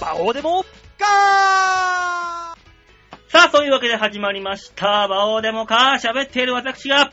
[0.00, 0.64] バオデモ
[0.98, 1.06] ガ
[3.28, 5.06] さあ、そういうわけで始まりました。
[5.08, 7.12] バオデモか、喋っている私が、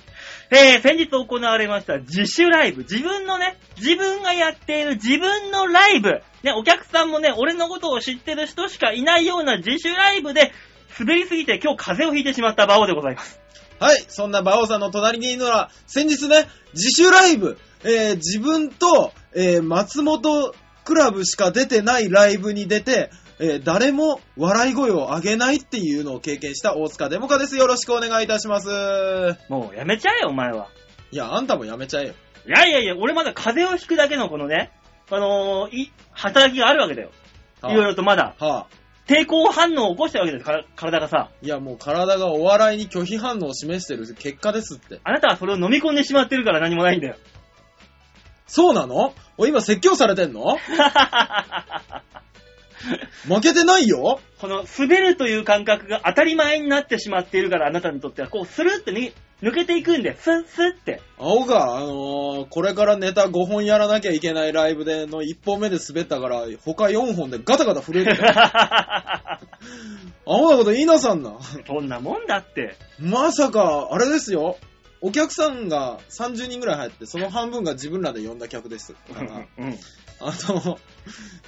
[0.49, 2.83] えー、先日行われました自主ライブ。
[2.83, 6.21] 自分のね、自分がやっている自分のライブ。
[6.43, 10.53] ね、お客さんもね、俺のことを知ってる人しかいないような自主ライブで、
[10.97, 13.41] 滑りすぎて今日風邪をひいてしまったバオでございます。
[13.81, 20.55] ーはい、そんなバオさんの隣にいるのは、先日ね、自主ライブ、えー、自分と、えー、松本
[20.87, 27.57] クラブしか出てないライブに出て、えー、誰も笑い声を上げないっていうのを経験した大塚デモカです。
[27.57, 28.69] よろしくお願いいたします。
[29.49, 30.69] もうやめちゃえよ、お前は。
[31.11, 32.13] いや、あんたもやめちゃえよ。
[32.47, 34.71] いやいやいや、俺まだ風邪をひくだけのこのね、
[35.11, 37.11] あのーい、働きがあるわけだよ。
[37.65, 38.35] いろいろとまだ。
[38.39, 38.67] はあ、
[39.07, 41.31] 抵抗反応を起こしてるわけです、から体がさ。
[41.41, 45.01] いや、もう体がお笑いに拒否反応を示してる結果ですって。
[45.03, 47.17] あなたはそれを飲み込んでしまってるから何もないんだよ。
[48.47, 49.13] そうなの？
[49.37, 50.57] お今説教されてんの？
[53.27, 54.19] 負けてないよ？
[54.39, 61.01] この滑るという感覚が当たり前になってしまっているから、あなたにとっては、こう、スルってに抜けていくんで、スッスッって。
[61.17, 69.39] 青が、あのーこれからネタ5本やらなきゃいけないライブでの1本目で滑ったから、他4本でガタガタ震えてた。
[70.25, 71.37] 青なこと言いなさんな。
[71.65, 72.75] そんなもんだって。
[72.99, 74.57] まさか、あれですよ。
[75.01, 78.95] お客さんが30人ぐらい入って、その半分が自分らで呼んだ客です。
[79.09, 79.77] だから、うん。
[80.19, 80.79] あの、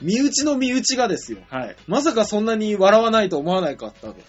[0.01, 1.39] 身内の身内がですよ。
[1.49, 1.75] はい。
[1.87, 4.21] まさかそんなに笑わないと思わないかったわけ。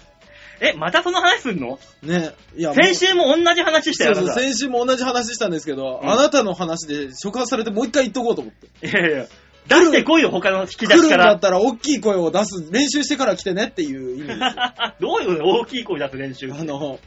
[0.62, 1.78] え、またその話すんの？
[2.02, 2.34] ね。
[2.54, 8.86] いや、先週も同じ話したよ、そうそう、先週も同じ話したんですけど、うんあなたの話で触発されてもう一回言っとこうと思って。
[8.86, 9.26] いやいや、
[9.68, 11.40] 出してこいよ、他の引き来るんだ出しからっ。
[11.40, 14.46] たら大きい声を出す、練習してから来てねっていう意味ですよ。
[15.00, 16.52] どういうの大きい声出す練習。
[16.52, 16.98] あの、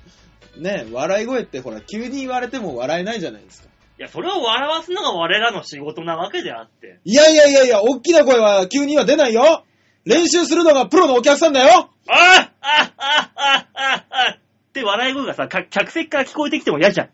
[0.57, 3.69] ね、笑い声ってほら、急に言われても笑えないじゃないですか。
[3.99, 6.99] いや、それを笑わすのが我らの仕事なわけであって。
[7.05, 9.63] いやいやいやいや、大きな声は急には出ないよ
[10.05, 14.37] 練習するのがプロのお客さんだよあああああああ
[14.73, 17.09] って笑い声がさ、か客席から聞こえてきても嫌じゃん。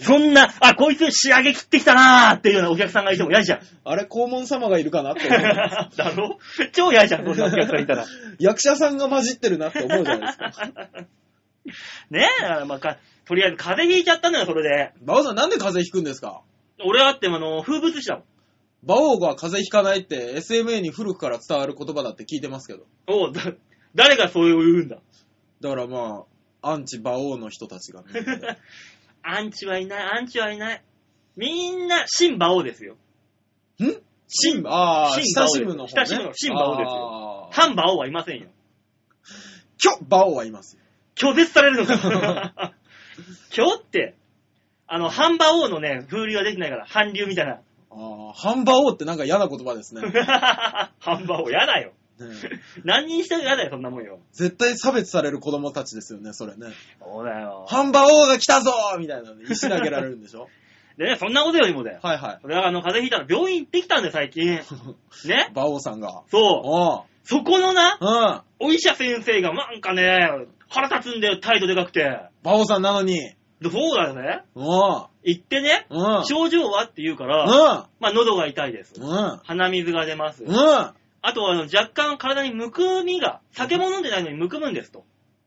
[0.00, 3.60] そんな、あ、こいつ仕上げ切ってきたなーっていうようなお客さんがいても嫌じゃん。
[3.84, 5.40] あれ、黄門様がいるかなって思う。
[5.96, 6.38] だろ？
[6.72, 8.06] 超嫌じゃん、そんなお客さんいたら。
[8.40, 10.52] 役者さんが混じってるなって思うじゃないですか。
[12.10, 14.92] ねえ、だからまあか、とりあえず風邪ひいちゃったのよ、それで。
[15.02, 16.42] 馬王さんなんで風邪ひくんですか？
[16.84, 18.24] 俺はあってもあの、風物詩だもん。
[18.84, 22.84] 馬王が風邪ひかないって SMA に古くから伝わる言葉だって聞いてますけど。
[23.06, 23.52] おうだ
[23.94, 24.96] 誰がそういう言うんだ？
[25.60, 26.24] だからま
[26.62, 28.08] あ、アンチ馬王の人たちがね。
[29.22, 30.82] アンチはいない、アンチはいない。
[31.36, 32.96] みんな、新馬王ですよ。
[33.80, 33.86] ん？
[34.26, 36.06] 新ああ、新親しむの方ね。
[36.06, 38.48] 親しむの新馬王ですよよ反馬王はいませんよ。
[39.82, 40.81] 今日馬王はいますよ。
[41.14, 42.72] 拒絶されるのか。
[43.56, 44.14] 今日って、
[44.86, 47.52] あの、半馬王のね、風流ができないから、韓流みたいな。
[47.54, 50.02] ああ、半馬王ってなんか嫌な言葉ですね。
[50.02, 50.10] ね
[51.00, 51.92] 半馬王やだよ。
[52.84, 54.20] 何人してもやだよ、そんなもんよ。
[54.32, 56.68] 絶対差別される子供たちですよね、それね。
[57.02, 57.66] そうだよ。
[57.68, 60.48] 半馬王が来たぞみたいなので石投げられるんでしょ？
[60.98, 62.00] で ね、そんなことよりもだよ。
[62.02, 62.38] はいはい。
[62.44, 64.46] 俺はあの、風邪ひいたら病院行ってきたんだよ、最近。
[65.26, 65.50] ね？
[65.52, 66.22] 馬王さんが。
[66.30, 66.42] そう。
[66.64, 68.08] おそこのな、うん。
[68.08, 70.28] 馬お医者先生がなんかね、
[70.72, 72.18] 腹立つんだよ、態度でかくて。
[72.44, 73.14] 王さんなのに。
[73.60, 74.42] でそうだよね。
[74.56, 76.16] お行ってね、うん。
[76.16, 76.24] うん。
[76.24, 77.48] 症状はって言うから、うん。
[78.00, 78.94] まあ喉が痛いです。
[79.00, 79.40] うん。
[79.44, 80.42] 鼻水が出ます。
[80.42, 80.54] うん。
[80.54, 85.04] あとはあの若干体にむくみが、酒も飲んでないのにむくむんですと。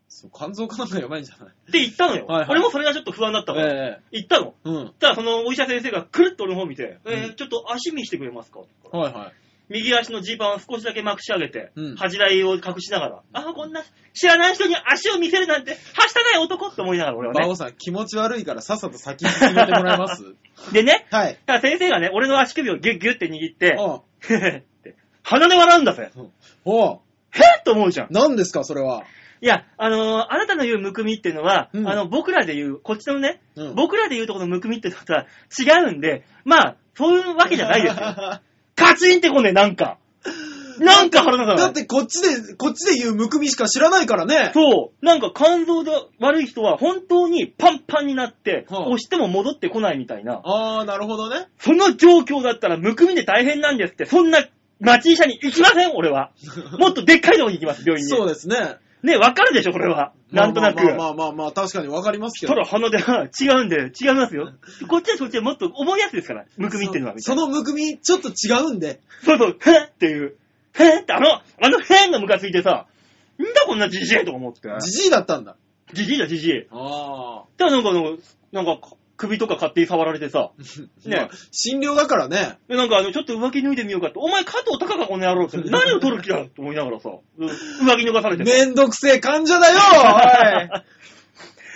[0.07, 1.49] そう肝臓かなんかやばいんじゃない？
[1.49, 2.25] って言ったのよ。
[2.27, 3.73] はいはい俺もそれがちょっと不安だったから。
[3.97, 4.53] え言ったの。
[4.65, 4.93] えうん。
[4.97, 8.59] ただそのお医者先生がくるっと俺の方見て、えーうんちょっと足見してくれますか？
[8.91, 9.33] はいはい。
[9.69, 13.83] 右足のジーパンを少しだけまくし上げて、うん恥じらいを隠しながら、ああ、こんな
[14.13, 15.77] 知らない人に足を見せるなんて、は
[16.07, 17.39] したない男って思いながら俺はね。
[17.43, 20.35] 馬王さん気持ち悪いからさっさと先に進めてもらえます
[20.71, 21.37] でね、はい。
[21.45, 23.95] だから先生がね、俺の足首をギュッギュッって握って、お
[24.29, 26.11] うへへって、 鼻で笑うんだぜ。
[26.63, 26.99] おう
[27.31, 28.07] へっと思うじゃん。
[28.11, 29.03] 何ですかそれは。
[29.41, 35.25] いや、あのーあなたの言うむくみっていうのは、うんあの、僕らで言う、こっちのね、うん僕らで言うところのむくみってのとは
[35.59, 38.39] 違うんで、まあ、そういうわけじゃないですよ。
[38.75, 39.97] カチンってこんね、なんか。
[40.79, 41.57] なんか腹立たない。
[41.57, 44.51] だってこっちで、こっちで言うむくみしか知らないからね。
[44.53, 45.05] そう。
[45.05, 50.41] なんか肝臓で悪い人は本当にパンパンになって、はあ押しても戻ってこないみたいな。
[50.43, 51.47] ああ、なるほどね。
[51.59, 54.45] その状況だったらむくみで大変なんですって、そんな
[54.79, 56.31] 町医者に行きません、俺は。
[56.77, 58.09] もっとでっかいとこに行きます、病院に。
[58.11, 58.77] そうですね。
[59.05, 60.13] ね、わかるでしょ、これは。
[60.31, 60.83] なんとなく。
[60.83, 62.53] まあまあまあまあまあ、確かにわかりますけど。
[62.55, 64.51] ただ鼻で、違うんで、 違いますよ。
[64.87, 67.15] こっちはそっちはもっと重いやつですから、むくみっていうのは。
[67.19, 68.99] そのむくみ、ちょっと違うんで。
[69.23, 70.35] そうそう、へっっていう。
[70.73, 72.87] へっって、あの、あのへんがムカついてさ、
[73.39, 74.69] んだこんなじじいとか思って。
[74.81, 75.55] じじいだったんだ。
[75.93, 76.67] じじいだ、じじい。
[76.71, 77.91] あただなんか
[78.51, 78.79] なんか、
[79.17, 80.51] 首とか勝手に触られてさ。
[81.05, 82.57] ね、 まあ診療だからね。
[82.67, 87.49] でなんかあの、ちょっと浮気脱いでみようかって、お前加藤隆かこの野郎って、 何を取る気だと思いながらさ、うん
[87.85, 88.51] 上着脱がされてさ。
[88.51, 89.79] めんどくせえ患者だよ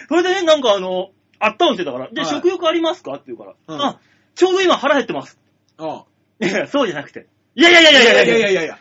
[0.09, 3.13] それでね、なんかあの、あったんしてたから、で、はい食欲ありますか？
[3.13, 3.99] って言うから、うんあ、
[4.35, 5.39] ちょうど今腹減ってます。
[5.77, 6.03] あ
[6.41, 7.27] いや、そうじゃなくて。
[7.55, 8.77] いやいやいやいいやいやいやいやいやいや。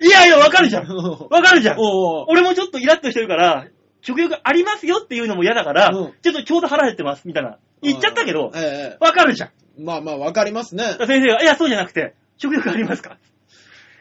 [0.00, 0.86] いやいや、わかるじゃん。
[0.86, 1.78] わかるじゃん。
[1.78, 3.66] おうおう俺もちょっとイラッとしてるから、
[4.02, 9.04] 食欲ありますよっていうのも嫌だから、うんちょっとちょうど腹減ってます、みたいな言っちゃったけど、ええ。
[9.04, 9.50] わかるじゃん。
[9.82, 10.84] まあまあ、わかりますね。
[10.98, 13.16] 先生が、いや、そうじゃなくて、食欲ありますか？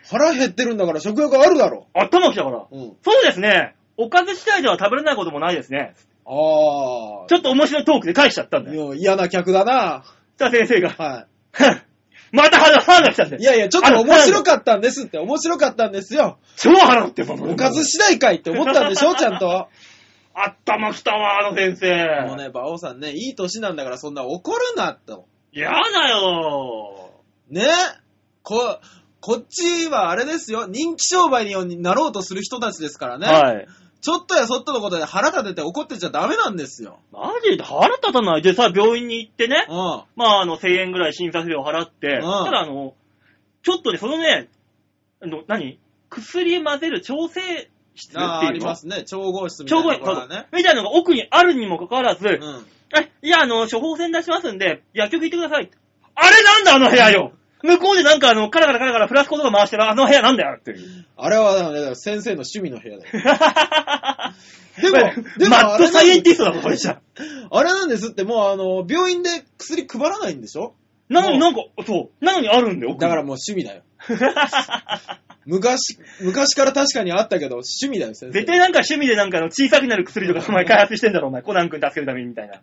[0.09, 1.87] 腹減ってるんだから食欲あるだろ。
[1.93, 2.65] 頭きたから。
[2.71, 2.95] うん。
[3.03, 3.75] そうですね。
[3.95, 5.93] おかず次第では食べれないこともないですね。
[6.25, 6.33] ああ。
[7.27, 8.93] ちょっと面白いトークで返しちゃったんだよ。
[8.95, 10.03] いや嫌な客だな。
[10.37, 11.25] さあ先生が、は
[12.31, 13.43] また腹腹が来たんだい。
[13.43, 13.51] よ。
[13.51, 15.17] いやいや、ちょっと面白かかったんですって。
[15.19, 16.37] 面白かったんですよ。
[16.57, 19.15] 超腹ってそのおかず次第かいって思ったんでしょ？
[19.15, 19.67] ちゃんと。
[20.43, 22.27] 頭きたわ、あの先生。
[22.27, 25.25] もうね、馬王さんね、いい年なんだからそんな怒るなと。
[25.51, 27.11] やだよ。
[27.49, 27.65] ね？
[28.43, 28.79] こ、
[29.21, 30.67] こっちはあれですよ。
[30.67, 33.27] 人気商売になろうとする人たちですからね。
[33.27, 33.67] はい。
[34.01, 36.99] ちょっとやそっとのことで腹立てて怒ってちゃダメなんですよ。
[37.11, 39.75] マジで腹立たないでさ、病院に行ってねう、ん。
[40.15, 42.93] まあ、あの、1000円ぐらい診察費を払って、んただあの、
[43.61, 44.47] ちょっとね、そのね、
[45.21, 45.77] あの、何？
[46.09, 47.69] 薬混ぜる調整
[47.99, 48.33] 室っていうの？
[48.35, 49.03] あーありますね。
[49.03, 50.47] 調合室みたい調合室、なところがね。
[50.53, 52.65] みたいなのが奥にあるにもかかわらず、うん。
[52.97, 55.69] え、いや、あの、処方箋出しますんで、薬局行ってください。
[56.15, 61.05] あれなんだ、あの部屋よ向こうでなんかあの、カラカラカラカラフラスコとか回してるあの部屋なんだよっていう。
[61.17, 63.11] あれはね、先生の趣味の部屋だよ。
[64.81, 64.97] でも
[65.37, 67.01] でもマッドサイエンティストだもん、これじゃ。
[67.51, 70.73] あれなんですって、もうあの、病院で薬配らないんでしょ？
[71.09, 72.25] なのになんか、そう。
[72.25, 72.95] なのにあるんだよ。
[72.95, 73.81] だからもう趣味だよ。
[75.45, 78.31] 昔、昔から確かにあったけど、趣味だよ、先生。
[78.31, 81.41] 絶対なんか趣味でなんかあの小さくなる薬とかお前開発してんだろ、お前。
[81.41, 82.61] コナン君助けるためにみたいな。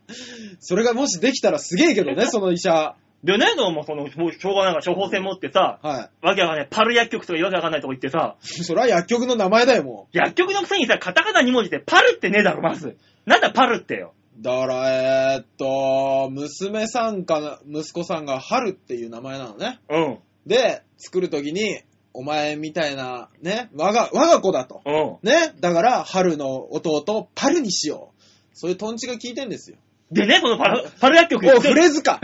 [0.61, 2.95] それがもしできたらすげえけどね、 その医者。
[3.25, 8.47] でね、どうもその、もうしょうがないから処方箋持ってさ、はわけわかんない、パル薬局とかわけわかんないとこ行ってさ、い。
[8.47, 12.97] それは薬局の名前だよ、も薬局のくせにさ、カタカナ2文字でパルってねえだろ、まず。
[13.25, 14.13] なんだパルってよ。
[14.39, 14.43] う。
[14.43, 19.81] だから、えーっと、娘さんか、息子さんが春っていう名前なのね。
[19.89, 20.19] うん。
[20.47, 21.81] で、作るときに、
[22.13, 24.83] お前みたいな、ね、我が、我が子だと。
[24.87, 25.29] うん。
[25.29, 28.23] ね、だから、春の弟、パルにしよう。
[28.55, 29.77] そういうトンチが効いてんですよ。
[30.11, 32.21] でね、このパル、パル薬局おう、フレーズか。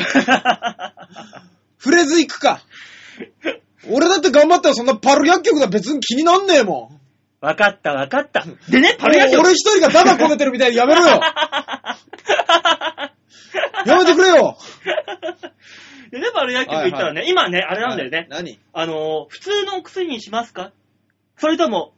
[1.77, 2.63] フレーズ行くか。
[3.91, 7.02] 俺だって頑張ったらそんなパル薬局だ別に気になんねえもん。
[7.43, 8.45] わかったわかった。
[8.71, 9.41] でね、パル薬局。
[9.43, 11.21] 俺一人がダダこねてるみたいにやめろよ。
[13.85, 14.57] やめてくれよ。
[16.13, 18.19] でね、パル薬局行ったらね、今ね、あれなんだよね。
[18.19, 18.61] はい何？
[18.73, 20.73] あのー、普通のお薬にしますか？
[21.37, 21.95] それとも、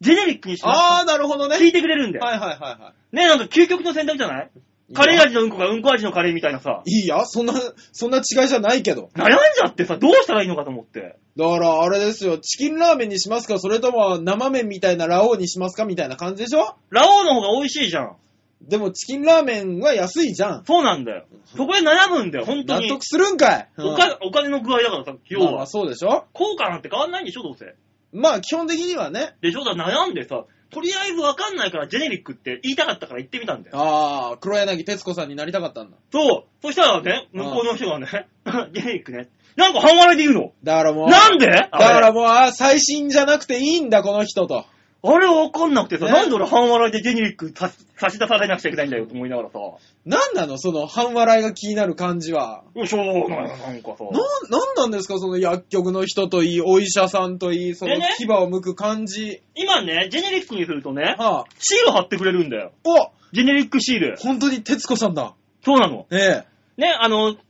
[0.00, 0.98] ジェネリックにしますか？
[1.00, 1.56] あー、なるほどね。
[1.58, 2.24] 聞いてくれるんだよ。
[2.24, 4.50] はいはいはいはね、なんか究極の選択じゃない？
[4.90, 4.94] い。
[4.94, 6.82] カレー味のうんこがうんこ味のカレーみたいなさ。
[6.86, 7.52] いいや、そんな、
[7.92, 9.10] そんな違いじゃないけど。
[9.14, 11.16] 悩んじゃってさ、どうしたらいいのかと思って。
[11.38, 13.60] だから、あれですよ、チキンラーメンにしますか？
[13.60, 15.84] それとも生麺みたいなラオウにしますか？
[15.84, 16.74] みたいな感じでしょ？
[16.90, 18.16] ラオウの方が美味しいじゃん。
[18.60, 20.64] でも、チキンラーメンは安いじゃん。
[20.64, 21.26] そうなんだよ。
[21.56, 22.88] そこで悩むんだよ、本当に。
[22.88, 23.68] 納得するんかい。
[23.78, 25.66] おかお金の具合だからさ、要まあまあは。
[25.68, 26.24] そうでしょ？
[26.32, 27.76] 効果なんて変わんないんでしょ、どうせ。
[28.12, 29.36] まあ基本的にはね。
[29.40, 29.64] でしょ？
[29.64, 33.76] だから悩んでさ、とりあえずわかんないからジェネリックって言いたかったから言ってみたんだよ。
[33.78, 35.96] ああ、黒柳徹子さんになりたかったんだ。
[36.12, 36.44] そう。
[36.62, 38.06] そしたらね、向こうの人がね、
[38.72, 39.28] ジェネリックね。
[39.56, 40.52] なんか半笑いで言うの？
[40.62, 41.08] だからもう。
[41.08, 41.46] なんで？
[41.46, 44.66] だからもう、あー最新じゃなくていいんだ、この人と。
[45.00, 49.58] あれわかんなくてさ、ねなんで俺半笑いでジェネリックさ差し出されなくちゃいけないんだよと思いながらさ。
[50.04, 50.58] なんなの？
[50.58, 52.64] その半笑いが気になる感じは。
[52.84, 54.04] しょうがないよ、なんかさ。
[54.50, 55.18] な、なんなんですか？
[55.18, 59.40] その薬局の人といい、お医者さんといい、そのでね牙を剥く感じ。
[59.54, 62.72] 今ね、ジェネリックにするとね、はあ、シール貼ってくれるんだよ。
[62.84, 64.16] おジェネリックシール。
[64.18, 65.34] 本当に徹子さんだ。
[65.64, 66.06] そうなの。
[66.10, 66.80] ええ。
[66.80, 67.40] ね、あの、ジ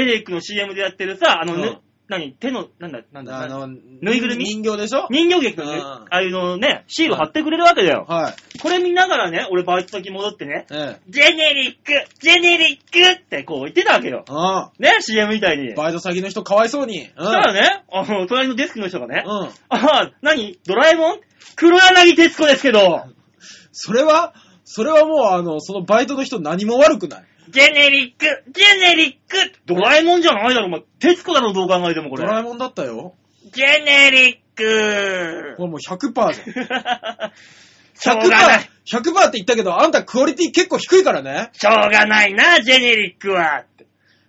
[0.00, 1.78] ェネリックの CM でやってるさ、あの、うんね、
[2.08, 2.32] 何？
[2.32, 4.44] 手の、なんだ、なんだ、あの、ぬいぐるみ？
[4.44, 5.06] 人形でしょ？
[5.10, 8.06] 人形劇のね、うんああいうのね、シール貼ってくれるわけだよ。
[8.08, 8.58] はい。
[8.60, 11.00] これ見ながらね、俺バイト先戻ってね、ええ。
[11.08, 14.24] ジェネリックジェネリックってこう言ってたわけよ。
[14.28, 15.72] あね、CM みたいに。
[15.72, 15.74] あ。
[15.76, 17.02] バイト先の人かわいそうに。
[17.02, 17.08] うん。
[17.14, 19.32] たらね、あの、隣のデスクの人がね、うん。
[19.32, 20.58] ああ、何？
[20.66, 21.20] ドラえもん？
[21.56, 23.04] 黒柳徹子ですけど、
[23.72, 24.32] それは、
[24.64, 27.24] それはもう、あの、そのバイトの人何も悪くない。
[27.50, 30.80] ジェネリックジェネリックドラえもんじゃないだろ、お前。
[30.98, 32.22] 徹子だろ、どう考えてもこれ。
[32.22, 33.14] ドラえもんだったよ。
[33.52, 37.32] ジェネリックこれもう100%じゃん。
[37.94, 38.70] しょうがない。
[38.86, 41.50] 100%、100%って言ったけど、あんたクオリティ結構低いからね。
[41.52, 43.64] しょうがないな、ジェネリックは。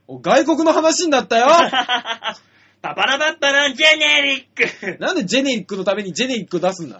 [0.08, 1.48] お外国の話になったよ。
[2.82, 4.98] パパラパッパラジェネリック。
[5.00, 7.00] なんでジェネリックのためにジェネリック出すんだ？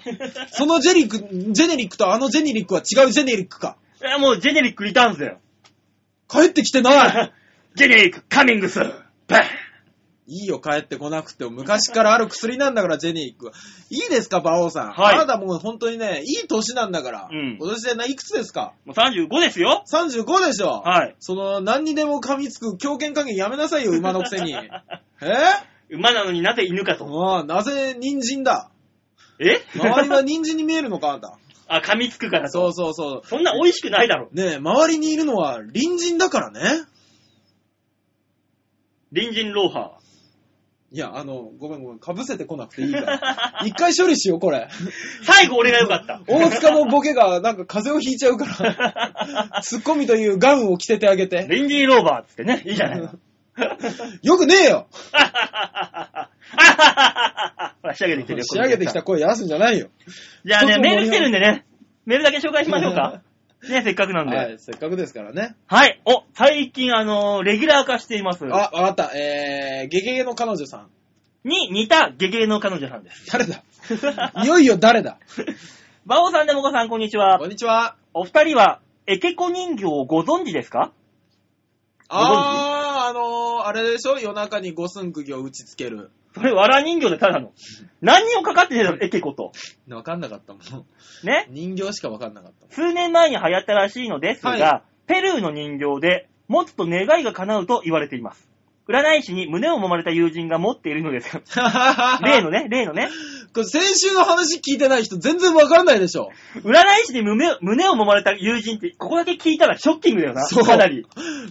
[0.52, 3.78] そのジェネリック、ジェネリックとあのジェネリックは違うジェネリックか。
[4.02, 5.40] いや、もうジェネリックリターンズだよ。
[6.30, 7.34] 帰ってきてない
[7.76, 9.44] ジェネリックカミングスバン
[10.32, 11.50] いいよ、帰ってこなくても。
[11.50, 13.52] 昔からある薬なんだから、ジェニックは。
[13.90, 14.92] いいですか、馬王さん。
[14.92, 17.30] はいあなたもう本当にね、いい年なんだから。
[17.32, 18.74] うん今年でないくつですか？
[18.86, 20.82] もう35ですよ ?35 でしょ？
[20.86, 21.16] はい。
[21.20, 24.54] その、何にでも噛みつく狂犬加減やめなさいよ、馬のくせに。
[24.54, 24.60] え？
[25.90, 27.06] 馬なのになぜ犬かと。
[27.28, 28.70] ああなぜ人参だ？
[29.40, 29.64] え？
[29.76, 31.40] 周りは人参に見えるのか、あんた。
[31.70, 32.52] あ、噛みつくからと。
[32.52, 33.28] そうそうそう。
[33.28, 34.30] そんな美味しくないだろ。
[34.34, 36.86] ねえ、周りにいるのは隣人だからね。
[39.14, 40.00] 隣人ローハ
[40.92, 43.62] いや、あの、ごめんごめん、被せてこなくていいから。
[43.64, 44.68] 一回処理しよう、これ。
[44.72, 44.92] ー。
[45.24, 46.22] 最後俺が良かった。
[46.28, 51.44] 大塚のボケがなんか風邪をひいちゃうから、 ツッコミというガウンを着せてあげて。
[51.44, 52.64] 隣人ローバーっつってね。
[52.66, 53.12] いいじゃないの。
[54.24, 54.88] よくねえよ
[57.96, 58.46] 仕上げてきてるよ。
[58.46, 59.90] 仕上げてきた声やらすんじゃないよ。
[60.46, 61.66] じゃあね、メール来てるんでね。
[62.06, 63.22] メールだけ紹介しましょうか。
[63.70, 64.36] ね、せっかくなんで。
[64.36, 64.46] はい。
[64.48, 65.56] はい、せっかくですからね。
[66.06, 68.46] お、最近あのーレギュラー化しています。
[68.46, 69.12] あ、わかった。
[69.16, 70.88] えー、ゲゲゲの彼女さん。
[71.44, 73.28] に似たゲゲゲの彼女さんです。
[73.32, 73.64] 誰だ？
[74.44, 75.18] いよいよ誰だ？
[76.06, 77.46] バオさんでもこさん、こんにちはこ。
[77.46, 77.96] んにちは。
[78.14, 80.92] お二人は、エケコ人形をご存知ですか？
[82.08, 84.18] あー、あのー、あれでしょ？
[84.20, 86.12] 夜中に五寸釘を打ちつける。
[86.34, 87.52] それ、わら人形でただの。
[88.02, 89.52] 何にもかかってねえだろ、エケコと。
[89.90, 90.62] わかんなかったもん。
[91.26, 91.48] ね？
[91.50, 98.49] 人形しかわかんなかった数年前に流行ったらしいのですが、はペルーの人形で、持つと願いが叶うと言われています。
[98.90, 103.10] 占い師に胸を揉まれた友人が持っているのですが、 例のね、例のね、
[103.54, 106.32] これ先週の話聞いてない人全然わかんないでしょ。
[106.56, 111.06] 占い師に胸を胸を揉まれた友人って、ここだけ聞いたらショッキングだよな、そうかなり。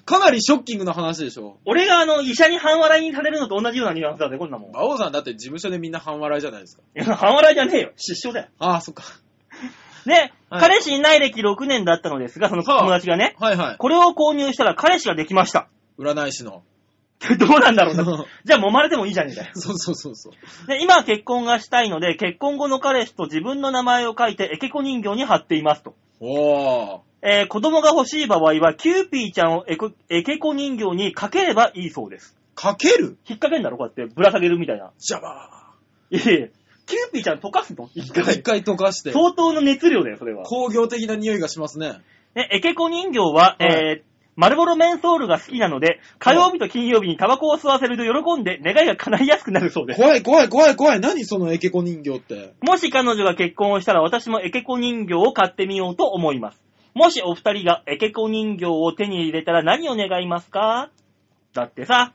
[0.04, 1.59] かなりショッキングな話でしょ。
[1.64, 4.71] 俺があの、医者に半笑いにされるのと同じようなニュアンスだぜ、こんなもん。
[4.71, 6.83] 馬王さんだって事務所でみんな半笑いじゃないですか。
[6.97, 7.92] いや半笑いじゃねえよ。
[7.97, 8.52] 失笑だよ。
[8.59, 9.04] ああ、そっか。
[10.07, 13.76] ね、はい彼氏いない歴6年だったのですが、その友達がね、はいはい。
[13.76, 15.68] これを購入したら彼氏ができました。
[15.99, 16.62] 占い師の。
[17.38, 18.25] どうなんだろうな。
[18.44, 19.48] じゃあ揉まれてもいいじゃねえかよ。
[19.54, 20.66] そうそうそうそう。
[20.68, 25.94] で、今は結婚がしたいので、結婚後の彼氏と自分の名前を書いてエケコ人形に貼っていますと。
[26.20, 27.00] おー。
[27.22, 32.37] えー子供が欲しい場合は、キューピーちゃんをエコエケコ人形にかければいいそうです。
[32.54, 33.18] かける？
[33.28, 34.92] 引っ掛けんだろこうやってぶら下げるみたいな。
[34.98, 35.50] ジャバ
[36.10, 36.46] いやいや
[36.87, 37.90] キューピーちゃん溶かすの？
[37.94, 38.22] 一ー。
[38.22, 38.42] 一回。
[38.42, 39.10] 回溶かして。
[39.12, 40.44] 相当の熱量だよ、それは。
[40.44, 41.94] 工業的な匂いがしますね。
[42.34, 43.66] ね、エケコ人形は、はい
[43.98, 50.00] えー、マルボロメンソールが好きなので、火曜日と金曜日にタバコを吸わせると喜んで願いが叶いやすくなるそうです。
[50.00, 51.00] 怖い怖い怖い怖い。
[51.00, 52.54] 何そのエケコ人形って。
[52.62, 56.61] もし彼女が結婚をしたら私もエケコ人形を買ってみようと思います。
[56.95, 60.90] もしお二人がエケコ人形を手に入れたら何を願いますか？
[61.54, 62.12] だってさ、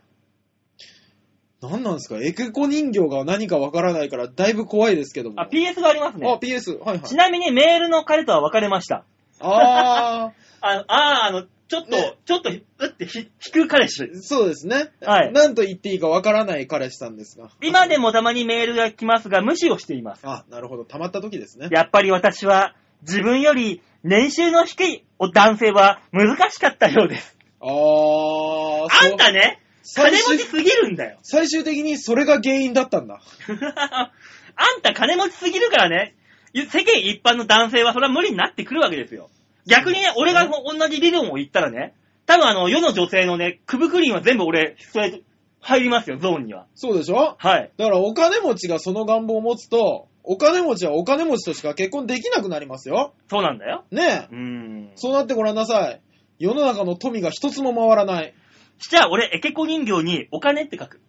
[1.62, 2.18] 何なんですか？
[2.22, 5.39] エケコ人形が何かわからないからだいぶ怖いですけども。
[5.42, 6.39] あ、PS がありますあね。
[6.42, 6.77] PS。
[6.80, 7.15] はいはいち。
[7.15, 9.03] なみにメールの彼とは別れました。
[9.39, 14.03] あ あ、あー、あの、ちょっと、ねちょっと、うってひ引く彼氏。
[14.03, 14.91] ー、そうですね。
[15.01, 17.50] はい何と言っていいかわからない彼氏さんですが。
[17.62, 20.22] 今でもたまにメールが来ますが無視をしています。
[20.25, 20.86] あ、なるほど。
[20.86, 21.70] 溜まった時ですね。
[21.72, 27.38] やっぱり私は自分より年収の低い男性は難しかったようです。
[27.62, 31.17] あー、あんたね、最終金持ちすぎるんだよ。
[31.24, 33.22] 最終的にそれが原因だったんだ。
[34.55, 36.15] あんた金持ちすぎるからね、
[36.53, 39.29] 世間一般の男性はそれは無理になってくるわけですよ。
[39.65, 41.93] 逆にね、俺が同じ理論を言ったらね、
[42.25, 45.22] 多分あの、世の女性のね、クブクリンは全部俺、それ、
[45.62, 46.67] 入りますよ、ゾーンには。
[46.75, 47.36] そうでしょ？
[47.38, 47.72] はい。
[47.77, 53.13] だからお金持ちがその願望を持つと、お金持ちはお金持ちとしか結婚できなくなりますよ。
[53.29, 53.86] そうなんだよ。
[53.91, 54.34] ねえ。
[54.34, 54.91] うーん。
[54.96, 56.01] そうなってごらんなさい。
[56.39, 58.34] 世の中の富が一つも回らない。
[58.79, 61.01] じゃあ俺、エケコ人形にお金って書く。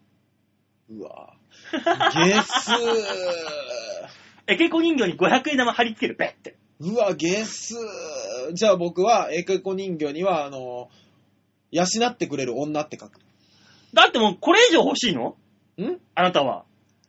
[0.91, 1.33] うわ
[2.15, 2.71] ゲス
[4.47, 6.57] エケコ人形に500円玉貼り付ける、ペッて。
[6.81, 7.75] うわ、ゲス
[8.53, 10.91] じゃあ僕は、エケコ人形には、あの、
[11.71, 13.21] 養ってくれる女って書く。
[13.93, 15.37] だってもう、これ以上欲しいの？
[15.81, 15.99] ん？
[16.15, 16.65] あなたは。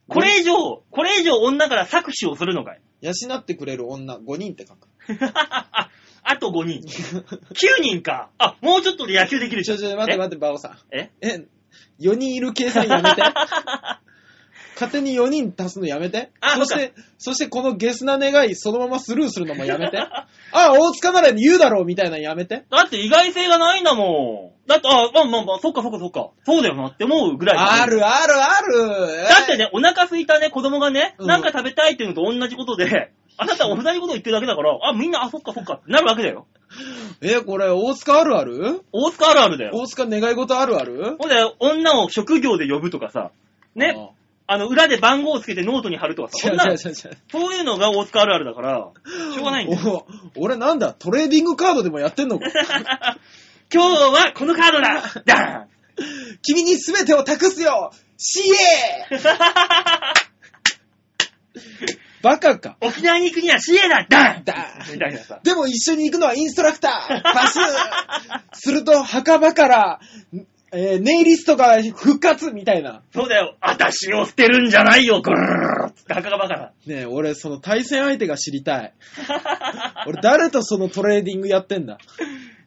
[0.08, 2.82] これ以上、これ以上女から搾取をするのかい？
[3.02, 4.88] 養ってくれる女5人って書く。
[6.24, 6.82] あと5人。
[7.54, 8.30] 9人か。
[8.38, 10.78] あ、もうちょっとで野球できるちょちょ、待って待って、バオさん。
[10.92, 11.12] え？
[11.22, 11.46] え、
[12.00, 13.22] 4人いる計算やめて。
[14.76, 16.30] 勝手に4人足すのやめて。
[16.42, 19.98] あそして、そしてこのゲスな願い、そのままスルーするのもやめて。
[19.98, 22.66] あ、大塚なら言うだろうみたいなのやめて。
[22.70, 24.68] だって意外性がないんだもん。
[24.68, 26.30] だって、あ、まあまあまあ、そっかそっかそっか。
[26.46, 27.58] そうだよなって思うぐらい。
[27.58, 27.86] あ。
[27.86, 29.28] るあるある。
[29.30, 36.48] だってね、お腹空いたね、子供がね、うんなんか食べたいっていうのと同じことで、 あなた同じこと言ってるだけだから、あ、みんな、あ、そっかそっかってなるわけだよ。
[37.22, 38.82] え、これ、大塚あるある？
[38.92, 39.72] 大塚あるあるだよ。
[39.74, 41.16] 大塚願い事あるある？
[41.20, 43.32] ほんで、女を職業で呼ぶとかさ、
[43.76, 44.15] ね、
[44.48, 47.18] あの、裏で番号をつけてノートに貼るとかさ、違うそんな違う違う違う。
[47.32, 48.92] そういうのが大塚あるあるだから、
[49.34, 50.06] しょうがないんだよ。
[50.36, 52.38] お俺なんだ、トレーディングカードでもやってんの？
[52.38, 52.46] か
[53.74, 55.68] 今日はこのカードだダ
[56.44, 59.18] 君に全てを託すよ !CA!
[62.22, 62.78] バカか。
[62.82, 64.56] 沖縄に行くには CA だダンだ
[64.92, 65.40] みたいなさ。
[65.44, 67.60] でも一緒に行くのはインストラクターパス
[68.54, 70.00] すると墓場から、
[70.78, 73.02] えーネイリストが復活みたいな。
[73.14, 73.56] そうだよ。
[73.62, 76.74] 私を捨てるんじゃないよ、ぐるーっつって墓場から。
[76.86, 78.94] ねえ、俺その対戦相手が知りたい。
[80.06, 81.98] 俺誰とそのトレーディングやってんだ。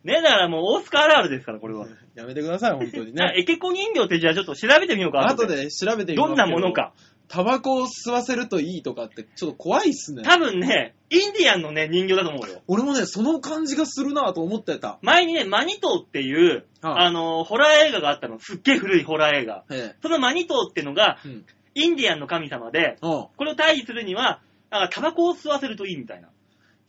[0.05, 1.87] ねえだからもうオースカーラールですから、これは。
[2.15, 3.35] やめてください、本当にね。
[3.37, 5.29] エケコ人形ってじゃあちょっと調べてみようか。
[5.29, 6.95] 後で調べてみようかどんなものか。。
[7.29, 10.23] タバコを吸わせるといいとかってちょっと怖いっすね。
[10.23, 12.63] 多分ね、インディアンのね、人形だと思うよ。
[12.67, 14.99] 俺もね、その感じがするなと思ってた。
[15.03, 18.39] 前にね、マニトーっていう、はいあの、ホラー映画があったの。
[18.39, 19.65] すっげえ古いホラー映画。
[19.71, 21.29] えそのマニトーってのが、え。
[21.29, 21.45] うん。
[21.75, 23.27] インディアンの神様で、うん。
[23.37, 26.29] これを退治するには、なんかタバコを吸わせるといいみたいな。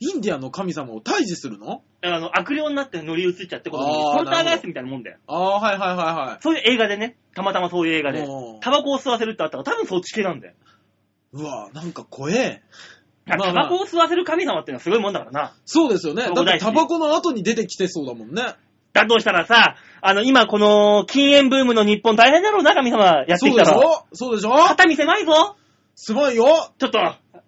[0.00, 1.82] インディアンの神様を退治するの？
[2.02, 5.18] あの、悪霊になって乗り移っちゃってことに、あーポルターガイストみたいなもんだよ。
[5.26, 10.54] ああ、はいはいはそういう映画でね、たまたまそういう映画でおー、タバコを吸わせるってあったから、多分そっち系なんだよ。
[11.32, 12.62] うわなんか怖え。
[13.26, 15.54] タまあまあバコを吸わせる神様っていうのはすごいもんだからな。
[15.64, 16.24] そうですよね。
[16.34, 18.54] だってタバコの後に出てきてそうだもんね。
[18.92, 23.74] だとしたらさ、あの、今この禁煙ブームの日本大変だろうな、神様やってそうきたら。
[23.74, 25.56] でしょそうでしょ肩身狭いぞ
[25.94, 26.72] すごいよ。
[26.78, 26.98] ちょっと、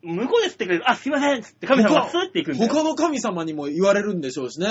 [0.03, 0.89] 向こうで吸ってくれる。
[0.89, 2.73] あ、すいませんつって神様がスーっていくんだよ。
[2.73, 4.69] 他の神様にも言われるんでしょうしね。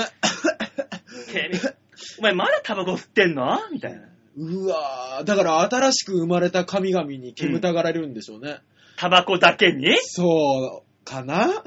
[1.32, 1.74] てめえ
[2.18, 3.58] お前まだタバコ吸ってんの？
[3.70, 4.11] みたいな。
[4.36, 8.60] うわーだから新しく生まれた神々に煙たがられるんでしょうね。
[8.96, 9.96] タバコだけに？
[10.02, 11.48] そう、かな？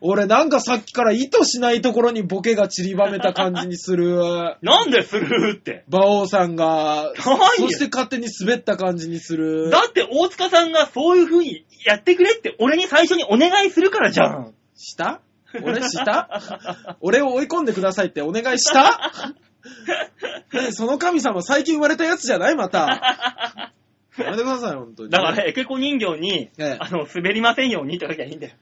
[0.00, 4.56] 俺なんかさっきから意図しないところにボケが散りばめた感じにする。
[4.62, 5.84] なんでするって。
[5.88, 7.12] 馬王さんが、
[7.58, 9.70] いいよそして勝手に滑った感じにする。
[9.70, 14.54] だって大塚さんがそういう風にやってくれって俺に最初にお願いするからじゃん。
[14.76, 15.20] した？
[15.62, 16.96] 俺した？
[17.00, 19.32] 俺を追い込んでくださいってお願いした？
[20.52, 23.72] ねその神様最近生まれたやつじゃないまた。
[24.16, 25.10] やめてください、本当に。
[25.10, 28.54] だからね、エケコ人形に、ええあの、滑りませんようにって書きゃいいんだよ。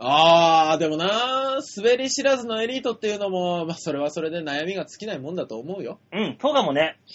[0.00, 5.98] あー、でもな滑り知らずのエリートっていうのも、まあ、それはそれで悩みが尽きないもんだと思うよ。
[6.12, 6.98] うん、そうかもね。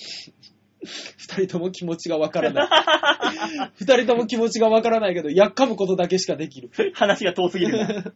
[1.17, 2.67] 二人とも気持ちがわからない。
[3.75, 6.71] 二人とも気持ちがわからないけど、やっかむことだけしかできる。
[6.93, 8.13] 話が遠すぎるな。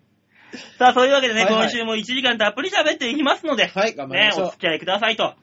[0.79, 5.33] さあ、そういうわけでね、はいはい今週も1時間たっぷり喋っていきますので、はい、頑張りねま、しょお付き合いくださいと。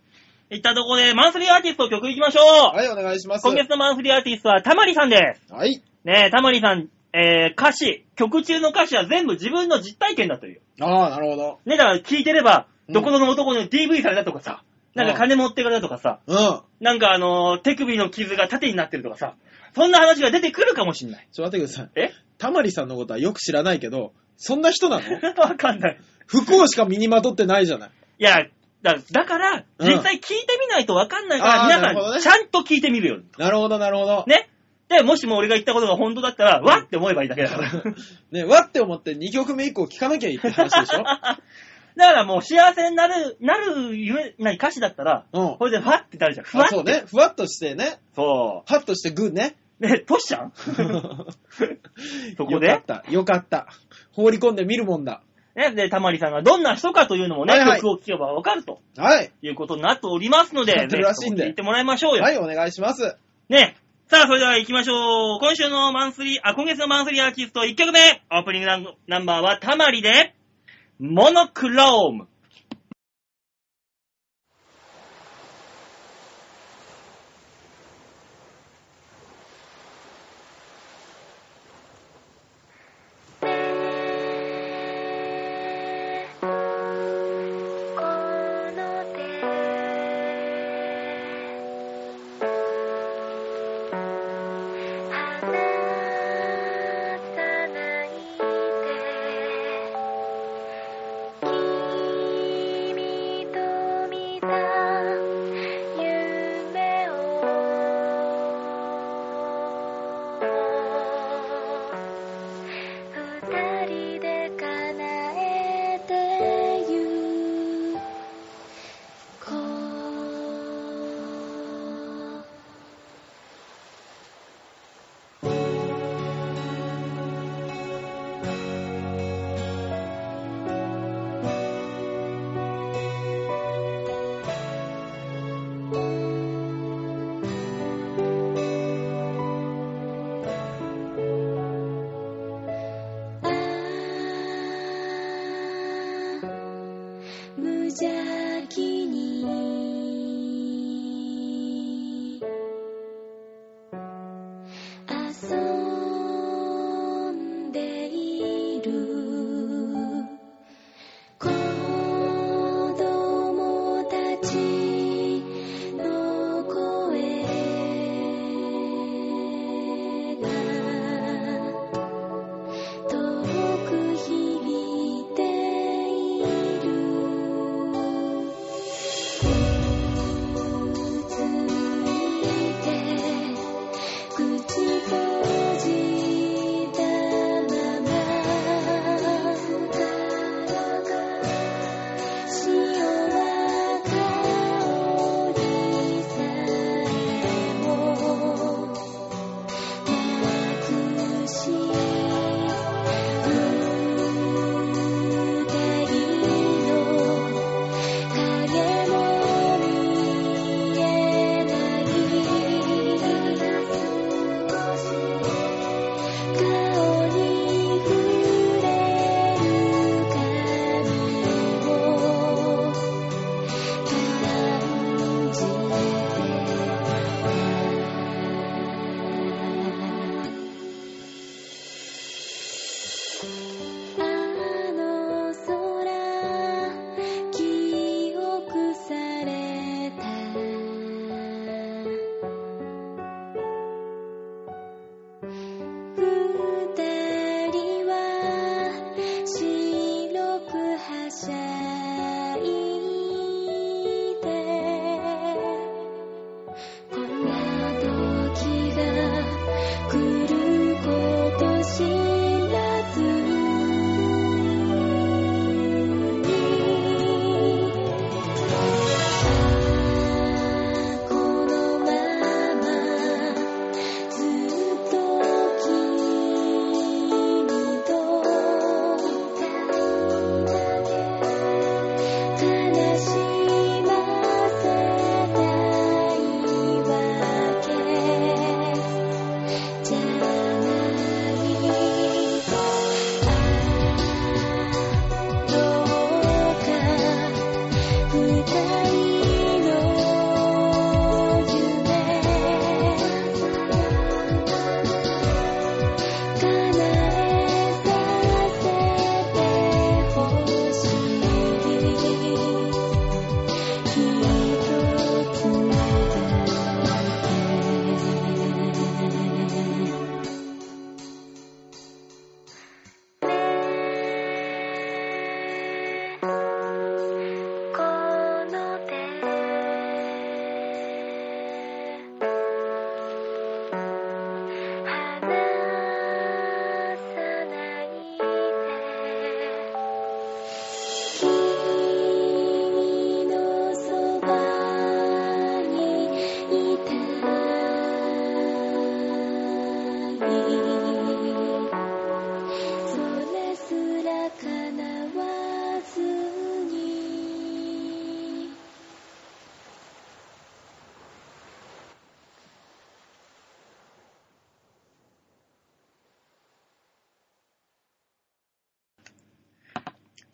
[0.50, 2.76] いったところで、マンスリーアーティスト曲いきましょう、う。
[2.76, 3.42] はい、お願いします。
[3.42, 5.52] 今月のマンスリーアーティストはたまりさんです。
[5.52, 5.82] はい。
[6.04, 10.60] ねえ、たまりさん、えー、歌詞、曲中の歌詞は全部自分の実体験だという。
[10.80, 11.58] あー、なるほど。
[11.64, 14.62] ね、だから聞いてれば、うんどこぞの男に DV されたとかさ、
[14.94, 16.36] なんか金持ってかれたとかさ、うん。
[16.36, 19.36] ちょなんかあのー手首の傷が縦になってるとかさ、
[19.74, 21.26] そんな話が出てくるかもしんない。
[21.30, 21.90] っと待ってください。
[21.96, 22.10] え？
[22.36, 25.04] たまりさんのことはよく知らないけど、そんな人なの？
[25.42, 25.98] わかんない。
[26.26, 27.90] 服をしか身にまとってないじゃない。
[28.18, 28.46] いや、
[28.82, 33.20] だだから、うん実際聞いてみないとわかんないから、あー皆なるほどねさん、ちゃんと聞いてみるよ。
[33.38, 34.24] なるほど、なるほど。
[34.26, 34.48] ね。
[34.88, 37.70] で、もしも俺が言ったことが本当だったら、わって思えばいいだけだから。
[38.30, 41.02] ね、わって思って2曲目以降聞かなきゃいいって話でしょ？
[41.96, 45.56] だからもう幸せになる、なるゆえない歌詞だったら、うん。
[45.58, 46.46] これでファってなるじゃん。
[46.46, 47.04] ふわそうね。
[47.06, 47.98] ふわっとしてね。
[48.16, 49.54] そはっとしてグーね。
[49.84, 49.88] う。
[49.90, 50.52] ね、トシちゃん？
[52.36, 52.66] そこで？
[52.68, 53.04] よかった。
[53.10, 53.66] よかった。
[54.12, 55.22] 放り込んで見るもんだ。
[55.54, 59.30] ね、で、たまりさんがどんな人かというのもね、はいはい曲を聴けばわかるとはい。
[59.42, 62.22] いうことになっておりますので、なってるらしいんでぜひとも聞いてもらいましょうよ。
[62.24, 63.16] はい、お願いします。
[63.48, 63.76] ね。
[64.08, 65.38] さあ、それでは行きましょう。
[65.40, 68.22] 今週のマンスリー、あ、今月のマンスリーアーティスト1曲目。
[68.32, 70.34] オープニングナンナンバーはたまりで、
[70.98, 72.28] モノクローム。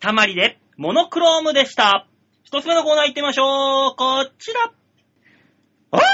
[0.01, 2.07] たまりで、モノクロームでした。
[2.43, 3.95] 一つ目のコーナー行ってみましょう。
[3.95, 4.71] こちら。
[5.91, 6.07] 大きなニュ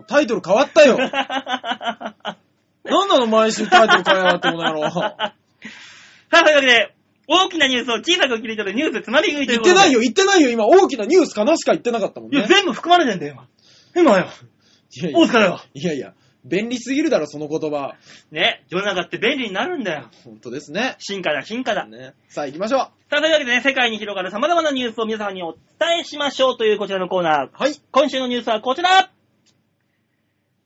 [0.00, 0.96] ースタイトル変わったよ。
[0.96, 2.38] かな
[2.84, 4.88] なんなの毎週タイトル変えやがってこの野郎。
[4.90, 5.34] さ
[6.30, 6.94] あ、というわけで、
[7.28, 9.56] 大きなニュースを小さく切り取るニュースつまみ食いとい。
[9.56, 10.64] 言ってないよ、言ってないよ、今。
[10.64, 12.48] 大きなニュースかなしか言ってなかったもんいや、ね。
[12.48, 13.44] 全部含まれてんだよ、
[13.94, 14.02] 今。
[14.02, 14.26] 今よ。
[15.12, 15.60] 大塚だよ。
[15.74, 17.96] いやいや、便利すぎるだろ、その言葉。
[18.30, 20.08] ね、世の中って便利になるんだよ。
[20.24, 20.96] 本当ですね。
[20.98, 21.86] 進化だ、進化だ。
[21.86, 22.80] ねさあ行きましょう。
[23.10, 27.48] さあ、というわけでね、世界に広がる様々なニュースを皆さんにお伝えしましょうというこちらのコーナー。
[27.52, 27.74] はい。
[27.90, 29.10] 今週のニュースはこちら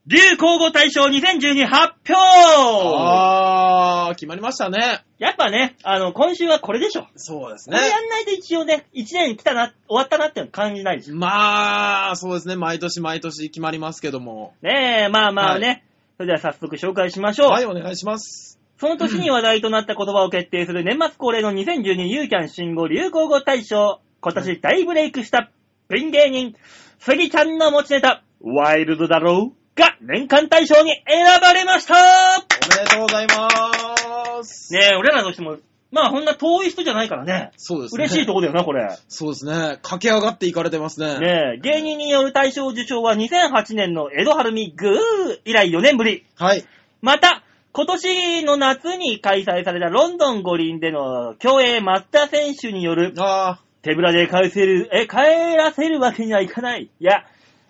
[0.07, 5.03] 流行語大賞2012発表あー、決まりましたね。
[5.19, 7.07] やっぱね、あの、今週はこれでしょ。
[7.17, 11.15] そうですこれやんないと一応ね、1年来たな、終わったなって感じないでしょ。
[11.15, 12.57] まあ、そうですね。
[12.57, 14.53] 毎年毎年決まりますけども。
[14.61, 15.85] ねえ、まあまあね。
[16.19, 17.49] それでは早速紹介しましょう。
[17.49, 18.61] はい、お願いします。
[18.79, 24.01] その年に話題となった言葉を決定する年末恒例の2012ユーキャン新語・流行語大賞。
[24.21, 25.51] 今年大ブレイクした
[25.89, 26.55] ピン芸人、
[26.99, 31.95] スギちゃんの持ちネタ、ワイルドだろうが年間大賞に選ばれました
[32.39, 34.73] おめでとうございます。
[34.73, 35.57] ねえ、俺らとしても、
[35.91, 37.51] まあこんな遠い人じゃないからね。
[37.57, 38.05] そうですね。
[38.05, 38.97] 嬉しいとこだよな、これ。
[39.09, 39.79] そうですね。
[39.83, 41.19] 駆け上がっていかれてますね。
[41.19, 44.97] ねえ、芸人による大賞受賞は2008年の江戸晴美グー
[45.45, 46.25] 以来4年ぶり。
[46.37, 46.65] はい。
[47.03, 56.85] また、今年の夏に開催されたロンドン五輪での競泳松田選手によるあ手ぶらで返せる、え、帰らせるわけにはいかない。
[56.85, 57.25] いや、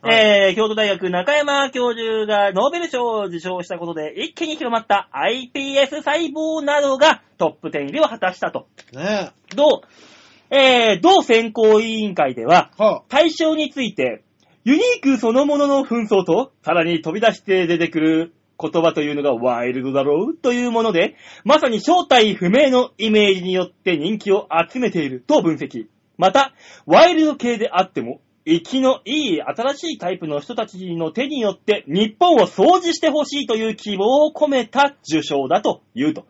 [0.04, 8.68] はいえー、京都大学中山教授がノーベル賞を受賞したことで一気に広まった iPS 細胞などがトップ10入りを果たしたと。
[8.92, 9.80] ー、ね同、
[10.50, 12.44] えー、同選考委員会で。
[12.44, 12.70] は
[13.08, 14.22] 対象について、
[14.64, 25.86] ユニークそのものの紛争と、さらに飛び出して出てくる言葉というのがワイルドだろうというもので、まさに正体不明のイメージによって人気を集めていると分析。
[26.18, 26.52] また、
[26.84, 36.26] ワイルド系であっても、生きのいい新しいタイプの人たちの手によって日本を掃除してほしいという希望を込めた受賞だと言うと。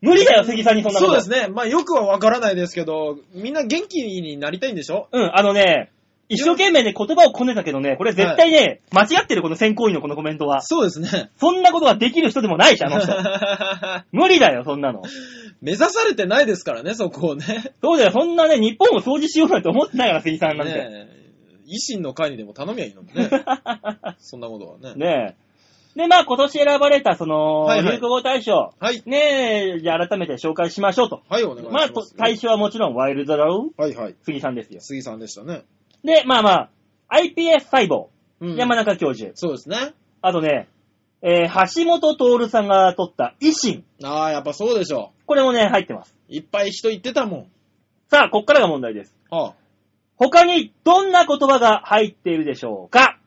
[0.00, 1.12] 無理だよ、杉さんにそんなこと。
[1.12, 1.48] そうですね。
[1.52, 5.08] まあよくはわからないですけど、みんな元気になりたいんでしょ？
[5.12, 5.90] うん、あのね、
[6.28, 10.62] 一生懸命ね、言葉をこねたけどね、これ絶対ね、間違ってるこの選考員のこのコメントは。
[10.62, 11.30] そうですね。
[11.40, 13.12] そんなことができる人でもないし、あの人。
[14.12, 15.02] 無理だよ、そんなの。
[15.60, 17.44] 目指されてないですからね、そこをね。
[17.82, 20.72] そうだよ、そんなね、日本を掃除しようなんて思ってないから、杉さんなんて。
[20.72, 21.20] ねねえ
[21.70, 23.30] 維新の会にでも頼みゃいいのにね。
[24.18, 25.36] そんなことはね。
[25.36, 25.50] え。
[25.96, 28.72] で、まあ今年選ばれた、その、はいはい流行語大賞。
[28.78, 29.02] はい。
[29.06, 31.22] ねえ、じゃあ改めて紹介しましょうと。
[31.28, 32.12] はい、お願いしまあ、ます。
[32.12, 34.14] と対象はもちろんワイルドだろうはいはい。
[34.22, 34.80] 杉さんですよ。
[34.80, 35.62] 杉さんでしたね。
[36.04, 36.70] で、まあまあ、
[37.16, 38.08] iPS 細胞。
[38.40, 39.32] うん山中教授。
[39.34, 39.92] そうですね。
[40.22, 40.68] あとね、
[41.22, 43.84] えー橋本徹さんが取った維新。
[44.02, 46.14] ああ、やっぱそうでしょこれもね、入ってます。
[46.30, 46.34] う。
[46.34, 47.46] いっぱい人言ってたもん。
[48.08, 49.14] さあ、こっからが問題です。
[49.30, 49.54] は
[50.20, 53.18] 他にどんな言葉が入っているでしょうか？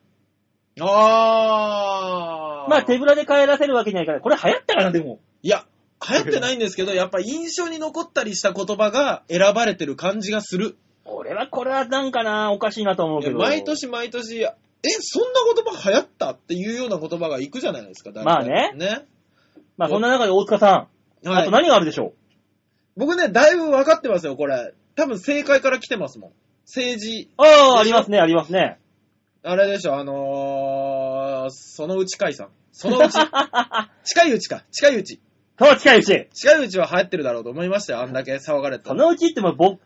[0.80, 0.84] あ。
[0.84, 2.68] ああ。
[2.68, 4.20] まあ、手ぶらで帰らせるわけにはいかない。
[4.20, 5.18] これ流行ったかな、でも。
[5.42, 5.66] いや、
[6.08, 10.76] 流行ってないんですけど、 やっぱ印象に残ったりした言葉が選ばれてる感じがする。
[11.04, 13.38] 俺はこれはなんかな、おかしいなと思うけど。
[13.38, 13.64] 毎。
[13.64, 14.54] 年毎年、え、
[15.00, 19.04] そんな言葉流行ったっていうような言葉がいくじゃないですか、まあねね。
[19.76, 20.88] まあ、そんな中で大塚さ
[21.24, 21.28] ん。
[21.28, 22.12] はいあと何があるでしょ
[22.96, 24.74] 僕ね、だいぶ分かってますよ、これ。
[24.94, 26.32] 多分正解から来てますもん。
[26.66, 28.78] 政治、うああ、ありますね、ありますね。
[29.42, 32.48] あれでしょ、あのー、そのうち解散。
[32.72, 33.14] そのうち、
[34.04, 35.20] 近いうちか、近いうち。
[35.58, 36.28] そう、近いうち。
[36.32, 38.88] 近いうちは流行ってるだろうと思いましたよ、あんだけ騒がれて。
[38.88, 39.78] そのうちってもうぼ、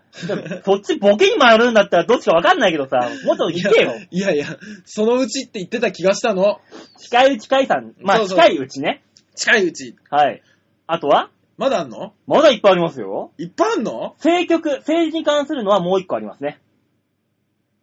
[0.65, 3.95] そっちボケに回るんだったらどっちかわかんないけどさ、もっと言ってよ。
[4.11, 4.47] いやいや、
[4.85, 6.61] そのうちって言ってた気がしたの。
[6.99, 7.95] 近いうち解散。
[8.01, 9.03] まあ、そうそう近いうちね。
[9.35, 9.97] 近いうち。
[10.11, 10.43] はい。
[10.87, 11.31] あとは？
[11.59, 12.15] まだあんの？
[12.29, 13.33] まだいっぱいありますよ。
[13.37, 14.15] いっぱいあんの？
[14.19, 16.61] 政局、政治に関するのはもう一個ありますね。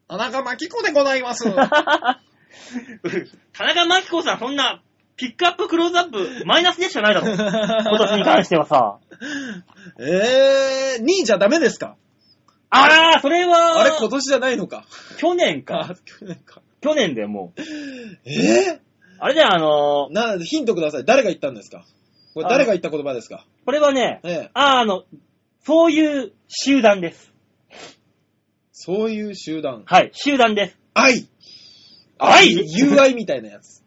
[0.07, 1.45] 田中真紀子でございます。
[1.53, 1.63] 田
[3.65, 4.81] 中真紀子さん、そんな、
[5.17, 7.27] ピックアップ、クローズアップ、マイナスでしかないだろ。
[7.33, 8.97] 今年に関してはさ。
[9.99, 11.95] えー、2位じゃダメですか？
[12.69, 14.85] あー、それは、あれ今年じゃないのか？
[15.17, 15.95] 去年あか。
[16.05, 16.61] 去年か。
[16.81, 17.61] 去年でもう。
[18.29, 18.79] え
[19.17, 21.05] あれだよ、あのー、な、ヒントください。
[21.05, 21.85] 誰が言ったんですか？
[22.33, 23.45] これ誰が言った言葉ですか？
[23.65, 24.49] これはね、ええ。
[24.53, 25.03] あー、あの、
[25.63, 27.31] そういう集団です。
[28.77, 29.83] そういう集団。
[29.85, 30.77] はい、集団です。
[30.93, 31.29] 愛
[32.19, 33.81] 愛 ?UI みたいなやつ。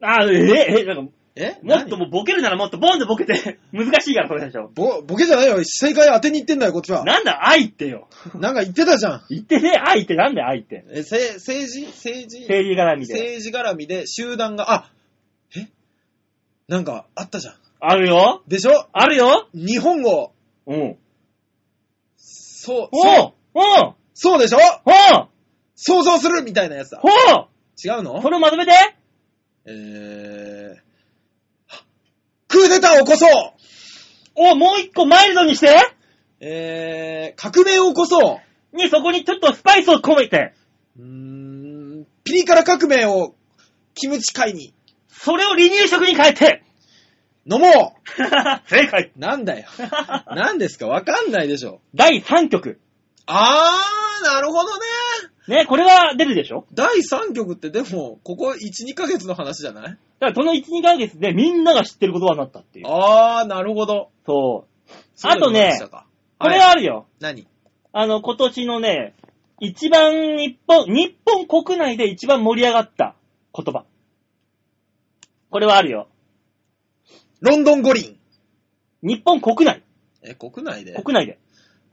[0.00, 1.58] あー、え、え、なんか、え？
[1.62, 4.70] もっともうボケるならもっとボンでボケて、 難しいから、これでしょ。
[4.74, 5.58] ぼ、ボケじゃないよ。
[5.62, 7.04] 正解当てに行ってんだよ、こっちは。
[7.04, 8.08] なんだ、愛ってよ。
[8.34, 9.22] なんか言ってたじゃん。
[9.28, 10.82] 言ってね、愛ってなんだよ、愛って。
[10.90, 11.82] え、せ、政治？
[11.88, 12.40] 政治？
[12.40, 13.12] 政治絡みで。
[13.14, 14.90] 政治絡みで集団が、あ、
[15.54, 15.66] え？
[16.68, 17.54] なんかあったじゃん。
[17.80, 18.42] あるよ。
[18.48, 18.88] でしょ？
[18.92, 19.48] あるよ。
[19.52, 20.32] 日本語。
[20.66, 20.96] うん。
[22.16, 24.58] そう、おそうう、おう、そうでしょ？
[24.84, 25.28] おう、
[25.76, 27.08] 想像するみたいなやつだほ。
[27.08, 27.48] う
[27.82, 28.20] 違うの？
[28.22, 28.72] それをまとめて。
[29.66, 30.76] えー、
[32.48, 33.30] クーデターを起こそう
[34.34, 35.74] お、もう一個マイルドにして。
[36.40, 38.40] えー、革命を起こそ
[38.72, 40.54] うに、そこにちょっとスパイスを込めて。
[40.98, 43.34] うーん、ピリ辛革命を
[43.94, 44.72] キムチ会に
[45.08, 46.62] それを離乳食に変えて。
[47.50, 47.94] 飲も
[48.68, 49.12] 正解。
[49.16, 49.66] うなんだよ。
[50.34, 50.86] 何ですか？
[50.86, 51.80] わかんないでしょ。
[51.94, 52.80] 第3曲。
[53.32, 54.84] あー、なるほどね。
[55.48, 56.66] ね、これが出るでしょ？
[56.74, 59.84] 第3曲ってでも、ここ1、2ヶ月の話じゃない？
[59.84, 62.86] だからその1、2ヶ月でみんなが知ってる言葉になったっていう。
[62.88, 64.10] あー、なるほど。
[64.26, 64.96] そう。
[65.22, 66.06] あとねしたか
[66.38, 67.06] これははいあるよ。
[67.20, 67.46] 何？
[67.92, 69.14] あの、今年のね、
[69.60, 73.14] 一番日本、日本国内で一番盛り上がった
[73.54, 73.84] 言葉。
[75.50, 76.08] これはあるよ。
[77.40, 78.16] ロンドン五輪。
[79.02, 79.82] 日本国内。
[80.22, 80.94] え、国内で？
[81.02, 81.38] 国内で。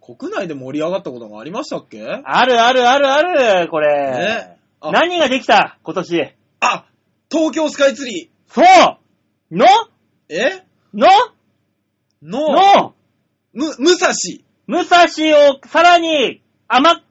[0.08, 2.02] 国内で盛り上がったことがありましたっけ？
[2.02, 3.22] あるあるあるあ
[3.64, 4.56] る、これ。
[4.56, 4.92] えあ。
[4.92, 5.80] 何ができた？
[5.84, 6.34] 今年。
[6.62, 6.86] あ、
[7.30, 8.66] 東京スカイツリそう！
[9.52, 9.66] の？
[9.66, 9.70] ー。
[10.30, 10.64] え？
[10.94, 11.08] の？
[12.22, 12.96] の、の？
[13.52, 14.14] む、武蔵。
[14.68, 17.02] 武蔵をさらに甘、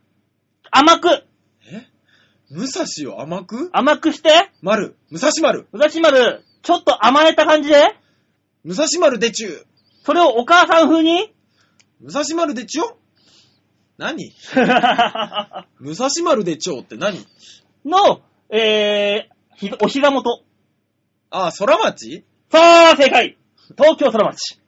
[0.70, 1.08] 甘く、
[1.70, 1.86] え？
[2.50, 3.68] 武蔵を甘く？
[3.74, 4.30] 甘くして、
[4.62, 4.96] 丸。
[5.10, 5.68] 武蔵丸。
[5.70, 7.94] 武蔵丸、ちょっと甘えた感じで、
[8.64, 9.66] 武蔵丸でちゅう。
[10.02, 11.34] それをお母さん風に？
[12.00, 12.96] 武蔵丸でちょ？
[13.98, 14.32] 何？
[15.80, 17.26] 武蔵丸でちょうって何？
[17.84, 20.42] の、えー、ひお膝元。
[21.30, 22.24] あ、空町？
[22.50, 23.38] さあ、正解
[23.76, 24.60] 東京空町。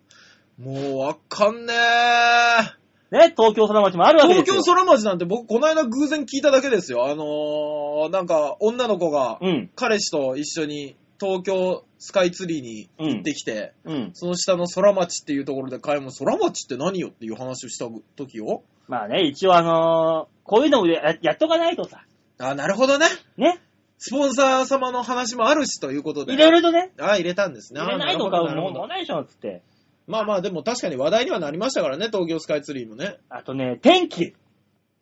[0.58, 2.78] もうわかんねー。
[3.10, 4.54] ね、東京空町もあるわけですよ。
[4.54, 7.06] 東京空町なんて僕この間偶然聞いただけですよ。
[7.06, 14.10] あのー、なんか女の子がうん、彼氏と一緒に東京スカイツリーに行ってきて、うん。
[14.14, 18.62] その下の空町っていうところで買い物、空町って何よっていう話をした時よ。
[18.86, 22.04] まあね、一応あのーこういうのもややっとかないとさ、
[22.38, 23.06] あ、なるほどね。
[23.36, 23.60] ね、
[23.98, 26.32] スポンサー様の話もあるしということで。
[26.32, 27.80] 入れるとね、あ、入れたんですね。
[27.80, 29.62] 入れないとかあなるほどもうないでしょ、つって。
[30.06, 33.18] まあまあ、でも確かに話題にはなりましたからね、東京スカイツリーもね。
[33.28, 34.34] あとね、天気。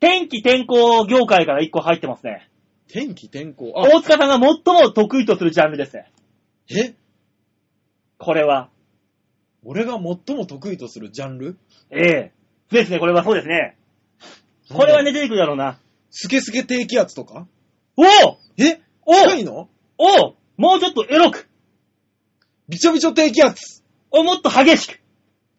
[0.00, 2.48] 天気天候業界から一個入ってますね。
[2.88, 3.72] 天気、天候。
[3.76, 6.10] あ、大塚さんが最も得意とするジャンルですね。
[6.70, 6.94] え？
[8.18, 8.70] これは。
[9.64, 11.58] 俺が最も得意とするジャンル？
[11.90, 12.32] ええ
[12.70, 13.76] ですね、これはそうですね。
[14.70, 15.78] これはね、出てくるだろうな。
[16.10, 17.46] スケスケ低気圧とか？
[17.96, 18.06] おお
[18.56, 18.80] え？
[19.04, 19.68] お近いの？
[19.98, 21.48] おもうちょっとエロく。
[22.68, 23.82] びちょびちょ低気圧。
[24.10, 25.00] おもっと激しく。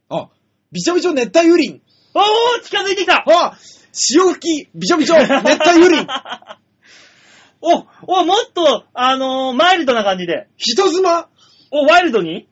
[0.10, 0.30] あ、
[0.72, 1.82] びちょびちょ熱帯雨林。
[2.14, 3.58] おお近づいてきたあ、
[3.92, 6.08] 潮吹き、びちょびちょ熱帯雨林。
[7.62, 7.86] お、
[8.22, 10.48] お、もっと、あのーマイルドな感じで。
[10.58, 11.30] 人妻？
[11.72, 12.48] お、ワイルドに？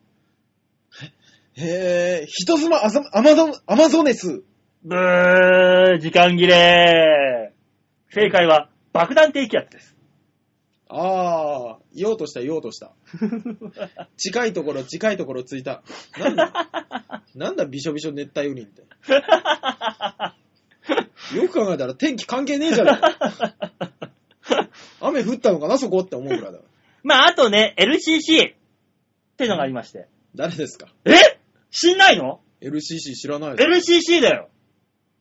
[1.57, 4.43] へえ、人妻アザアマゾン、アマゾネス。
[4.83, 7.53] ブー、時間切れ。
[8.09, 9.95] 正解は、爆弾低気圧です。
[10.87, 12.91] ああ、言おうとした、言おうとした。
[14.17, 15.81] 近いところ、近いところついた。
[16.19, 16.69] なんだ
[17.35, 18.83] なんだ、びしょびしょ熱帯雨林って。
[21.35, 22.91] よく考えたら天気関係ねえじゃね。
[25.07, 26.59] 雨降ったのかな、そこって思うぐらいだ。
[27.03, 28.55] まあ、あとね、LCC っ
[29.37, 30.07] てのがありまして。
[30.35, 30.87] 誰ですか？
[31.05, 31.11] え？
[31.71, 34.49] 知んないの ?LCC 知らないです ?LCC だよ。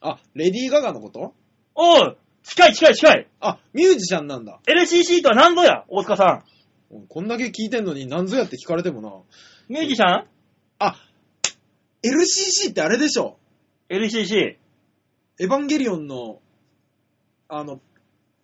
[0.01, 1.35] あ、レディー・ガガのこと？
[1.75, 3.29] おう、近い近い近い。
[3.41, 4.61] あ、ミュージシャンなんだ。
[4.67, 6.45] LCC とは何ぞや、大塚さん。
[7.09, 9.11] こんだけ聞いてんのに何ぞやって聞かれてもな。
[9.69, 10.27] ミュージシャン？
[10.79, 10.97] あ、
[12.03, 13.39] LCC ってあれでしょ
[13.89, 14.37] ?LCC。
[14.37, 14.59] エ
[15.41, 16.41] ヴァンゲリオンの、
[17.49, 17.81] あの、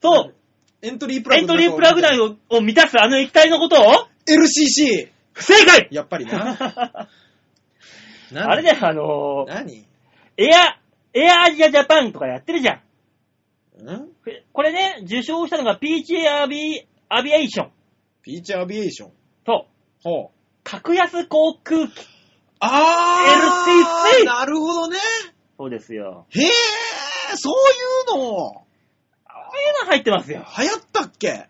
[0.02, 0.34] そう。
[0.82, 3.84] エントリープラグエントリープラグ内をを満たすあの液体のことを
[4.26, 5.08] ？LCC!
[5.32, 7.08] 不正解やっぱりな。
[8.32, 9.86] 何 あれだよ、あのー、何？
[10.36, 10.78] エア、
[11.12, 12.76] エアアジアジャパンとかやってるじゃん。
[12.76, 14.08] ん？
[14.52, 19.12] これね、受賞したのが Peach アビ Aviation Peach Aviation。
[19.44, 19.66] と、
[20.02, 20.40] ほう。
[20.64, 21.92] 格安航空機。
[22.60, 24.98] あー LCC なるほどね。
[25.58, 26.26] そうですよ。
[26.30, 26.46] へえ、
[27.36, 28.66] そういうの、
[29.58, 30.44] いうの入ってますよ。
[30.58, 31.48] 流行ったっけ？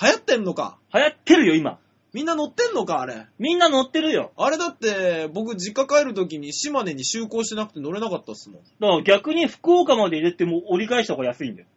[0.00, 0.78] 流行ってんのか？
[0.94, 1.78] 流行ってるよ、今。
[2.12, 3.26] みんな乗ってんのかあれ？
[3.38, 4.32] みんな乗ってるよ。
[4.36, 8.62] あれだって、僕実家帰るときに島根に就航してなくて乗れなかったっすもん。
[8.62, 11.68] だから逆に福岡まで入れても折り返した方が安いんだよ。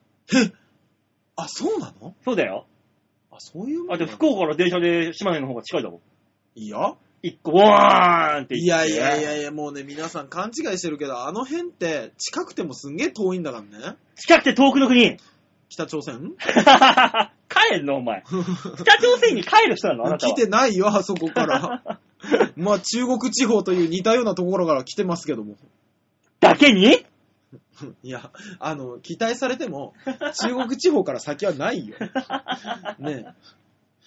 [1.37, 2.15] あ、そうなの？
[2.25, 2.65] そうだよ。
[3.31, 6.01] あ、そういうあ、で、福岡から電車で島根の方が近いだもん。
[6.55, 6.95] いや？
[7.21, 8.91] 一個、ワーンってい言って。
[8.91, 13.95] やいやいやいや、もうね、皆さん勘違いしてるけど、あの辺って近くてもすんげえ遠いんだからね。
[14.15, 15.17] 近くて遠くの国。
[15.75, 16.31] 北朝鮮？
[17.49, 18.23] 帰るのお前。
[18.77, 20.05] 北朝鮮に帰る人なの？
[20.07, 20.33] あなたは。
[20.33, 21.81] 来てないよ、あそこから。
[22.55, 25.55] まあ中国地方という似たようなところから来てますけども。
[26.39, 27.05] だけに？
[28.03, 29.93] いや、あの、期待されても、
[30.41, 31.97] 中国地方から先はないよ。
[32.99, 33.25] ね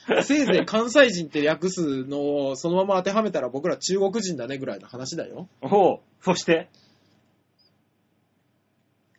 [0.08, 0.22] え。
[0.22, 5.48] せいぜい関西人って略すのをそのまま当てはめたら僕ら中国人だねぐらいの話だよ。
[5.60, 6.00] おう。
[6.22, 6.68] そして？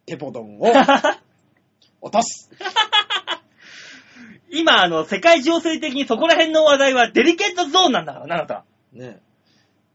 [0.07, 0.63] テポドンを
[2.01, 2.49] 落とす。
[4.51, 8.65] 今、あの、世界情勢的にそこら辺の話題はデリケートゾーンなんだからな、あなた。
[8.93, 9.21] ねえ。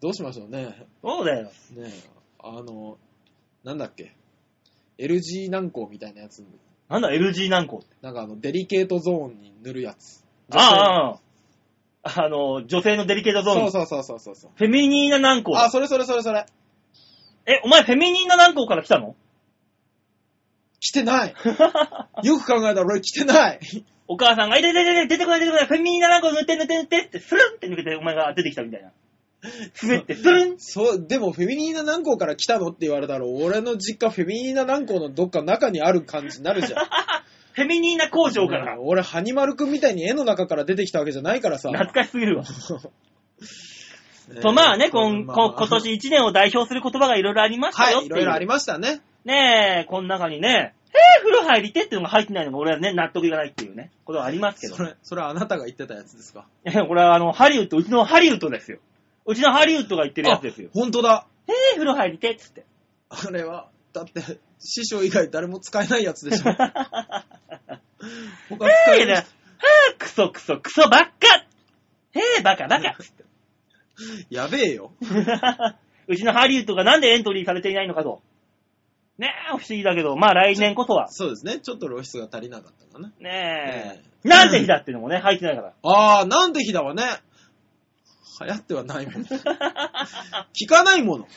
[0.01, 0.87] どうしましょうね。
[1.03, 1.45] そうだよ。
[1.45, 1.91] ねえ。
[2.39, 2.99] あの、
[3.65, 4.15] なんだっけ。
[4.99, 6.45] LG 軟膏みたいなやつ。
[6.89, 7.87] なんだ、LG 軟膏って。
[8.03, 10.25] なんかあの、デリケートゾーンに塗るやつ。
[10.53, 11.21] ああ、ああ。
[12.25, 13.73] あの、女性のデリケートゾーン。
[13.73, 14.51] そうそうそうそうそう。
[14.55, 15.57] フェミニーナ軟膏。
[15.57, 16.45] あ、それそれそれそれ。
[17.47, 19.17] え、お前フェミニーナ軟膏から来たの？
[20.85, 21.35] 来てない。
[22.25, 23.61] よく考えたら俺来てない。
[24.07, 28.93] お母さんが、いてててて出てこない出てこない、フェミニーナ軟膏塗って塗って塗ってって、スルンって抜けてお前が出てきたみたいな。
[29.83, 36.85] 滑って、スルンそう、でもフェミニーナ軟膏から来たのって言われたら、俺の実家フェミニーナ軟膏のどっか中にある感じになるじゃん。
[37.55, 38.77] フェミニーナ工場から。
[38.83, 41.71] 俺、ハニマルくんみたいに絵の中から出てきたわけじゃないからさ。
[41.71, 42.45] 懐かしすぎるわ。
[42.45, 49.01] ねと、まあね、こんまこ今年1年を代表する言葉がいろいろありましたよはい、いろいろありましたね。
[49.25, 54.83] ねえ、この中にね、えー、風呂入りてっていうのが入ってないのが俺はね、納得いかないっていうね、ことはありますけどそ。
[54.85, 56.47] れ、それはあなたが言ってたやつですか？
[56.65, 58.79] えこれはあの、ハリウッド、うちのハリウッドですよ。
[59.27, 60.69] うちのハリウッドが言ってるやつですよ。
[60.75, 61.27] あ本当だ。
[61.49, 62.65] えー、風呂入りてっつって。
[63.09, 64.21] あれは、だって、
[64.59, 66.45] 師匠以外誰も使えないやつでしょ。
[66.55, 67.25] 他使
[68.95, 69.25] えー、ね、えるはぁ、
[69.99, 71.09] クソクソクソばっか
[72.15, 72.97] えー、バカバカ。
[74.31, 74.93] やべえよ。
[76.07, 78.21] うちのハリウッドがなんでエントリーされていないのかと。
[79.19, 81.09] ねえ、不思議だけど、まあ来年こそは。
[81.09, 81.61] そうですね。
[81.61, 83.09] ちょっと露出が足りなかったかな。
[83.09, 84.03] ねえ。
[84.25, 85.73] えなんで日だっていうのもね、入ってないから。
[85.83, 87.03] ああ、なんで日だわね。
[88.41, 89.25] 流行ってはないもの。
[90.53, 91.29] 聞かないもの。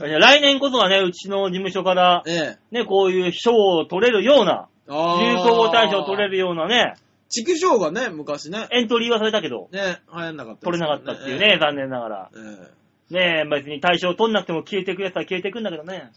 [0.00, 2.78] 来年こそはね、うちの事務所から、ええ。
[2.78, 6.94] ね、こういう賞を取れるような、あ流行語大賞を取れるようなね、
[7.28, 12.30] 畜生がね、昔ね、エントリーはされたけど、ね、流行んなかったです取れなかったっていうね、残念ながら。
[12.34, 12.38] え
[12.78, 12.81] え
[13.12, 16.10] ねえ、別に大賞取んなくても消えてくやつは消えてくんだけどね。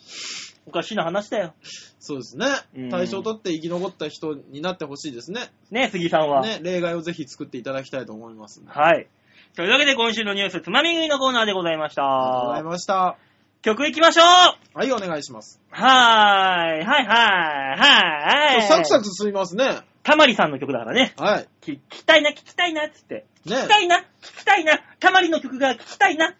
[0.67, 1.53] おかしいな話だよ。
[1.99, 2.89] そうですねうん。
[2.89, 5.41] 大賞取って生き残った人になってほしいですね。
[5.71, 6.41] ねえ、杉さんは。
[6.41, 8.63] ね、例外をぜひ作っていただきたいと思います。
[8.65, 9.07] はい。
[9.55, 12.69] というわけで今週のニュース、つまみ食いのコーナーでございましありがとうございた。
[12.69, 13.17] ました。
[13.61, 15.59] 曲行きましょうはい、お願いします。
[15.71, 18.61] はーい、はいはい、はい。
[18.63, 19.79] サクサク進みますね。
[20.03, 21.15] たまりさんの曲だからね。
[21.17, 21.47] はい。
[21.61, 23.25] 聞きたいな、聞きたいな、つって。
[23.45, 26.35] 聞ねきたいな、聞きたいな、たまりの曲が聞きたいな。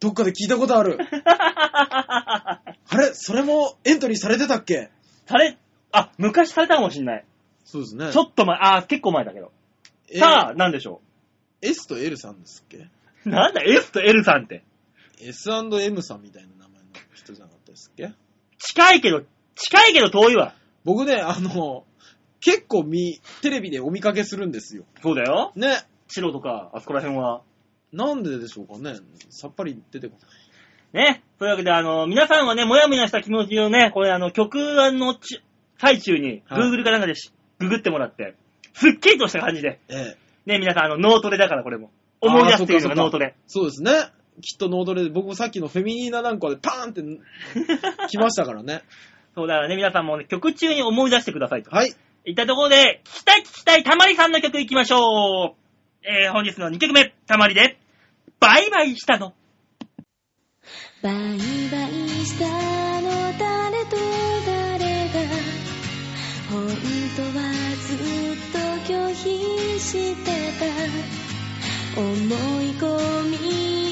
[0.00, 0.98] どっかで聞いたことある。
[1.12, 2.60] あ
[2.96, 3.10] れ？
[3.14, 4.90] それもエントリーされてたっけ？
[5.26, 5.56] され、
[5.92, 7.24] あ、昔されたかもしんない。
[7.64, 9.52] そうですねちょっと前、あ、結構前だけど。
[10.10, 10.16] え？
[10.16, 11.00] ーさあ、なんでしょ
[11.62, 12.76] S と L さんですっけ？
[13.24, 13.28] う。
[13.28, 14.62] なんだ、S と L さんって。
[15.20, 18.10] ?S&M さんみたいな名前の人じゃなかったですっけ？
[18.58, 19.22] 近いけど、
[19.54, 20.54] 近いけど遠いわ。
[20.84, 21.84] 僕ね、あの、
[22.40, 24.84] 結構み、テレビでお見かけするんですよ。
[25.02, 25.52] そうだよ。
[25.56, 25.78] ね。
[26.08, 27.42] 白とか、あそこら辺は。
[27.96, 28.98] なんででしょうかね。
[29.30, 30.16] さっぱり出てこ
[30.92, 31.22] ね。
[31.38, 34.58] というわけで、あの、皆さんはね、もやもやした気持ちをね、これあの、曲
[34.92, 35.42] のち
[35.78, 38.34] 最中に、はい Google かなんかでしググってもらって、
[38.74, 39.78] すっきりとした感じで、ない。
[39.88, 40.16] え
[40.46, 40.52] え。
[40.52, 41.90] ね、皆さん、あの、脳トレだから、これも。
[42.20, 43.34] 思い出すっていうのが脳トレ。
[43.46, 43.92] そうですね。
[44.42, 47.02] きっとノードレで、僕もさっきのフェミニーナなんかでパーンって
[48.08, 48.82] 来ましたからね。
[49.34, 51.70] そうだからね、皆さんもね、曲中に思い出してくださいと。
[51.70, 51.94] はい。
[52.26, 55.66] いったところで、聞きたい聞きたいたまりさんの曲いきましょう。
[56.02, 57.78] えー、本日の2曲目、たまりで、
[58.40, 59.34] バイバイしたの。
[61.02, 61.38] バイバイ
[62.26, 62.44] した
[63.00, 63.96] の誰と
[64.46, 65.20] 誰が
[66.50, 66.66] 本
[67.16, 67.38] 当は
[67.86, 67.96] ずっ
[68.52, 68.58] と
[68.92, 70.26] 拒否して
[70.58, 70.66] た。
[71.98, 73.36] 思い込み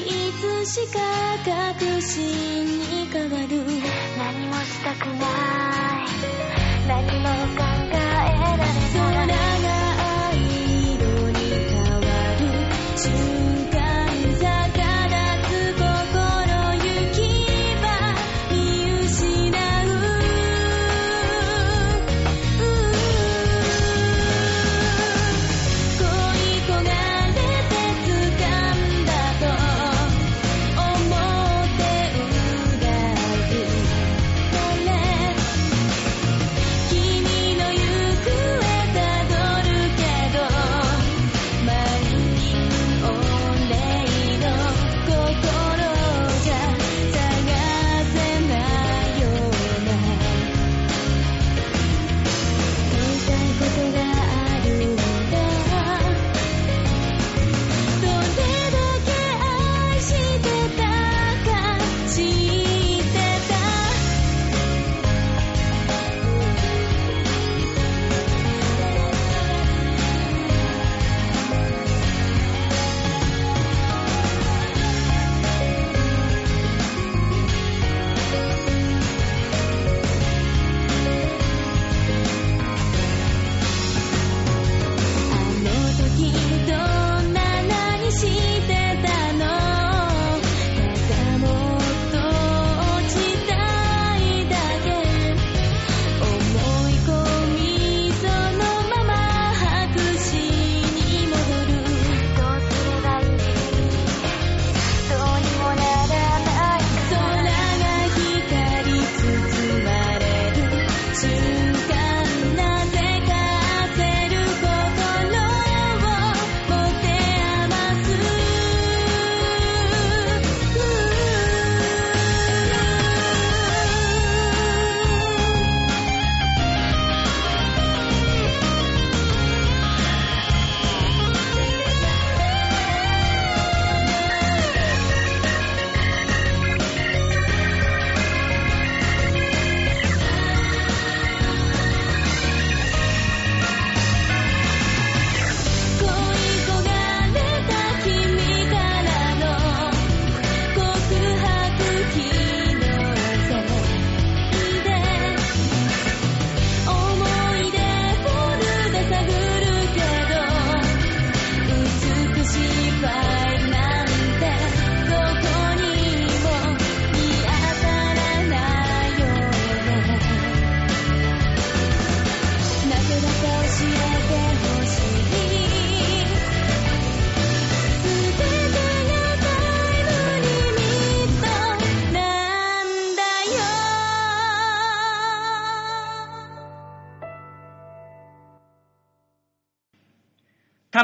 [0.01, 0.99] いつしか
[1.43, 3.47] 確信に変わる。
[4.17, 6.05] 何もしたくない。
[6.87, 8.57] 何も考えら
[9.11, 9.54] れない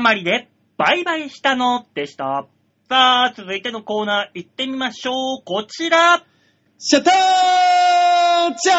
[0.02, 0.48] まりで
[0.78, 2.46] バイバイしたのでした。
[2.90, 5.44] さあ、続いてのコーナー行ってみましょう。
[5.46, 6.24] こちら。
[6.78, 7.14] シャッター
[8.56, 8.74] チャ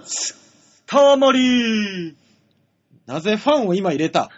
[0.00, 2.14] ンスたまり
[3.06, 4.28] なぜファンを今入れた？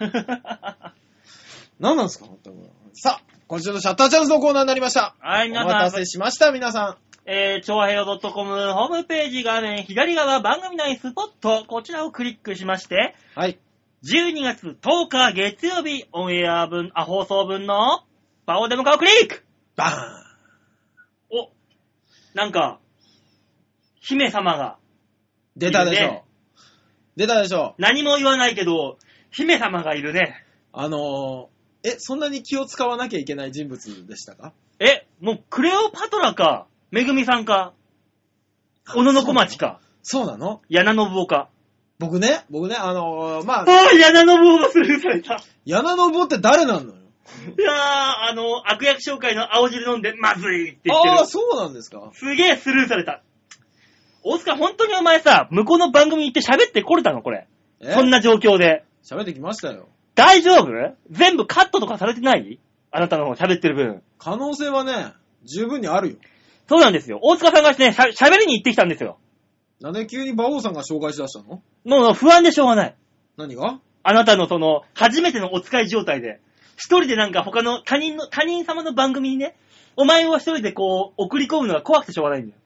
[1.81, 5.15] 何なんですか本当にさあ、今週のシャッターチャンスのコーナーになりました。
[5.19, 13.41] はい、お皆さん待たせ、しました、皆さえー、超平洋 .com ホームページ画面左側番組内スポット、こちらをクリックしまして、ん。
[13.41, 13.59] はい。
[14.03, 18.05] 12月10日月曜日オンエア分、あ、放送分の
[18.47, 19.45] バオデモカをクリック。
[19.77, 19.93] バ
[21.31, 21.51] お、
[22.33, 22.81] なんか、
[24.01, 26.25] 姫様が、ーン出たでしょ。
[27.17, 27.75] 出たでしょ。
[27.77, 28.97] 何も言わないけど、
[29.31, 30.47] 姫様がいるね。
[30.73, 34.55] あのー、え、そんなに気を使わなきゃいけない人物でしたか？
[34.79, 37.75] え、もうクレオパトラか、めぐみさんか、
[38.89, 40.63] 小野の小町か、そうなの？
[40.71, 41.51] 柳信夫か。
[42.01, 45.43] 僕ね、僕ね、あのー、まああ、あ、柳信夫がスルーされた。
[45.67, 46.95] 柳信夫って誰なのよ？
[47.59, 47.77] いやー、
[48.31, 51.27] あの、悪役紹介の青汁飲んで、まずいって言ってるああ、。
[51.27, 52.11] そうなんですか？
[52.15, 53.23] すげえスルーされた。
[54.25, 57.21] 大塚、本当にお前さ、向こうの番組行って喋ってこれたの？
[57.21, 57.47] これ。
[57.81, 57.93] え？
[57.93, 58.85] そんな状況で。
[59.05, 59.89] 喋ってきましたよ。
[60.15, 60.69] 大丈夫？
[61.11, 62.59] 全部カットとかされてない？
[62.91, 64.03] あなたの喋ってる分。
[64.19, 65.13] 可能性はね、
[65.45, 66.17] 十分にあるよ。
[66.67, 67.21] そうなんですよ。
[67.23, 69.19] 大塚さんがね、しゃ喋りに行ってきたんですよ。
[69.81, 71.63] なんで急に馬王さんが紹介しだしたの？
[71.85, 72.97] もう不安でしょうがない。
[73.37, 73.81] 何が？
[74.03, 76.41] あなたのその、初めてのお使い状態で、
[76.77, 79.57] 一人でなんか他の他人の、他人様の番組にね、
[79.97, 82.59] お前を一人でこう、送り込むのが怖くてしょうがないんだよ。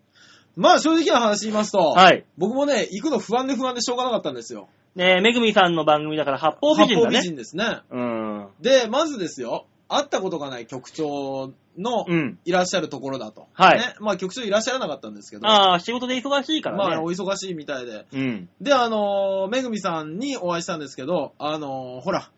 [0.57, 2.25] まあ正直な話言いますと、はい。
[2.39, 4.69] 僕もね、行くの不安で不安でしょうがなかったんですよ。
[4.95, 7.17] ねえ、めぐみさんの番組だから八方美人だね。
[7.17, 7.65] 八方美人ですね。
[7.91, 8.49] うん。
[8.61, 12.39] で、まずですよ、会ったことがない局長のうん。
[12.45, 13.49] いらっしゃるところだと。
[13.53, 16.85] はいね、まあ局長いらっしゃらなかったんですけど、ああ、仕事で忙しいからね。
[16.85, 18.07] まあお忙しいみたいで。
[18.13, 18.49] うん。
[18.61, 22.31] で、あのーめぐみさんにお会いしたんですけど、あのーほら、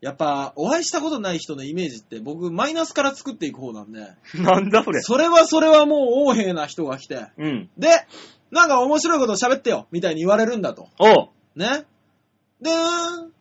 [0.00, 4.00] やっぱ、お会いしたことない人のイメージって僕、マイナスから作っていく方なんで、
[4.38, 5.00] なんだそれ。
[5.00, 7.70] それはそれはもう横柄な人が来て、うん。
[7.78, 7.88] で、
[8.50, 10.88] なんか面白いこと喋ってよみたいに言われるんだと。
[10.98, 11.28] おう。
[11.56, 11.86] ね。
[12.60, 13.32] で、うーん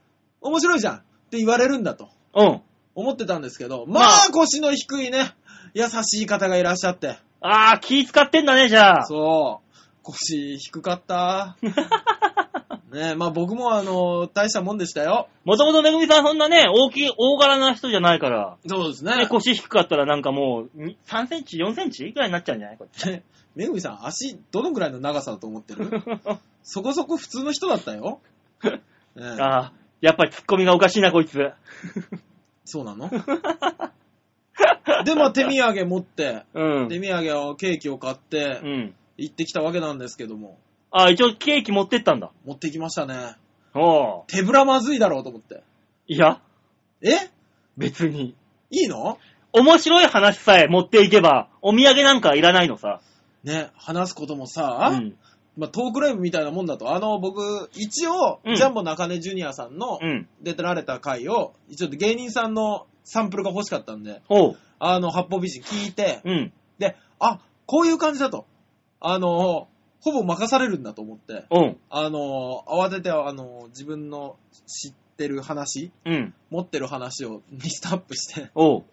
[0.42, 2.62] 面白いじゃんって言われるんだとうん。
[2.96, 5.34] 思ってたんですけど、ままあ腰の低いね、
[5.74, 7.18] 優しい方がいらっしゃって。
[7.42, 9.06] ああ、気使ってんだね、じゃあ。
[9.06, 9.76] そう。
[10.04, 11.58] 腰低かった？
[12.92, 15.28] ねまあ僕もあの、大したもんでしたよ。
[15.44, 18.58] もともとめぐみさんそんなね、大きい、大柄な人じゃないから。
[18.68, 22.78] そうですね、腰低かったらなんかもう、に3センチ、4センチぐらいになっちゃうんじゃない？
[22.78, 23.24] これ
[23.56, 25.90] めぐみさん、足、どのぐらいの長さだと思ってる？
[26.64, 28.22] そこそこ普通の人だったよ。
[28.64, 31.52] ねああ、やっぱりツッコミがおかしいな、こいつ。
[32.66, 33.10] そうなの？
[35.06, 36.90] で、まあ手土産持って、うん。
[36.90, 38.96] 手土産を、ケーキを買ってう、ん。
[39.18, 40.58] 行ってきたわけなんですけども、
[40.92, 42.32] ああ、一応ケーキ持ってったんだ。
[42.46, 43.36] 持ってきましたね。
[44.28, 45.64] 手ぶらまずいだろうと思って。
[46.08, 46.40] いや、
[47.02, 47.10] え？
[47.78, 48.36] 別に。
[48.72, 49.18] いいの？
[49.52, 53.02] 面白い話さえ持っていけば、お土産なんかいらないのさ。
[53.44, 55.18] ね、話すこともさ、うん。
[55.58, 60.28] まあ、トークライブみたいなもんだと、あの、僕、一応、うんジャンボ中根ジュニアさんのうん。
[60.42, 64.22] 出てられた回を、一応芸人さんのサンプルが欲しかったんで。
[64.80, 66.54] あの、八方美人聞いて、うん。
[66.78, 68.46] で、あ、こういう感じだと。
[69.00, 69.68] あの、
[70.02, 71.78] ほぼ任されるんだと思って、うん。
[71.90, 74.36] あの、慌てて、あの、自分の
[74.68, 76.34] 知ってる話、うん。
[76.50, 78.84] 持ってる話をリストアップして、おう。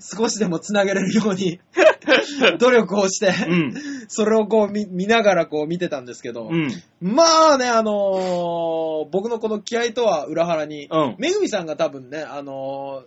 [0.00, 1.60] 少しでも繋げれるように、
[2.58, 3.74] 努力をして、うん。
[4.08, 6.70] それをこう見見ながらこう見てたんですけど、うん。
[7.00, 11.16] まあね、あのー僕のこの気合とは裏腹に、うん。
[11.18, 13.04] めぐみさんが多分ね、あの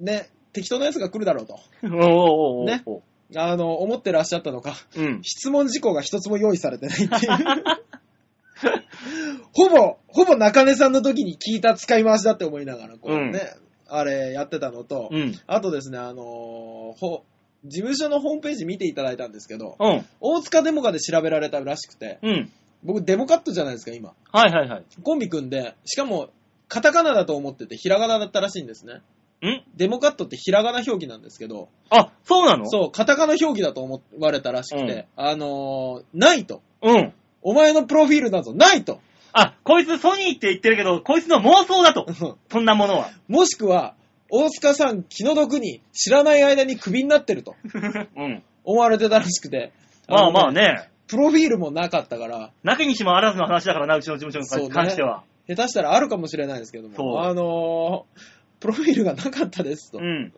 [0.00, 1.58] ーね、適当なやつが来るだろうと、
[2.64, 2.84] ね
[3.34, 5.20] あの思ってらっしゃったのか、うん。
[5.22, 7.32] 質問事項が一つも用意されてないっていう。
[9.52, 13.56] ほぼ、ほぼ中根さんの時に聞いた使い回しだって思いながら、こうね、
[13.88, 15.34] あれやってたのと、うん。
[15.46, 17.24] あとですね、あのーほ
[17.64, 20.06] 事務所のホームページ見ていただいたんですけど、うん。
[20.20, 22.52] 大塚デモカで調べられたらしくて、うん。
[22.84, 24.12] 僕デモカットじゃないですか、今。
[24.30, 24.84] はいはいはい。
[25.02, 26.28] コンビ組んで、しかも、
[26.68, 29.00] カタカナだと思ってて、ひらがなだったらしいんですね。
[29.48, 29.62] ん？
[29.76, 32.66] デモカットってひらがな表記なんですけど、あ、そうなの？
[32.66, 36.62] そう、カタカナ表記だと思われたらしくて、あのーないと。
[36.82, 36.90] う。
[36.90, 37.12] うん。
[37.42, 39.00] お前のプロフィールだぞ、ないと。
[39.38, 42.06] あ、こいつソニーって言ってるけど、こいつの妄想だと。
[42.50, 43.10] そんなものは。
[43.28, 43.94] もしくは、
[44.30, 47.54] 大塚さん気の毒に知らない間にクビになってると
[48.16, 48.42] うん。
[48.64, 49.72] 思われてたらしくて。
[50.08, 50.88] まあのまあね。
[51.06, 55.22] プロフィールもなかったから、なきにしもあらずの話だからな、うちの事務所にそうね関しては。
[55.46, 58.20] 下手したらあるかもしれないですけどそうも、あのー
[58.58, 59.98] プロフィールがなかったですと。
[59.98, 60.32] うん。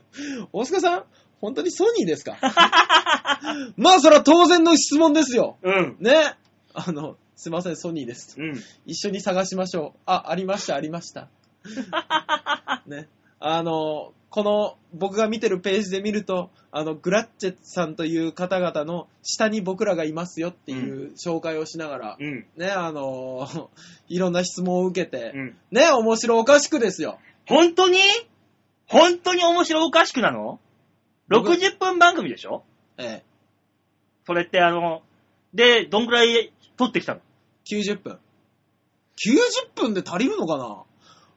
[0.53, 1.05] 大塚さん、
[1.41, 2.37] 本当にソニーですか？
[3.77, 5.57] まあ、それは当然の質問ですよ。
[5.63, 5.97] うん。
[6.01, 6.35] ね。
[6.75, 8.34] あの、すいません、ソニーです。
[8.36, 8.61] うん。
[8.84, 10.01] 一緒に探しましょう。
[10.07, 11.28] あ、ありました、ありました。
[12.86, 13.09] ね。
[13.39, 22.45] あの、この、僕が見てるページで見ると、あの、グラッチェさんという方々の下に僕らがいますよっていう紹介をしながら、うん。
[22.57, 23.70] ね、あの、
[24.09, 25.57] いろんな質問を受けて、うん。
[25.70, 27.20] ね、面白おかしくですよ。
[27.47, 27.99] 本当に？
[28.89, 30.59] 本当に面白おかしくなの？
[31.28, 32.64] 僕 ?60 分番組でしょ？
[32.97, 33.24] ええ、
[34.26, 35.03] それってあの、
[35.55, 37.20] で、どんくらい撮ってきたの？
[37.71, 38.19] 90分。
[39.16, 40.85] 90分で足りるのかな？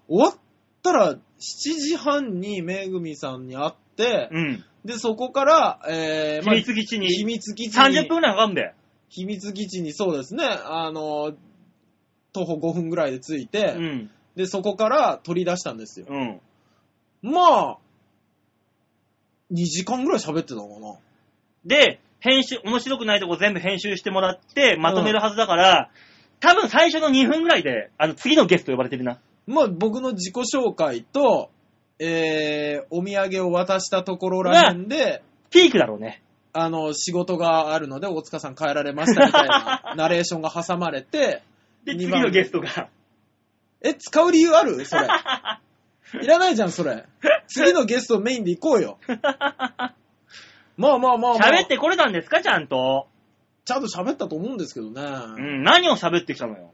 [0.07, 0.35] 終わっ
[0.83, 4.63] たら7時半にめぐみさんに会って、うん。
[4.85, 8.73] で、そこから、えー、秘密基地に秘密基地30に分くらいかかるんだよ。
[9.09, 11.33] 秘密基地にそうですね、あの、
[12.33, 14.09] 徒歩5分ぐらいで着いて、うん。
[14.35, 16.07] で、そこから取り出したんですよ。
[16.09, 16.39] うん。
[17.21, 17.77] まあ、
[19.51, 20.95] 2時間ぐらい喋ってたのかな。
[21.65, 25.89] で、編集、面白くないとこ全部編集してもらって、まとめるはずだから、
[26.41, 29.19] 多分最初の2分ぐらいで、あの、次のゲスト呼ばれてるな。
[29.47, 31.51] まあ、僕の自己紹介と、
[31.99, 36.23] えー、お土産を渡したところらへんで、ピークだろうね。
[36.53, 41.43] あの、仕事があるので、大塚さん帰られましたみたいな ナレーションが挟まれて、
[41.85, 42.89] で、次のゲストが、
[43.81, 44.83] え、使う理由ある？
[44.85, 45.07] それ。
[46.21, 47.05] いらないじゃん、それ。
[47.47, 48.97] 次のゲストメインで行こうよ。
[50.77, 51.35] まあまあまあまあ。
[51.37, 53.07] 喋ってこれたんですか、ちゃんと。
[53.71, 55.01] ちゃんと喋ったと思うんですけどね。
[55.01, 56.71] うん、何を喋ってきたのよ。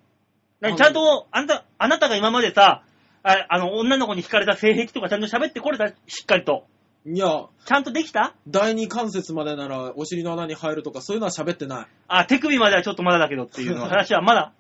[0.76, 2.82] ちゃんと、あんた、あなたが今までさ、
[3.22, 6.66] ああの、女の子に惹かれた性癖とかちゃんと喋ってこれた、しっかりと。
[7.06, 8.34] いや、ちゃんとできた？
[8.48, 11.88] 第二関節までならお尻の穴に入るとかそういうのは喋ってない。
[12.08, 14.54] あ、手首まではちょっとまだだけどっていうの 話はまだ、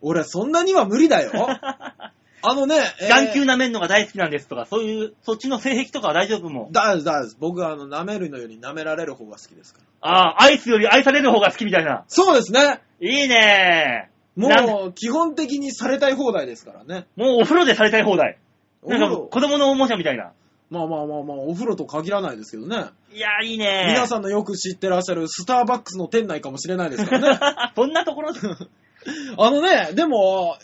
[0.00, 1.32] 俺そんなには無理だよ。
[2.42, 6.72] あのね、えー眼球舐めんのが大好きなんですとか、そういう、そっちの性癖とかは大丈夫もう。
[6.72, 7.36] だです、だです。
[7.38, 10.08] 僕はあの、舐めるのより舐められる方が好きですから。
[10.08, 12.04] ああ、アイスより愛される方が好きみたいな。
[12.08, 12.80] そうですね。
[13.00, 17.06] いいねなんもう、基本的にされたい放題ですからね。
[17.16, 18.38] もうお風呂でされたい放題。
[18.84, 20.32] なんか子供のおもちゃみたいな。
[20.70, 22.86] まあまあまあまあ、お風呂と限らないですけどね。
[23.12, 27.38] いやー、いいね皆さんのよく知ってらっしゃるスターバックスの店内かもしれないですからね。
[27.76, 28.40] そんなところで。
[29.36, 30.56] あのね、でも、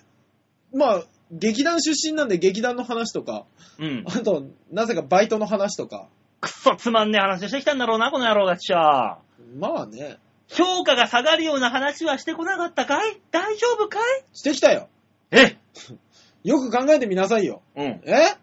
[0.72, 3.44] まあ、劇団出身なんで劇団の話とか、
[3.78, 4.04] うん。
[4.06, 6.08] あと、なぜかバイトの話とか。
[6.40, 9.18] くっそつまんねえ話してきたんだろうな、この野郎がっちゃ。
[9.56, 10.18] まあね、
[10.48, 13.20] 評価が下がるような話はしてこなかったかい？
[13.30, 14.02] 大丈夫かい？
[14.32, 14.88] してきたよ。
[15.30, 15.56] え？
[16.44, 17.62] よく考えてみなさいよ。
[17.76, 18.00] うん。
[18.04, 18.36] え？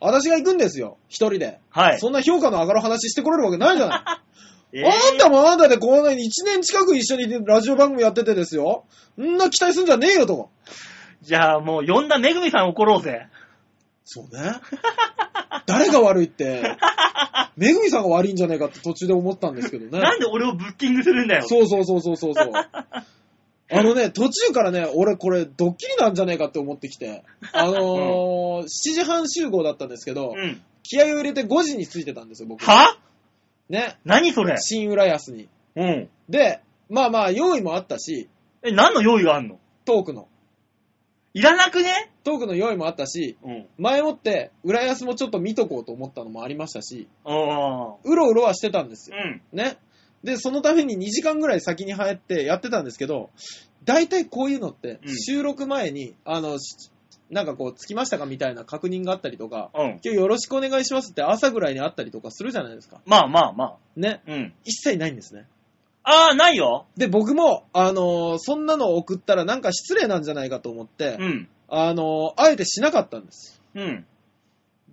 [0.00, 1.58] 私が行くんですよ、一人で。
[1.70, 1.98] はい。
[1.98, 4.00] そんな評価の上がる話してこれるわけないじゃない。
[4.76, 8.84] えーあんたもあんたでこんなに1年近く一緒にラジオ番組やっててですよ。
[9.20, 10.50] んな期待すんじゃねえよと。
[11.24, 13.26] じゃあもう呼んだめぐみさん怒ろうぜ。
[14.04, 14.52] そうね。
[15.66, 16.76] 誰が悪いって、
[17.56, 20.00] めぐみさんが悪いんじゃないかって途中で思ったんですけどね。
[20.00, 21.42] なんで俺をブッキングするんだよ。
[21.46, 22.52] そうそうそうそうそうそう。
[23.72, 30.60] あのね、途中からね、俺これドッキリなんじゃねえかって思ってきて、あのー 7時半集合だったんですけど、うん。
[30.82, 32.62] 気合を入れて5時に着いてたんですよ、僕。
[32.64, 32.98] は？
[33.70, 33.96] ね。
[34.04, 34.58] 何それ？
[34.58, 35.48] 新浦安に。
[35.76, 36.08] うん。
[36.28, 36.60] で、
[36.90, 38.28] まあまあ用意もあったし、
[38.62, 39.58] え、何の用意があんの？
[39.86, 40.28] トークの。
[41.34, 42.10] いらなくね？
[42.22, 43.66] トークの用意もあったし、うん。
[43.76, 49.16] 前もって浦安もちょっと見とこうと思ったのもありましたし、あうろうろはしてたんですあ。
[49.16, 49.22] よ。
[49.52, 49.58] うん。
[49.58, 49.76] ね。
[50.22, 53.30] で、そのために2時間ぐらい先に入ってやってたんですけど、
[53.84, 56.90] 大体こういうのってうん収録前に、あの、し
[57.30, 59.90] なんかこう、着きましたかみたいな確認があったりとか、うん。
[59.92, 63.00] 今日よろしくお願いしますって朝ぐらいにあったりとかするじゃないですか。
[63.06, 63.76] まあまあまあ。
[63.96, 64.22] ね。
[64.28, 64.54] うん。
[64.64, 65.46] 一切ないんですね。
[66.04, 66.86] ああ、ないよ。
[66.96, 71.48] で、僕も、あのーそんなの送ったらなんか失礼なんじゃないかと思って、うん。
[71.68, 73.60] あのーあえてしなかったんです。
[73.74, 74.06] うん。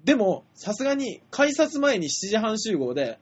[0.06, 3.20] でも、さすがに改札前に7時半集合で、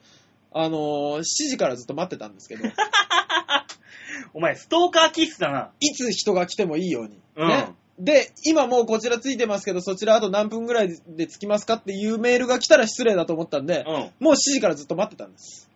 [0.53, 2.63] あのー7時からずっと待ってたんですけど、
[4.33, 5.71] お前、ストーカーキッスだな。
[5.79, 7.17] いつ人が来てもいいように。
[7.35, 7.73] うんね。
[7.99, 13.93] で、今もうこちらついてますけど、そちらあと何分ぐらいで着きますかっていうメールが来たら失礼だと思ったんで、うん。
[14.19, 15.69] もう7時からずっと待ってたんです。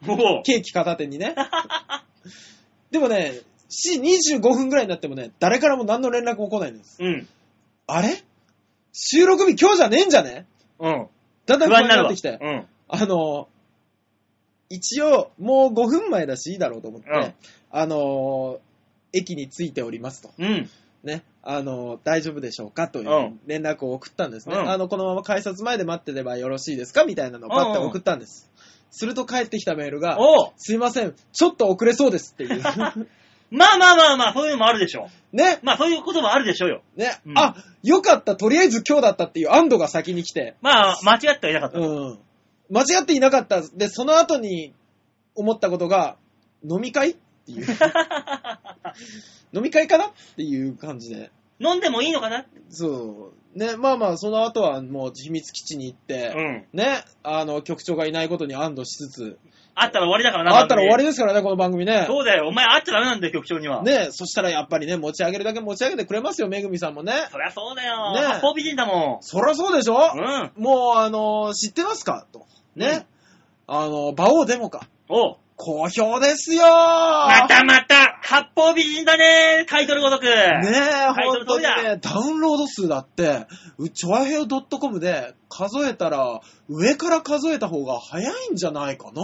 [0.45, 1.35] ケーキ片手にね。
[2.91, 6.97] でもね、7時25分ぐらいになってもね、誰からも何の連絡も来ないんです。
[7.01, 7.27] うん。
[7.87, 8.23] あれ？
[8.93, 10.45] 収録日今日じゃねえんじゃね？
[10.79, 11.07] うん。
[11.45, 12.03] だんだん不安不安になるわ。
[12.03, 12.37] になってきて。
[12.39, 12.65] うん。
[12.87, 13.49] あの、
[14.69, 17.33] 一応、もう5分前だしいいだろうと思って、うん
[17.71, 18.59] あの、
[19.11, 20.31] 駅に着いておりますと。
[20.37, 20.69] うん。
[21.03, 24.55] ね、あの、大丈夫でしょうかといううん連絡を送ったんですね。
[24.55, 27.03] うんあの、このまま改札前で待ってればよろしいですか？
[27.03, 28.49] みたいなのをパッて送ったんです。
[28.89, 32.61] すると帰ってきたメールが、おうすいません、ちょっと遅れそうですっていう。
[33.51, 35.65] まあまあまあまあ、そういうのもあるでしょね、う。
[35.65, 36.81] まあそういうこともあるでしょうよ。
[36.95, 41.79] ね、うんあ、よかった、とりあえず今日だったっていう安堵が先に来て、まあ、間違ってはいなかった。
[41.79, 42.19] うん。
[42.71, 43.61] 間違っていなかった。
[43.61, 44.73] で、その後に
[45.35, 46.15] 思ったことが、
[46.67, 47.15] 飲み会？
[47.43, 47.67] っていう。
[49.53, 51.31] 飲み会かなっていう感じで。
[51.59, 52.45] 飲んでもいいのかな？
[52.69, 53.57] そう。
[53.57, 56.65] ね、まあまあ、その後はもう秘密基地に行って、うん。
[56.73, 59.37] ね、あの、局長がいないことに安堵しつつ、
[59.75, 60.55] あったら終わりだからな。
[60.55, 61.07] あったら終わりり。
[61.09, 62.03] ですからね、この番組ね。
[62.07, 62.47] そうだよ。
[62.47, 63.81] お前会っちゃダメなんだよ、局長には。
[63.81, 67.13] ね、そしたらやっぱりね、持ち上げるだけ持ち上げてくれますよ、めぐみさんもね。
[67.31, 68.13] そりゃそうだよ。
[68.13, 70.19] ね八方美人だもそりゃそうでしょ、ん。
[70.19, 70.63] うん。
[70.63, 72.27] もう、あの、知ってますか？
[72.31, 72.45] と。
[72.75, 73.07] ね。
[73.65, 74.87] あの、馬王デモか。
[75.09, 80.25] おう好評ですよまたまた、八方美人だねタイトルごとく。
[80.25, 83.45] ねえ、タイト本当にね、ダウンロード数だって、
[83.77, 89.21] うちょあへよ .com で数えたら、上から数えた方が早いんじゃないかな。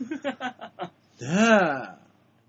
[1.20, 2.00] ねえ。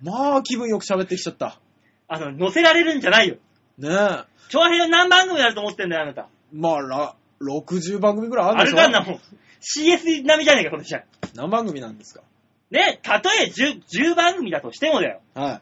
[0.04, 1.60] まあ、気分よく喋ってきちゃった。
[2.08, 3.36] あの、載せられるんじゃないよ。
[3.78, 4.24] ねえ。
[4.50, 6.28] 長編何番組あると思ってんだよ、あなた。
[6.54, 9.20] まあ、ら60番組ぐらいああるんでしょるかんなもん。
[9.62, 11.04] CS 並みじゃねえか、この試合。
[11.36, 12.22] 何番組なんですか？
[12.72, 15.22] ね、たとえ 10, 10番組だとしてもだよ。
[15.36, 15.62] はい。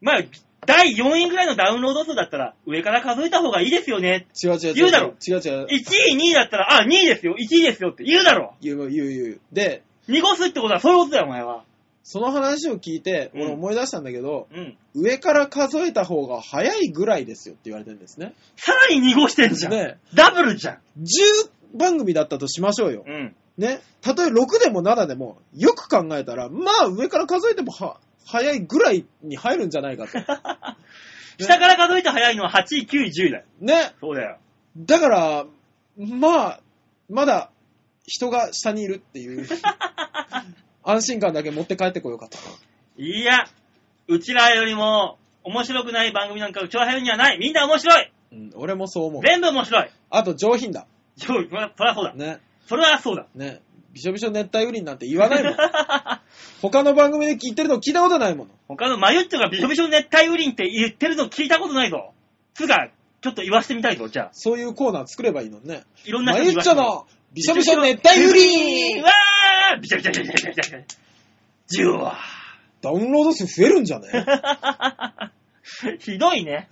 [0.00, 0.22] まあ、
[0.66, 4.26] 第4位ぐらいのダウンロード数だったら、上から数えた方がいいですよね。
[4.42, 4.74] 違う違う違う。
[4.74, 5.40] 言うだろ違う違う。
[5.40, 8.54] 1位、2位だったら、あ、2位ですよ、1位ですよって言うだろ。
[8.60, 9.40] 言う言う言う。
[9.52, 11.64] で、濁すってことはそういうことだよ、お前は。
[12.02, 14.76] その話を聞いて、うん俺思い出したんだけど、うん。
[14.94, 18.34] 上から数えた方が早いぐらいですよって言われてるんですね。
[18.56, 19.72] さらに濁してんじゃん。
[19.72, 20.78] ねダブルじゃん。
[20.98, 23.04] 10番組だったとしましょうよ。
[23.06, 23.36] うん。
[23.58, 23.80] ね。
[24.00, 30.12] たとえ6でも7でも、よく考えたら、まあ上から数えてもは早いぐらいに入るんじゃないかと。
[31.42, 33.44] 下から数えて早いのは8位、9位、10位だよ。
[33.60, 33.94] ね。
[34.00, 34.38] そうだよ。
[34.76, 35.46] だから、
[35.96, 36.60] まあ、
[37.08, 37.50] まだ
[38.06, 39.46] 人が下にいるっていう、
[40.84, 42.38] 安心感だけ持って帰ってこようかと。
[42.96, 43.46] いや、
[44.06, 47.38] うちらよりも面白くない番組なんか長編にはない。
[47.38, 48.12] みんな面白い。
[48.32, 49.22] うん、俺もそう思う。
[49.22, 49.90] 全部面白い。
[50.10, 50.86] あと上品だ。
[51.16, 52.14] 上位そりゃそりゃそうだ。
[52.14, 52.40] ね。
[52.70, 53.26] それはそうだ。
[53.34, 53.62] ね。
[53.92, 55.56] びしょびしょ熱帯雨林なんて言わないもん。
[56.62, 58.50] 他の番組で聞いてるの聞いたことないもの。
[58.68, 62.12] 他のマユッチョがびしょびしょ熱帯雨林って言ってるの聞いたことないぞ。
[62.54, 62.90] つうか、
[63.20, 64.28] ちょっと言わしてみたいぞ、じゃあ。
[64.30, 65.82] そういうコーナー作ればいいのにね。
[66.04, 70.78] いろんなマ人に言わせてユッチョのびしょびしょ熱帯雨林うわーびしゃびしゃびしゃびしゃびしゃ。
[71.66, 72.16] じゅわ
[72.82, 75.98] ダウンロード数増えるんじゃねー。
[75.98, 76.68] ひどいね。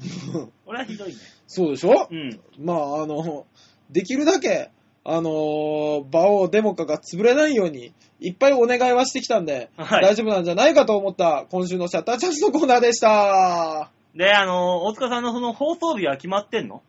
[0.65, 1.15] 俺はひどいね。
[1.49, 2.41] そうでしょうん。
[2.61, 3.49] まあ、あの、
[3.91, 4.71] できるだけ、
[5.11, 13.91] あのー、馬王デモカが潰れないように、いっぱいお願いはしてきたんで、はい大丈夫なんじゃないかと思った今週のシャッターチャンスのコーナーでした。
[14.15, 16.83] で、あの、大塚さんのその放送日は決まってんの？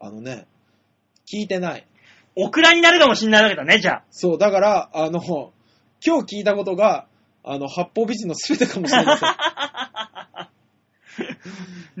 [0.00, 0.46] あのね、
[1.30, 1.86] 聞いてない。
[2.34, 4.04] オクラになるかもしんないわけだね、じゃあ。
[4.10, 5.20] そう、だから、あの、
[6.02, 7.06] 今日聞いたことが、
[7.44, 9.28] あの、八方美人の全てかもしれません。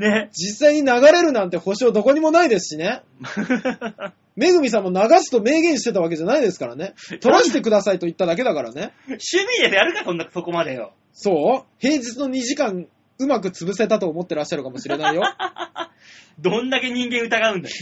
[0.00, 0.30] ね。
[0.32, 3.02] 実際に流れるなんて保証どこにもないですしね。
[4.36, 6.94] めぐみさんも流すと明言してたわけじゃないですからね。
[7.20, 8.92] 取らせてくださいと言っただけだからね。
[9.06, 10.92] 趣味でやるか、そんな、そこまでよ。
[11.12, 11.66] そう？
[11.78, 12.86] 平日の2時間
[13.18, 15.22] うまく潰せたと思ってらっしゃるかもしれないよ。
[16.40, 17.74] どんだけ人間疑うんだよ。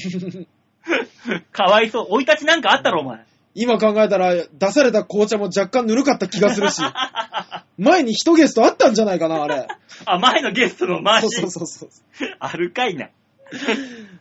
[1.52, 2.06] かわいそう。
[2.10, 3.20] 生い立ちなんかあったろ、お前。
[3.54, 6.80] 今考えたら出された紅茶も若干ぬるかった気がするし、
[7.78, 9.66] 前に一ゲストあったんじゃないかな、あれ。
[10.06, 11.28] あ、前のゲストの回し。
[11.30, 12.36] そうそうそうそう。
[12.38, 13.08] あるかいな。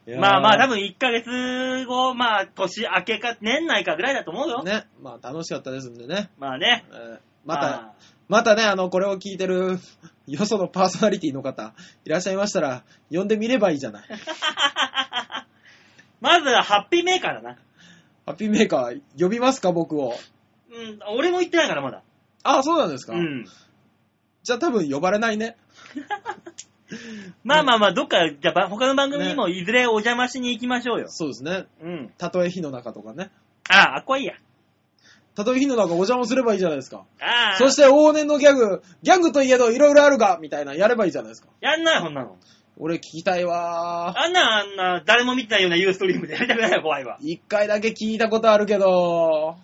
[0.07, 4.63] まあまあ、多分1ヶ月後、まあ、年明けか、年内かぐらいだと思うよ。
[4.63, 6.31] ね、まあ楽しかったですんでね。
[6.39, 6.85] まあね。
[6.91, 7.93] えーまた、あ
[8.27, 9.79] またね、あの、これを聞いてる、
[10.27, 11.73] よそのパーソナリティの方、
[12.05, 14.07] いらっしゃいましたら、呼んでみればいいじゃない。
[16.21, 17.57] まずはハッピーメーカーだな。
[18.25, 20.15] ハッピーメーカー、呼びますか、僕を。
[20.71, 22.03] うん、俺も言ってないから、まだ。
[22.43, 23.45] あ、そうなんですか、うん。
[24.43, 25.57] じゃあ多分呼ばれないね。
[27.43, 31.07] まあまあまあ、どっか、じゃあ、他の番組にもいずれお邪魔しに行きましょうよ。
[31.09, 31.65] そうですね。
[31.81, 32.13] うん。
[32.17, 33.29] たとえ火の中とかね。
[33.69, 34.33] ああ、あっこいいや。
[35.35, 37.05] たとえ火の中お邪魔すればいいじゃないですか。
[37.21, 37.57] ああ。
[37.57, 41.47] そして往年のギャグ、ギャグといえどいろいろあるが、みたいなやればいいじゃないですか。
[41.61, 42.35] やんない、こんなの。
[42.77, 44.19] 俺聞きたいわー。
[44.19, 47.17] あんな、あんな、誰も見てないようなユーストリームでやりたくないよ、怖いわ。
[47.21, 49.55] 一回だけ聞いたことあるけど。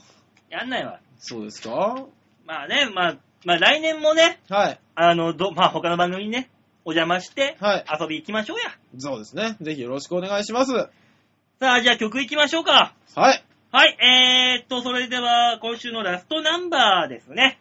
[0.49, 0.99] やんないわ。
[1.19, 2.05] そうですか？
[2.45, 4.80] まあね、まあ、まあ来年もね、はい。
[4.95, 6.49] あの、ど、まあ他の番組にね、
[6.88, 8.72] お邪魔して、はい遊び行きましょうや。
[8.98, 9.58] そうですね。
[9.60, 10.72] ぜひよろしくお願いします。
[11.60, 12.94] さあ、じゃあ曲行きましょうか。
[13.14, 13.44] はい。
[13.74, 17.60] はい、えーっと、それでは今週のラストナンバーですね。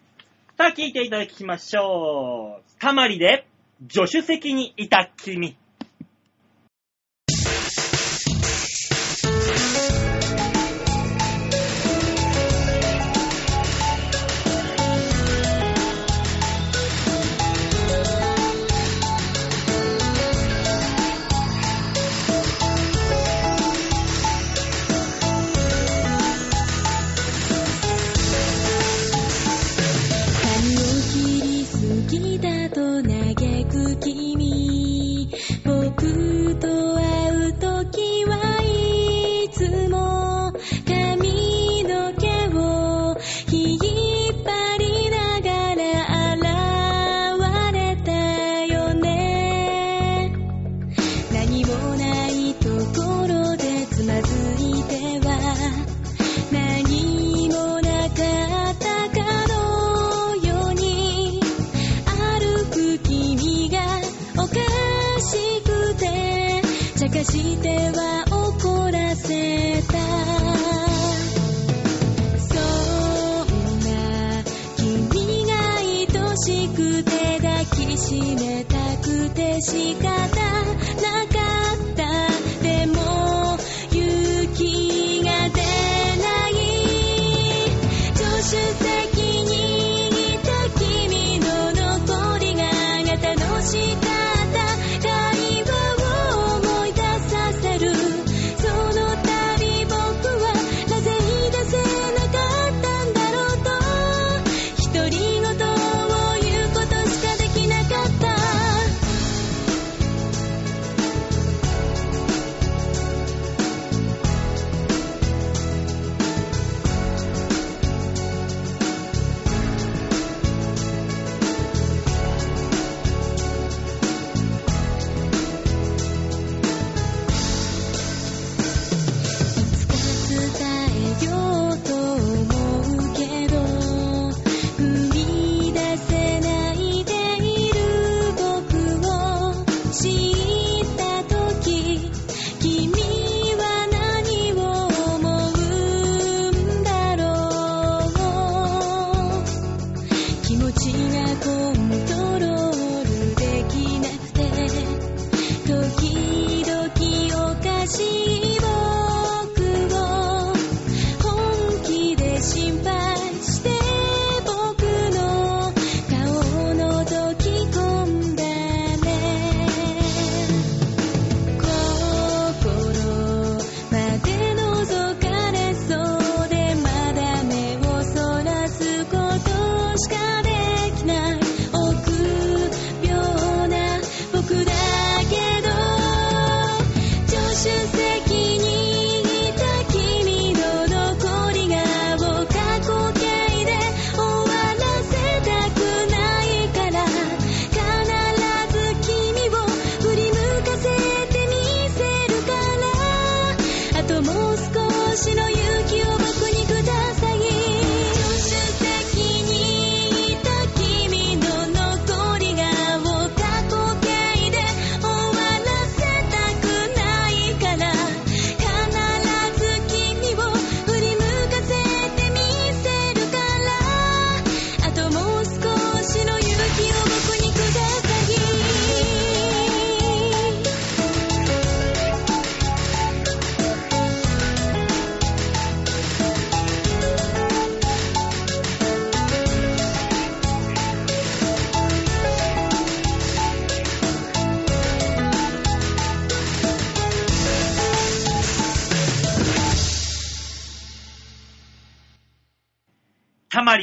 [0.56, 2.80] さあ、聴いていただきましょう。
[2.80, 3.48] たまりで、
[3.90, 5.56] 助手席にいた君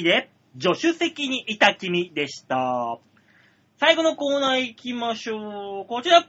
[0.04, 0.30] で、
[0.60, 3.00] 助手席にいた君でした。
[3.80, 5.86] 最後のコーナー行きましょう。
[5.88, 6.28] こちら。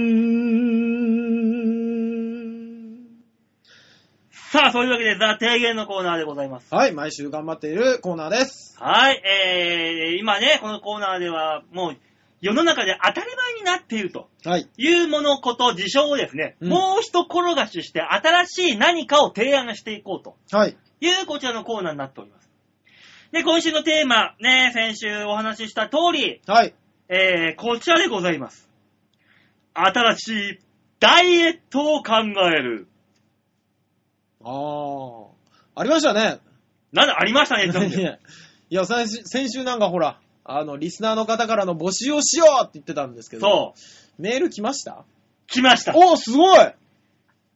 [4.52, 6.74] さあ、そういうわけで、ザ・提言のコーナーでございます。
[6.74, 8.78] はい、毎週頑張っているコーナーです。
[8.80, 11.98] はい、えー、今ね、このコーナーでは、もう、
[12.42, 14.68] 世の中で当たり前になっているとはい。
[14.78, 20.78] いうもの、こと、事象をですね、うんもう一転がしして、新しい何かを提案していこうとはい。
[21.02, 22.50] いう、こちらのコーナーになっております。
[23.32, 26.74] で、今週のテーマ、ね、先週お話しした通り、はい。
[27.10, 28.70] えー、こちらでございます。
[29.74, 30.60] 新しい
[31.00, 32.16] ダイエットを考
[32.46, 32.88] える。
[34.44, 35.26] あー。
[35.76, 36.40] ありましたね。
[36.92, 38.14] なんだ、ありましたね、 いちょっとや、
[38.70, 40.20] いや先週なんかほら、
[40.52, 43.74] あの、リスナーの方からの募集をしようって言ってたんですけど、そ
[44.18, 44.22] う。
[44.22, 45.06] メール来ました？
[45.48, 45.94] 来ました。
[45.96, 46.58] おー、すごい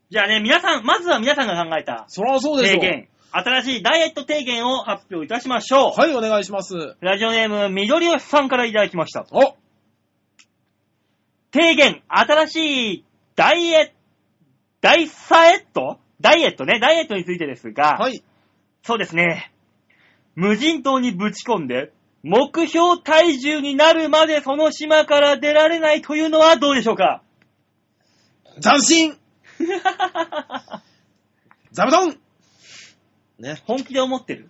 [0.09, 5.99] じゃあね、皆さん、まずは皆さんが考えたそらそうでしょ提言、新しいダイエット提言を発表いたしましょう。
[5.99, 6.95] はい、お願いします。
[7.01, 9.25] ラジオネーム、緑吉さんからいただきました。
[9.31, 9.55] お
[11.51, 13.93] 提言、新しいダイエット、
[14.81, 15.97] ダイサエット？
[16.21, 18.23] ダイエットね、ダイエットについてですが、はい。
[18.83, 19.51] そうですね。
[20.35, 21.91] 無人島にぶち込んで、
[22.23, 27.21] 目標体重になるまでその島から出られないというのはどうでしょうか？
[28.61, 29.17] 斬新。
[31.71, 32.17] 座布団。
[33.39, 33.61] ね。
[33.65, 34.49] 本気で思ってる？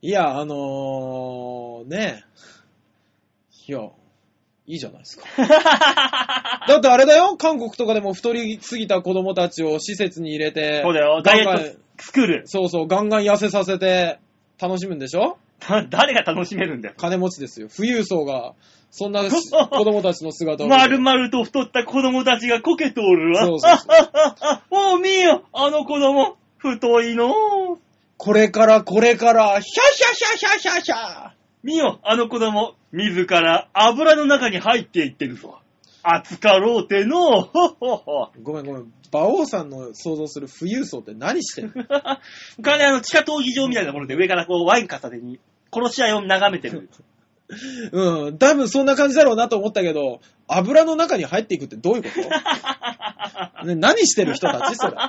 [0.00, 2.24] いや、あのー、ね。
[3.66, 3.90] いや、い
[4.74, 5.24] いじゃないですか。
[6.68, 12.42] だってあれだよ、韓国とかでも太りすぎた子供たちを施設に入れて、そうだよ、ダイエガンガンットスクール。
[12.46, 14.20] そうそう、ガンガン痩せさせて
[14.60, 15.36] 楽しむんでしょ？
[15.60, 16.94] だ 誰が楽しめるんだよ。
[16.96, 17.68] 金持ちですよ。
[17.74, 18.54] 富裕層が、
[18.90, 20.78] そんなし 子供たちの姿を見て。
[20.78, 23.44] 丸々と太った子供たちがこけておるわ。
[23.44, 27.78] そうそうそう おう、見よ、あの子供、太いのう。
[28.16, 31.30] これからこれから、ヒャヒャヒャヒャヒャヒャ
[31.62, 35.58] 見よ、あの子供、自ら油の中に入っていってるぞ。
[36.14, 37.48] 熱かろうての。
[38.42, 38.92] ごめんごめん。
[39.12, 41.84] 馬王さんの想像する富裕層って何してんの？
[42.62, 45.40] 他ね、あの、地下闘技場みたいなもので上からこう、ワイン片手に、
[45.72, 46.88] 殺し合いを眺めてる。
[47.92, 54.92] うん、多分そんな感じだろうなと思ったけど、油の中に入っていくってどういうこと、 ね、何してる人たちそれ。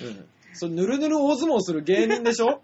[0.00, 0.28] うん。
[0.52, 2.60] それぬるぬる大相撲する芸人でしょ？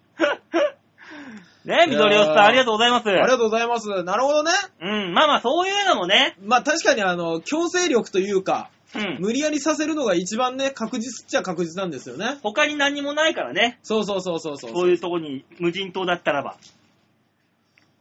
[1.65, 3.09] ね、緑尾さん、ありがとうございます。
[3.09, 4.03] ありがとうございます。
[4.03, 4.51] なるほどね。
[4.81, 9.19] うん、まあまあ、そういうのもね、まあ確かにあの、強制力というか、うん。
[9.21, 12.39] 無理やりさせるのが一番ね、確実っちゃ確実なんですよね。
[12.43, 13.79] 他に何もないからね。
[13.83, 14.73] そうそうそうそうそう。
[14.73, 16.57] そういうとこに無人島だったらば。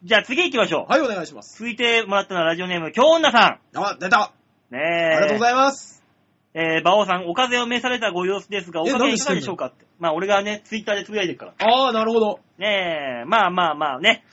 [0.03, 0.91] じゃあ次行きましょう。
[0.91, 1.60] はい、お願いします。
[1.60, 4.32] 続いてもらったのはラジオネーム、京女さあ、出た
[4.72, 4.76] ん。
[4.76, 5.16] ねあえ。
[5.18, 5.98] りがとうございます。
[6.53, 9.85] えー、馬王さん、お風邪を召されたご様子ですが、おえ加減いかがでしょうかって。
[9.99, 11.53] まあ、俺がね、ツイッターでつぶやいてるから。
[11.59, 12.39] ああ、なるほど。
[12.57, 14.23] ねえ、まあまあまあね。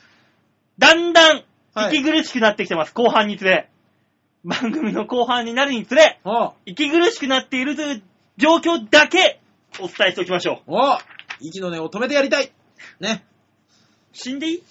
[0.79, 1.43] だんだん、
[1.73, 3.69] はい息苦しくなってきてます、後半につれ。
[4.43, 8.03] 番組の後半になるにつれ、あ息苦しくなっているという
[8.37, 9.39] 状況だけ、
[9.79, 10.75] お伝えしておきましょう。
[10.75, 10.99] あ、
[11.39, 12.51] 息の根を止めてやりたい。
[12.99, 13.23] ね。
[14.11, 14.63] 死んでいい？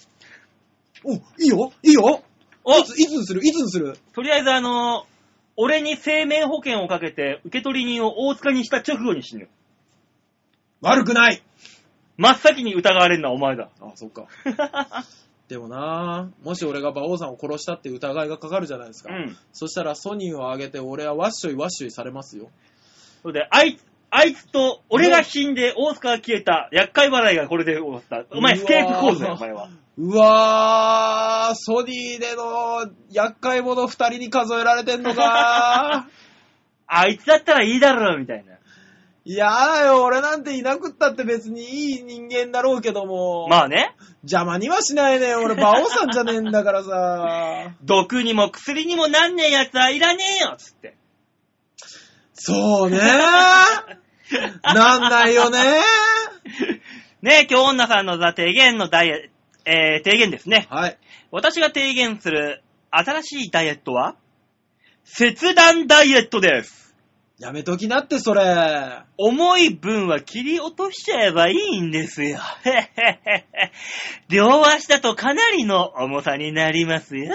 [1.05, 2.23] お、いいよいいよ
[2.65, 3.41] おいつ、いつにする？
[3.45, 3.97] いつにする？
[4.13, 5.16] とりあえずあのー
[5.57, 9.49] 俺に生命保険をかけて、受取人を大塚にした直後に死ぬ。
[10.81, 11.41] 悪くない
[12.17, 13.69] 真っ先に疑われるのはお前だ。
[13.81, 14.27] あ、そっか。
[15.49, 19.13] でもなもし俺が馬王さんを殺したって疑いがかかるじゃないですか。
[19.13, 19.37] うん。
[19.51, 22.49] そしたらソニーをあげて俺はワッショイワッショイされますよ。
[23.23, 28.25] それで、あいつ、あいつと、俺が死んで、大塚が消えた、厄介払いがこれで終わった。
[28.35, 29.69] お前、うわースケープ構図だよ、お前は。
[29.97, 36.07] うわー、ソニーでの厄介者二人に数えられてんのか
[36.85, 38.53] あいつだったらいいだろ、みたいな。
[39.25, 43.47] いやだよ、俺なんていなくったって別にいい人間だろうけども。
[43.49, 47.71] まあね、邪魔にはしないね俺、馬王さんじゃねえんだからさ。
[47.83, 50.95] 毒にも薬にもなんねえやつはいらねえよ、つって。
[52.35, 52.99] そうね
[54.63, 55.59] なんないよね
[57.21, 59.31] ねえ、今日女さんのザ提言のダイエ
[59.69, 60.65] えー、提言ですね。
[60.69, 60.97] はい。
[61.29, 64.15] 私が提言する新しいダイエットは、
[65.03, 66.95] 切断ダイエットです。
[67.37, 68.41] やめときなって、それ。
[69.17, 72.39] 重い分は切り落としちゃえばいいんですよ。
[72.63, 72.81] へへへ
[73.25, 73.71] へ
[74.29, 77.33] 両足だとかなりの重さになりますよ。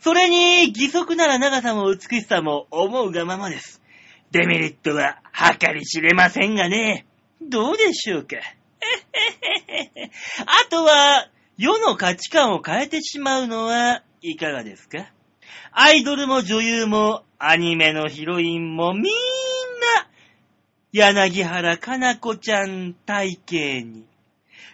[0.00, 3.82] それに、義足なら長さも美しさも思うがままです。
[4.30, 5.20] デメリットは
[5.60, 7.06] 計り知れませんがね。
[7.40, 8.36] どうでしょうか？
[8.36, 8.42] へへ
[9.78, 15.06] へへあとは、世の価値観を変えてしまうのはいかがですか？
[15.70, 19.08] アイドルも女優もアニメのヒロインもみんな
[20.92, 24.04] 柳原かな子ちゃん体型に。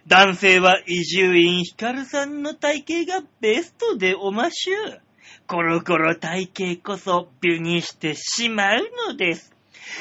[0.06, 5.00] 男性は伊集院光さんの体型がベストでおましゅう。
[5.46, 9.49] コロコロ体型こそ美にしてしまうのです。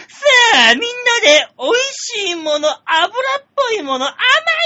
[0.08, 0.86] さあ、みんな
[1.22, 4.16] で美味しいもの、油っぽいもの、甘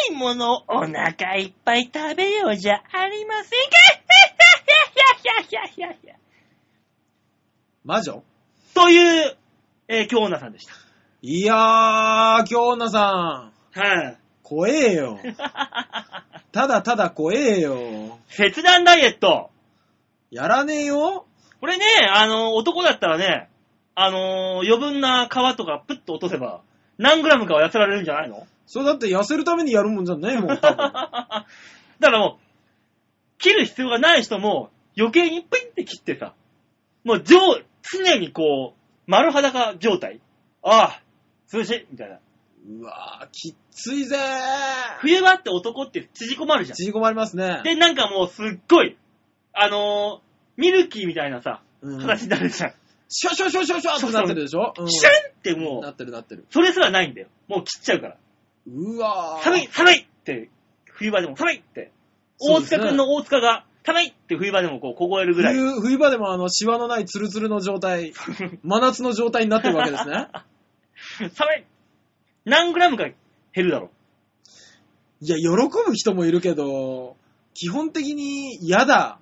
[0.09, 3.77] いものをお腹いっぱい食べようじゃありませんか？
[7.83, 8.23] 魔女？
[8.73, 9.37] という、
[9.87, 10.73] えー、京女さんでした。
[11.21, 13.79] いやー、京女さん。
[13.79, 15.19] はい、怖えよ。
[16.51, 18.19] ただただ怖えよ。
[18.29, 19.49] 切断ダイエット。
[20.31, 21.25] やらねえよ。
[21.59, 23.49] これね、あの、男だったらね、
[23.95, 26.61] あの、余分な皮とかプッと落とせば、
[26.97, 28.47] 何グラムかは痩せられるんじゃないの？
[28.65, 30.77] それだって痩せるためにやるもんじゃねえもん、多分。
[30.77, 31.45] だか
[31.99, 36.33] らもう、切る必要がない人も、余計にピンって切ってさ、
[37.03, 37.37] もう上、
[37.81, 40.21] 常にこう、丸裸状態。
[40.63, 41.01] ああ、
[41.53, 42.19] 涼しいみたいな。
[42.79, 44.99] うわー、きっついぜー。
[44.99, 46.75] 冬場って男って縮こまるじゃん。
[46.77, 47.61] 縮こまりますね。
[47.65, 48.97] で、なんかもうすっごい、
[49.53, 50.19] あのー
[50.55, 52.73] ミルキーみたいなさ、うん形になるじゃん。
[53.15, 56.45] シュシュシュシュシュってなってるでしょ、うんシュンってもう、なってるなってる。
[56.49, 57.27] それすらないんだよ。
[57.47, 58.17] もう切っちゃうから。
[58.67, 59.43] うわー。
[59.43, 60.49] 寒い寒いって、
[60.85, 61.91] 冬場でも寒いって。
[62.39, 65.53] 大塚くんの大塚が、寒いって冬場でもこう凍えるぐらい。
[65.53, 68.13] 冬冬場でもあの、シワのないツルツルの状態、
[68.63, 70.27] 真夏の状態になってるわけですね。
[71.33, 71.65] 寒い
[72.45, 73.91] 何グラムか減るだろ
[75.21, 75.45] いや、喜
[75.85, 77.15] ぶ人もいるけど、
[77.53, 79.19] 基本的に嫌だ。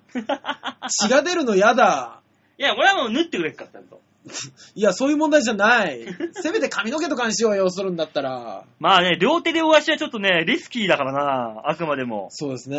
[0.88, 2.21] 血が出るの嫌だ。
[2.62, 4.00] いや、俺はもう縫ってくれっから、ちゃんと。
[4.76, 5.98] いや、そういう問題じゃない。
[6.34, 8.62] せめて髪の毛とかにしようよ、するんだったら。
[8.78, 12.28] まあね、両手で大足はちょっとね、リスキーだからな、あくまでも。
[12.30, 12.78] そうですね。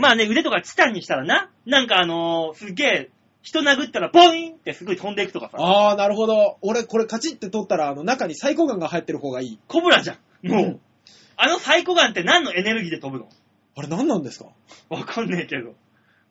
[0.00, 3.10] まあね、腕とかチタンにしたらな、なんかあのーすげえ、
[3.42, 6.58] 人殴ったらボインってすごい飛んでいくとかさ、あー、なるほど。
[6.62, 9.58] 俺、これカチって取ったら、あの、中にサイコガンが入ってる方がいい。
[9.68, 10.48] コブラじゃん。
[10.48, 10.80] もう、うん
[11.38, 13.28] あのサイコガンって何のエネルギーで飛ぶの？
[13.76, 14.46] あれ、何なんですか？
[14.88, 15.74] わかんねえけど。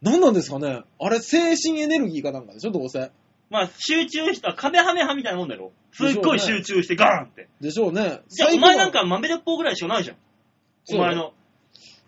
[0.06, 0.84] 何なんですかね？
[1.00, 3.12] あれ、精神エネルギーかなんかでしょ、どうせ。
[3.50, 5.72] まあ、集中した、カメハメハみたいなもんだろ。
[5.92, 7.48] すっごい集中してガーンって。
[7.62, 8.22] でしょうね。
[8.30, 10.18] じゃあ、お前なんか豆鉄砲ぐらいしかないじゃん。
[10.86, 11.34] そうお前の。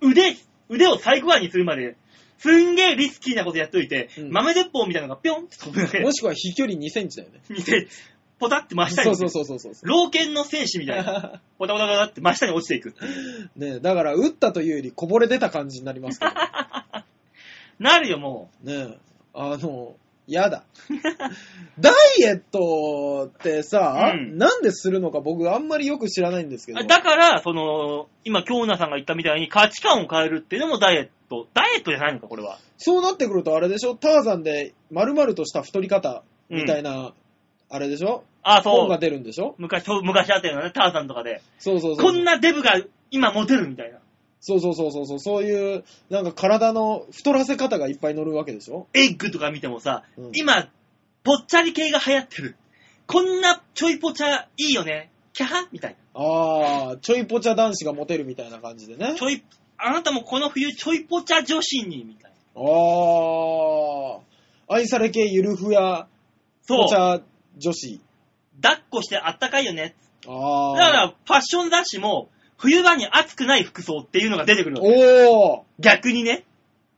[0.02, 0.36] 腕、
[0.70, 1.96] 腕をサイコガンにするまで、
[2.38, 7.42] すんげえリスキーなことやっといて、うん豆鉄砲みたいなのがピョンって飛ぶだけもしくは飛距離2センチだよね。
[7.50, 7.88] 見て、
[8.40, 9.88] ポタって真下にそうそうそうそうそう。
[9.88, 11.42] 老犬の戦士みたいな。
[11.58, 12.94] ポタポタポタって真下に落ちていく。
[13.56, 16.32] ねだから、打ったというよりこぼれ出た感じになりますけど。
[17.80, 18.98] なるよ、もね
[19.34, 19.96] あの、
[20.28, 20.64] やだ。
[21.80, 26.82] ダイエットってさ、うんなんでするのか僕あんまりよく知らないんですけど。
[26.82, 26.86] う。
[26.88, 31.48] だから、その、今、京奈さんが言ったみたいに価値観を変えるっていうのもダイエット。
[31.54, 32.58] ダイエットじゃないのか、これは。
[32.78, 33.96] そうなってくるとあれでしょ？
[33.96, 37.14] ターザンで丸々とした太り方みたいな、
[37.70, 38.24] あれでしょ？
[38.44, 39.00] あ、そ本がう。
[39.00, 39.56] 出るんでしょ？
[39.58, 41.42] 昔、そう昔あったようなね、ターザンとかで。
[41.60, 42.06] そうそうそう。
[42.06, 44.00] こんなデブが今モテるみたいな。
[44.40, 45.20] そうそうそうそうそう。
[45.20, 48.88] そういう、なんか体の太らせ方がいっぱい乗るわけでしょ？
[48.94, 50.70] エッグとか見てもさ、うん今、
[51.24, 52.56] ぽっちゃり系が流行ってる。
[53.08, 55.10] こんなちょいぽちゃいいよね。
[55.34, 55.68] キャハ？
[55.72, 59.16] みたいああ、ちょいぽちゃ男子がモテるみたいな感じでねな。
[59.16, 59.24] ち。
[59.24, 59.44] ょい、
[59.78, 62.62] あなたもこの冬ちょいぽちゃ女子に、みたいな。
[62.62, 64.20] あ
[64.70, 66.08] あ、愛され系ゆるふや
[66.68, 66.96] ぽち。
[66.96, 67.22] ゃ
[67.58, 68.02] 女子。
[68.62, 69.96] 抱っこしてあったかいよね。
[70.28, 70.78] ああ。
[70.78, 74.82] だから、ファッション雑誌も、冬場に暑くない服装っていうのが出てくるの。
[74.84, 76.46] おー、逆にね、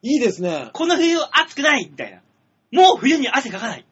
[0.02, 0.70] いいですね。
[0.74, 2.22] この冬暑くないみたいな。
[2.72, 3.86] もう冬に汗かかない。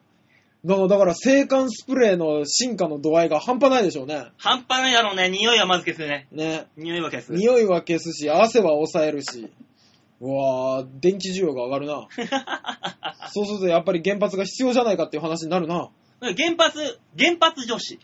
[0.64, 4.26] だから、だから、制汗スプレーの進化の度合いが半端ないでしょうね。
[4.38, 5.28] 半端ないだろうね。
[5.28, 6.26] 匂いはまず消すね。
[6.32, 6.66] ね。
[6.76, 7.32] 匂いは消す。
[7.32, 9.48] 匂いは消すし、汗は抑えるし。
[10.20, 12.08] うわー、電気需要が上がるな。
[13.32, 15.90] そうすると、やっぱり原発が必要じゃないかっていう話になるな。
[16.20, 18.00] 原発、原発女子。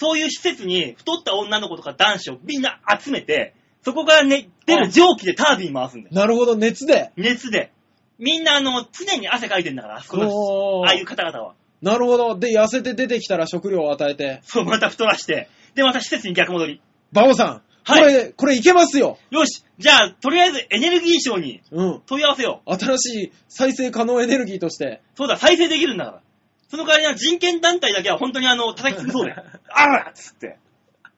[0.00, 6.14] そういう施設に太った女の子とか男子をみんな集めて、そこからね、出る蒸気でタービン回すんだよ。
[6.14, 7.12] なるほど、熱で。
[7.16, 7.70] 熱で。
[8.18, 11.54] みんなあの、常に汗かいてんだから、あそこのおーああいう方々は。
[11.82, 12.38] なるほど。
[12.38, 14.40] で、痩せて出てきたら食料を与えて。
[14.44, 15.50] そう、また太らして。
[15.74, 16.80] で、また施設に逆戻り。
[17.12, 19.18] バオさん、はいこれ、これいけますよ。
[19.30, 22.02] よし、じゃあ、とりあえずエネルギー賞にうん。
[22.06, 22.74] 問い合わせよう。
[22.74, 25.02] 新しい再生可能エネルギーとして。
[25.14, 26.22] そうだ、再生できるんだから。
[26.70, 29.44] その代わりな人権団体だけは本当にあの、叩き潰そうだよ。
[29.70, 30.58] あらっつって。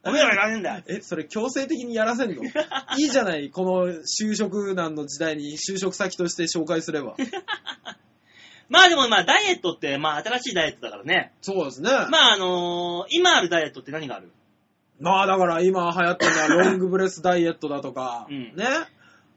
[0.05, 0.83] おめえらいらねえんだよ。
[0.89, 2.43] え、それ強制的にやらせんの？
[2.99, 7.15] いいじゃない、この就職難の時代に就職先として紹介すれば。
[8.69, 11.33] まあでもまあ、ダイエットって、まあ新しいダイエットだからね。
[11.43, 11.91] そうですね。
[11.91, 14.31] まああのー今あるダイエットって何がある？
[14.99, 18.65] まあだから今流行ってるのはロングブレスダイエットだとか、うんね。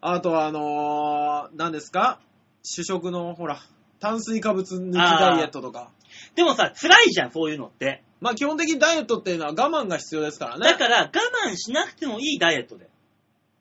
[0.01, 2.19] あとはあのー、何ですか？
[2.63, 3.59] 主食のほら、
[3.99, 5.91] 炭水化物抜きダイエットとか。
[6.35, 8.03] でもさ、辛いじゃん、そういうのって。
[8.21, 10.65] まあ基本的にダイエットっていうのは我慢が必要ですからね。
[10.65, 11.11] だから我
[11.47, 12.89] 慢しなくてもいいダイエットで。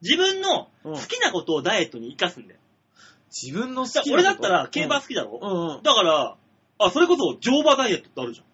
[0.02, 2.60] 自分のうん好きなことをダイエットに活かすんだよ。
[3.30, 4.12] 自分の好きなこと？
[4.14, 5.82] 俺だったら競馬好きだろ、うんうん。
[5.82, 6.36] だから、
[6.78, 8.46] あ、それこそ乗馬ダイエットってあるじゃん。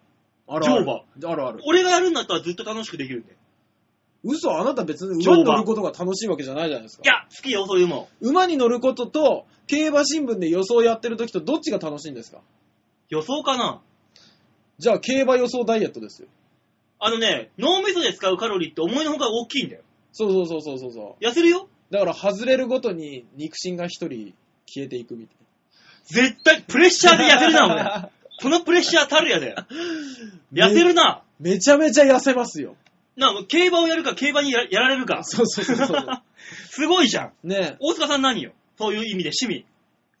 [0.55, 0.85] あるある。
[0.85, 1.59] 乗あるある。
[1.65, 3.37] 俺がやるんだったらずっと楽しくできるんだよ。
[4.23, 7.07] 嘘、あなた別に馬に乗ることが楽しいわけじゃないじゃないですかい。
[7.07, 8.27] や、好きよ、そういうもん。
[8.27, 12.39] 馬に乗ることと、競馬新聞で予想やってる時とどっちが楽しいんですか？
[13.09, 13.81] 予想かな？
[14.81, 16.27] じゃあ競馬予想ダイエットですよ。
[16.99, 19.83] あのね、脳みそで使うカロリーって思いのほか大きいんだよ。
[20.11, 21.93] そうそうそうそうそうそ痩せるよう。
[21.93, 24.33] だから外れるごとに肉親が一人
[24.65, 25.35] 消えていくみたい
[26.05, 28.09] 絶対、プレッシャーで痩せるな、お前。
[28.41, 29.53] このプレッシャーたるやで。
[30.51, 30.67] な。
[30.69, 31.21] 痩せるな。
[31.39, 32.75] めちゃめちゃ痩せますよ。
[33.15, 35.23] な、競馬をやるか、競馬にややられるか。
[35.23, 36.05] そうそうそうそう。
[36.71, 37.47] すごいじゃん。
[37.47, 38.51] ね大塚さん何よ？
[38.79, 39.65] そういう意味で趣味。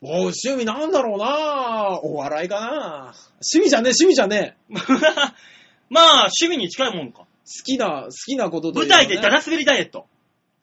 [0.01, 3.13] お趣味なんだろうなお笑いかな
[3.53, 4.73] 趣味じゃねえ、趣味じゃねえ。
[5.89, 7.19] まあ、趣味に近いもんか。
[7.19, 7.25] 好
[7.65, 10.07] きな、好きなこととい舞台でダダ滑りダイエット。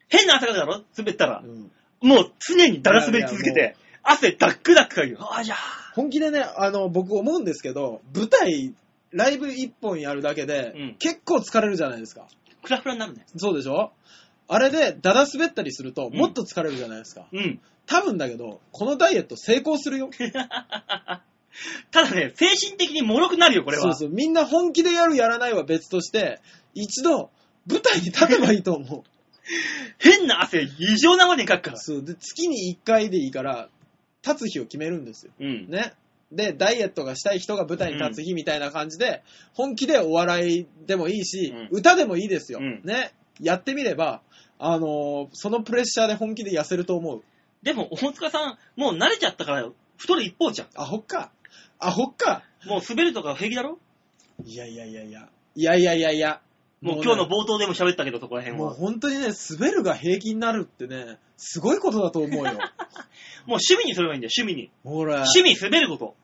[0.09, 0.82] 変な汗かくだろ？
[0.97, 1.47] 滑ったらう。
[1.47, 1.70] ん
[2.01, 5.16] もう常にダダ滑り続けいやいて、汗ダックダックかゆ。
[5.20, 5.59] ああ、じゃあ。
[5.94, 8.74] 本気でね、あの、僕思うんですけど、舞台、
[9.12, 12.27] ライブ一本やるだけで、うん結構疲れるじゃないですか。
[12.62, 13.24] クラフラになるね。
[13.36, 13.93] そうでしょ？
[14.48, 17.27] あれで、ダダ滑ったりすると、うんもっと疲れるじゃないですか。
[17.32, 17.60] うん。
[17.89, 20.10] 多分だけど、このダイエット成功するよ。
[21.90, 23.82] ただね、精神的に脆くなるよ、これは。
[23.82, 24.10] そうそう。
[24.10, 26.39] みんな本気でやるやらないは別として、
[26.74, 27.31] 一度、
[27.66, 29.02] 舞台に立てばいいと思う。
[29.98, 31.77] 変な汗、異常なまでにかくから。
[31.78, 32.05] そう。
[32.05, 33.70] で、月に1回でいいから、
[34.23, 35.32] 立つ日を決めるんですよ。
[35.40, 35.69] うん。
[35.69, 35.94] ね。
[36.31, 39.23] で、ダイエットがしたい人が舞台に立つ日みたいな感じで、
[39.55, 42.59] 本気でお笑いでもいいし、うん歌でもいいですよ。
[42.60, 43.12] うんね。
[43.40, 44.20] やってみれば、
[44.59, 47.23] あのーそのプレッシャーで本気で痩せると思う。
[47.62, 50.68] でも、大塚さん、もう慣れちゃったから、太る一方じゃん。
[50.76, 51.32] アホっか。
[51.78, 52.43] アホっか。
[52.66, 53.78] もう滑るとか平気だろ？
[54.44, 55.28] いやいやいやいや。
[55.55, 56.40] いやいやいやいや。
[56.80, 58.74] ねもう今日の冒頭でも喋ったけど、そこら辺もうは。
[58.74, 62.52] もう本当にね、滑るが平気になるってね、すごいことだと思うよ。
[63.48, 64.70] 趣味にすればいいんだよ、趣味に。
[64.85, 66.14] ほら、趣味滑ること。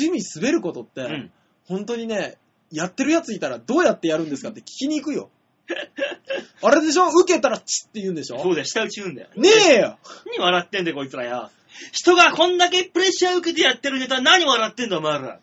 [0.00, 1.32] 趣味滑ることって、うん。
[1.66, 2.38] 本当にね、
[2.72, 5.30] やってるやついたらどうやってやるんですかって聞きに行くよ。
[6.62, 7.08] あれでしょ？
[7.08, 8.38] 受けたらチッって言うんでしょ？
[8.42, 9.28] そうだよ、下打ち言うんだよ。
[9.36, 11.50] ねえよ何笑ってんだよ、こいつらよ。
[11.92, 15.40] 人がこんだけプレッシャー受けてやってるネタ何笑ってんだ、お前ら。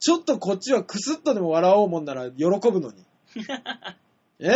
[0.00, 3.04] ちょっとこっちはクスッとでも笑おうもんなら喜ぶのに。
[4.40, 4.50] え？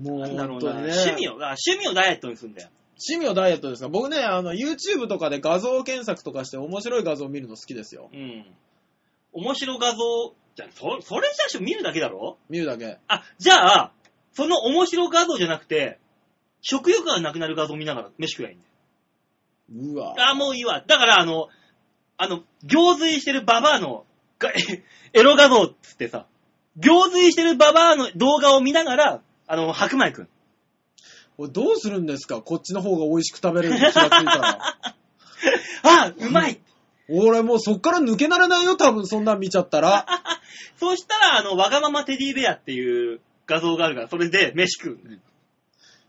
[0.00, 0.92] もうなんだろうな、本当にね。
[0.92, 2.68] 趣味を、だから趣味をダイエットにするんだよ。
[3.08, 8.08] 趣味をダイエットですか僕ね、あの、YouTube とかで画像検索とかして面白い画像を見るの好きですよ。
[8.12, 8.46] うん。
[9.32, 9.96] 面白画像、
[10.56, 12.38] じゃあ、そ、それじゃ見るだけだろ？
[12.48, 12.98] 見るだけ。
[13.08, 13.54] あ、じゃ
[13.84, 13.92] あ、
[14.34, 15.98] その面白画像じゃなくて、
[16.60, 19.94] 食欲がなくなる画像見ながら飯食えばいいんだよ。
[19.94, 20.30] うわ。
[20.30, 20.82] あ、もういいわ。
[20.86, 21.48] だから、あの、
[22.16, 24.04] あの、行水してるババアの、
[24.38, 24.50] が
[25.12, 26.26] エロ画像っつってさ、
[26.76, 30.28] 行水してるババアの動画を見ながら、あの、白米くん。
[31.36, 32.40] これどうするんですか？
[32.42, 34.76] こっちの方が美味しく食べれるって気がついたら。
[35.82, 36.60] あ、うまい
[37.08, 40.06] 俺もうそっから抜けられないよ、多分そんなん見ちゃったら。
[40.80, 45.20] そうしたら、あの、わがままテディベアっていう画像があるから、それで飯食う。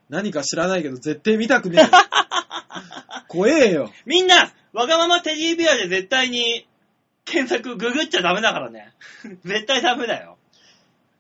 [0.10, 1.90] 何か知らないけど絶対見たくねえ。
[3.28, 3.92] 怖えよ。
[4.06, 6.68] みんな、わがままテディベアで絶対に
[7.26, 8.94] 検索ググっちゃダメだからね。
[9.44, 10.38] 絶対ダメだよ。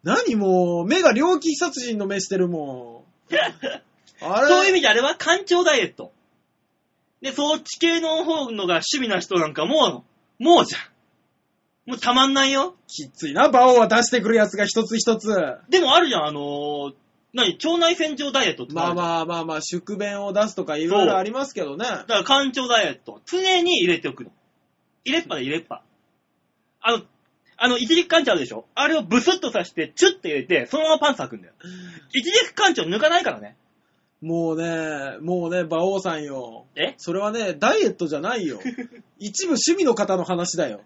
[0.04, 3.36] 何もう、目が猟奇殺人の目してるもん。
[4.24, 6.14] あ れそういう意味であれは干潮ダイエット。
[7.22, 10.06] で、そっち系の方のが趣味な人なんかも
[10.40, 10.82] う、もうじゃん。
[11.86, 12.76] もうたまんないよ。
[12.88, 15.28] きついな、馬王は出してくるやつが一つ一つ。
[15.70, 16.94] でもあるじゃん、あのー、
[17.34, 18.94] 何、腸内洗浄ダイエットってまああ。
[18.95, 21.86] まあまあまあ、宿便を出すとかいろいろありますけどね。
[21.86, 23.22] だから干潮ダイエット。
[23.26, 24.32] 常に入れておくの。
[25.03, 25.84] 入れっぱで入れっぱ。
[26.82, 27.02] あの、
[27.57, 28.66] あの、一軸干潮あるでしょ？
[28.74, 31.53] あれをブスッと刺して、チュッて入れて、そのままパンツ履くんだよ。
[32.14, 33.57] 一軸干潮抜かないからね。
[34.26, 36.66] もうね、もうね、馬王さんよ。
[36.76, 36.96] え？
[36.98, 38.60] それはね、ダイエットじゃないよ。
[39.20, 40.82] 一部趣味の方の話だよ。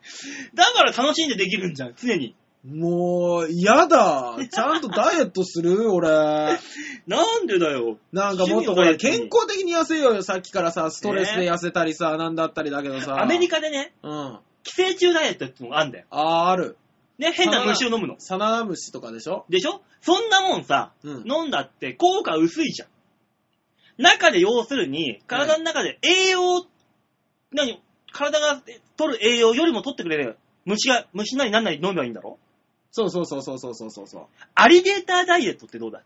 [0.54, 2.36] だから楽しんでできるんじゃん、常に。
[2.66, 4.36] もう、嫌だ。
[4.52, 5.90] ちゃんとダイエットする？
[5.90, 6.10] 俺。
[7.08, 7.98] なんでだよ。
[8.12, 10.22] なんかもっとほら、健康的に痩せようよ。
[10.24, 13.22] さっきからさ、ストレスで痩せたりさ、なんだったりだけどさ。
[13.22, 14.12] アメリカでね、うん。
[14.12, 16.06] あ寄生虫ダイエットってのがあるんだよ。
[16.10, 16.76] あー、ある。
[17.18, 18.16] ね、変な虫を飲むの。
[18.20, 19.46] サナダムシとかでしょ？
[19.50, 19.82] でしょ？
[20.02, 22.90] そんなもんさ、うん飲んだって効果薄いじゃん。
[24.00, 26.66] 中で要するに、体の中で栄養、
[27.52, 27.80] 何
[28.12, 28.62] 体が
[28.98, 32.40] 取る栄養よりも取ってくれる虫が、虫なりなんなり飲めばいいんだろ？
[32.92, 34.24] そうそうそうそうそうそうそうそう。
[34.56, 36.02] アリゲーターダイエットってどうだ？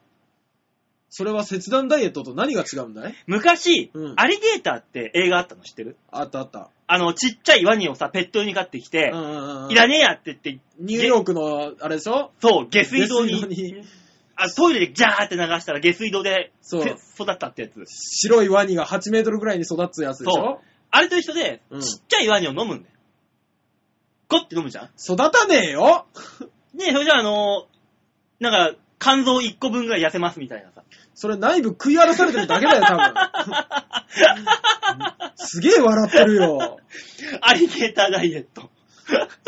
[1.10, 3.14] それは切断ダイエットと何が違うんだい？
[3.28, 4.14] 昔、うん。
[4.18, 5.96] アリゲーターって映画あったの知ってる？
[6.12, 6.72] あったあった。
[6.88, 9.72] あの、ちっちゃいワニをさ、ペット用に飼ってきて、うんうんうん。
[9.72, 12.32] いらねえやって言って、ニューヨークの、あれでしょ？
[12.42, 13.86] そう、下水道に、下水道に
[14.36, 17.84] あトイレでジャーって流したら下水道でそうせ育ったってやつ。
[17.88, 20.60] 白いワニが8メートルぐらいに育つやつでしょ？
[20.92, 22.96] あれと一緒で、うんちっちゃいワニを飲むんだよ。
[24.30, 26.08] ゴッて飲むじゃん育たねえよ
[26.74, 30.84] で、それじゃあ、あのーなんか、肝臓1個分ぐらい痩せますみたいなさ。
[31.14, 33.14] それ内部食い荒らされてるだけだよ、多分。
[35.36, 36.80] すげえ笑ってるよ。
[37.42, 38.70] アリゲーターダイエット。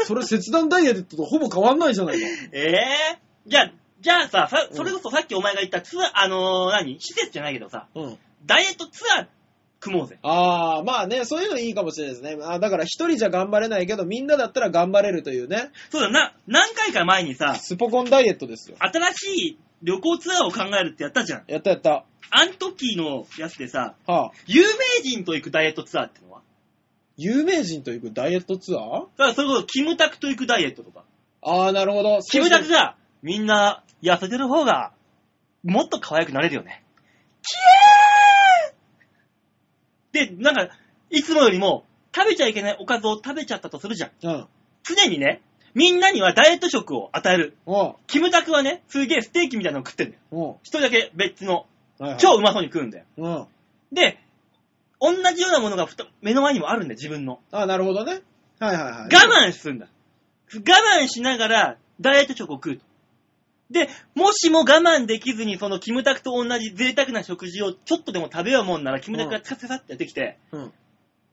[0.03, 2.27] それ切断ダイエットとほぼ変わんないじゃないか。
[2.53, 3.71] ええじゃあ、
[4.05, 7.01] じゃあさ、さそれこそさっきお前が言ったツアー、あのー何？
[7.01, 8.17] 施設じゃないけどさ、うん。
[8.45, 9.27] ダイエットツアー
[9.79, 10.19] 組もうぜ。
[10.21, 12.37] ああ、まあね、そういうのいいかもしれないですね。
[12.39, 15.71] あーだから一人じゃ頑張れないけど、みんなだったら頑張れるというね。
[15.89, 18.77] そうだな、何回か前にさ、スポコンダイエットですよ。
[18.79, 21.43] 新しい旅行ツアーを考えるってやったじゃん。
[21.47, 22.05] やったやった。
[22.29, 24.31] あん時のやつでさ、はあ。
[24.45, 24.67] 有名
[25.03, 26.41] 人と行くダイエットツアーってのは？
[27.17, 28.81] 有名人と行くダイエットツアー？
[28.83, 31.03] だからそれこそキムタクと行くダイエットとか。
[31.41, 32.19] ああ、なるほど。
[32.29, 34.91] キムタクが、みんな痩せてる方が、
[35.63, 36.83] もっと可愛くなれるよね。
[37.41, 37.53] キ
[40.21, 40.69] エーで、なんか、
[41.09, 44.11] いつもよりも、食べちゃいけないおかずを食べちゃったとするじゃん。
[44.23, 44.47] うん。
[44.83, 45.41] 常にね、
[45.73, 47.57] みんなにはダイエット食を与える。
[47.65, 50.21] おうキムタクはね、すげえステーキみたいなの食ってんだよ。
[50.31, 51.65] おう一人だけ別の、
[51.99, 53.05] はいはい超うまそうに食うんだよ。
[53.17, 53.45] うん。
[53.91, 54.17] で、
[54.99, 57.39] 同じようなものがふた目の前にもあるんだよ、自分の。
[57.51, 58.21] ああ、なるほどね。
[58.59, 58.91] はいはいはい。
[59.15, 59.87] 我慢するんだ。
[60.53, 60.59] 我
[61.01, 62.84] 慢しながら、ダイエット食を食うと。
[63.69, 70.73] で、もしも我慢できずに、そのキムタクと同じ贅沢な食事をちょっとでも食べようもんなら、キムタクがツカツカってやってきて、うん。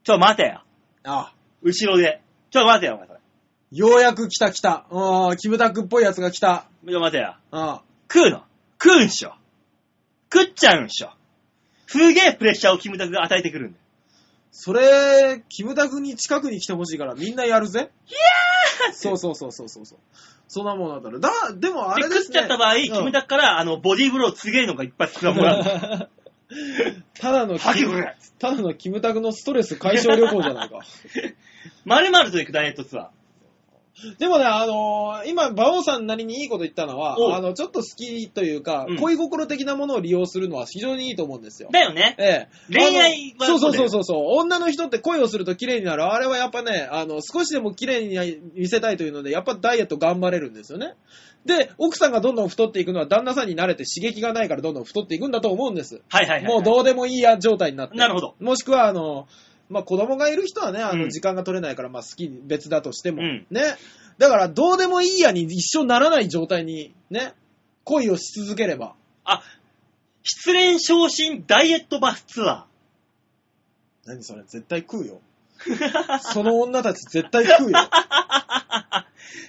[0.05, 0.63] ちょ、待てよ。
[1.05, 1.33] あ
[1.63, 2.23] 後ろで。
[2.51, 3.21] ちょ待てよ、お前それ。
[3.73, 4.87] ようやく来た来た。
[4.91, 6.67] うん、キムタクっぽいやつが来た。
[6.87, 7.37] ちょ待てよ。
[7.51, 7.79] うん。
[8.13, 8.43] 食うの？
[8.83, 9.35] 食うんしょ
[10.33, 11.11] 食っちゃうんしょ
[11.87, 13.82] すげえプレッシャーをキムタクが与えてくるんだよ。
[14.53, 17.91] それ、キムタクに近くに来てほしいからみんなやるぜ。
[18.07, 19.99] いやーそうそうそうそうそうそう。
[20.47, 21.19] そんなもんだったら。
[21.19, 22.25] だ、でもあで、れですね。
[22.27, 25.65] 食っちゃった場合、うんキムタクから、あの、ボディーブローすげえのがいっぱい少なもらうの。
[27.19, 28.05] ただのキム、
[28.39, 30.81] ただのキムタクのストレス解消旅行じゃないか。
[31.87, 33.09] まるまると行くダイエットツアー。
[34.19, 41.69] でもね、あのー今、馬王さんなりにいいこと言ったのはあの、ちょっと好きというか、うん恋心的なものを利用するのは非常にいいと思うんですよ。
[41.73, 42.15] だよね。
[42.19, 42.49] ええ。
[42.73, 44.39] 恋愛はあのそうそうそうそそうそう。
[44.39, 46.05] 女の人って恋をすると綺麗になる。
[46.05, 50.95] あれはやっぱね、あの、少しでも綺麗に見せたいというので、やっぱダイエット頑張れるんですよね。
[51.45, 56.01] で、奥さんがどんどん太っていくのは旦那さんに慣れて刺激がないからどんどん太っていくんだと思うんです。
[56.09, 56.53] はいはいはい。
[56.53, 57.97] もうどうでもいいや状態になって。
[57.97, 58.35] なるほど。
[58.41, 59.27] もしくは、あの、
[59.69, 63.63] まあ、子供がいる人はね、あの、うん時間が取れないから、まあ、好き、別だとしても、うんね。
[64.19, 67.35] だから、どうでもいいやに一生ならない状態に、ね、
[67.85, 68.95] 恋をし続ければ。
[69.25, 69.43] あ、
[70.23, 72.67] 失恋昇進ダイエットバスツア
[74.07, 75.21] 何それ、絶対食うよ。
[76.23, 77.79] その女たち絶対食うよ。
[77.79, 79.05] ー。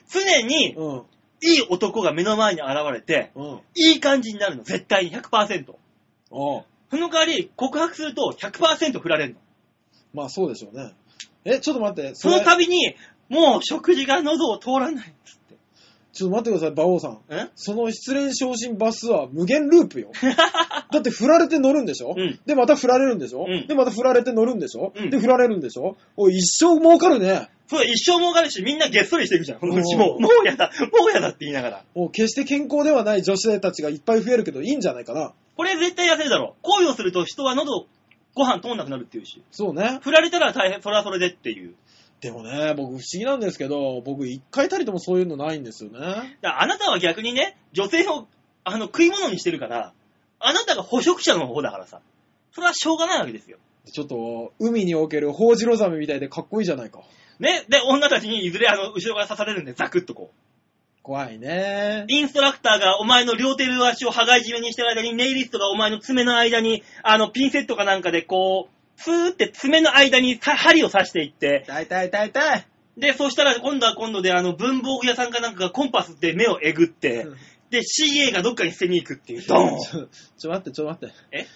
[0.12, 1.04] 常に、うん。
[1.46, 3.62] いい男が目の前に現れて、うん。
[3.76, 5.76] いい感じになるの、絶対に100%。
[6.30, 9.40] おうその代わり、告白すると100%振られるの。
[10.14, 10.94] まあ、そうでしょうね。
[11.46, 12.96] え、ちょっと待って、そのれ度に、
[13.30, 15.56] もう食事が喉を通らないっつって。
[16.14, 17.20] ちょっと待ってください、馬王さん。
[17.30, 17.48] え？
[17.56, 20.12] その失恋昇進バスは無限ループよ。
[20.92, 25.98] だって振られて乗るんでしょ、うんで、また振られるんでしょ、うんで、また振られて乗るんでしょ、うんで、振られるんでしょ？
[26.16, 27.50] おい、一生儲かるね。
[27.68, 29.60] そう、一生儲かるし、みんなげっそりしていくじゃん。
[29.60, 30.70] このうちおもう、ーもうやだ、
[31.00, 31.84] もうやだって言いながら。
[31.96, 35.34] もう決して健康ではない女性たちがいっぱい増えるけどいいんじゃないかな。
[35.56, 36.60] これ絶対痩せるだろう。
[36.62, 37.88] 恋をすると人は喉、
[38.36, 39.44] ご飯通んなくなるっていうし。
[39.52, 40.00] そうね。
[40.02, 41.76] 振られたら大変、それはそれでっていう。
[42.22, 46.38] でもね、僕不思議なんですけど、僕一回たりともそういうのないんですよね。
[46.42, 48.28] だあなたは逆にね、女性を、
[48.64, 49.94] あの、食い物にしてるから、
[50.40, 52.02] あなたが捕食者の方だからさ。
[52.54, 53.58] それはしょうがないわけですよ。
[53.92, 57.02] ちょっと、海におけるホウジロザメみたいでかっこいいじゃないか。
[57.40, 57.66] ね。
[57.68, 60.53] で、女たちにいずれあの、後ろから刺されるんで、ザクッとこう。
[61.04, 62.06] 怖いね。
[62.08, 72.68] インストラクターがお前の両手両足を羽交い締めにしてる間に、ネイリストがお前の爪の間に、あの、ピンセットかなんかでこう、スーって爪の間にさ針を刺していって、痛い痛い痛い痛い。
[72.98, 77.28] で、そしたら今度は今度であの、文房具屋さんかなんかがコンパスで目をえぐって、
[77.70, 80.08] で、CA がどっかに捨てに行くっていう、ドーンちょ、
[80.38, 81.14] ちょ待って、ちょ待って。
[81.34, 81.48] え？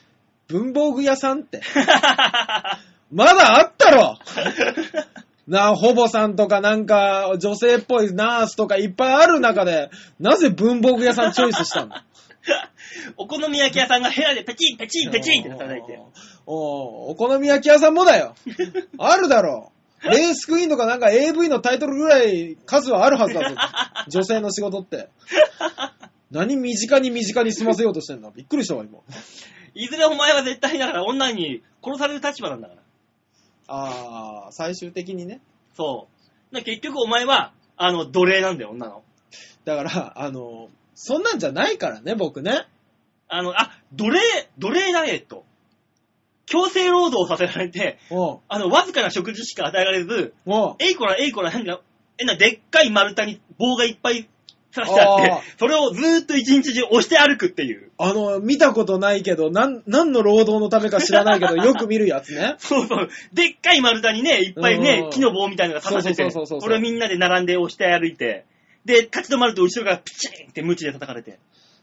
[0.49, 1.61] 文房具屋さんって。
[3.13, 4.19] まだあったろ
[5.47, 11.95] なあ、ほぼさんとかなんか、女性っぽいナースとかいっぱいある中で、なぜ文房具屋さんチョイスしたの？
[13.17, 15.99] お好み焼き屋さんがヘラでペチンペチンペチンって叩いて。
[16.45, 18.35] おおお好み焼き屋さんもだよ。
[18.97, 19.71] あるだろ
[20.03, 20.09] う。
[20.09, 23.55] レースクイーンとかなんか AV のタイトルぐらい数はあるはずだぞ。
[24.09, 25.09] 女性の仕事って。
[26.31, 28.99] 何身近に身近に済ませようとしてんだびっくりしたわ、今。
[29.73, 32.81] いずれお前は絶対だから女に殺される立場なんだから。
[33.67, 35.41] あー、最終的にね。
[35.75, 36.07] そ
[36.51, 36.53] う。
[36.53, 39.03] だから結局お前は、あの、奴隷なんだよ、女の。
[39.65, 42.65] だから、あの、そんなんじゃないからね、僕ね。
[43.27, 44.19] あの、あ、奴隷、
[44.57, 45.43] 奴隷ダイエット。
[46.45, 51.81] 強制労働させられて、おうあの、わずかな食事しか与えられず、おうえいこらえいこらなんだ、
[52.17, 54.29] えな、でっかい丸太に棒がいっぱい
[54.73, 57.91] 刺してあってあー、それをずーっと一日中押して歩くっていう。
[57.97, 62.55] あの、見たことないけど、なん、何の労働のためか知らないけど、 よく見るやつね。
[62.57, 63.09] そうそう。
[63.33, 68.45] でっかい丸太にね、いっぱいねう、ん木の棒みたいなのが刺さってて、そうそうそうそうそうそれをみんなで並んで押して歩いて、
[68.85, 71.39] で、立ち止まると後ろからピチンって鞭で叩かれて。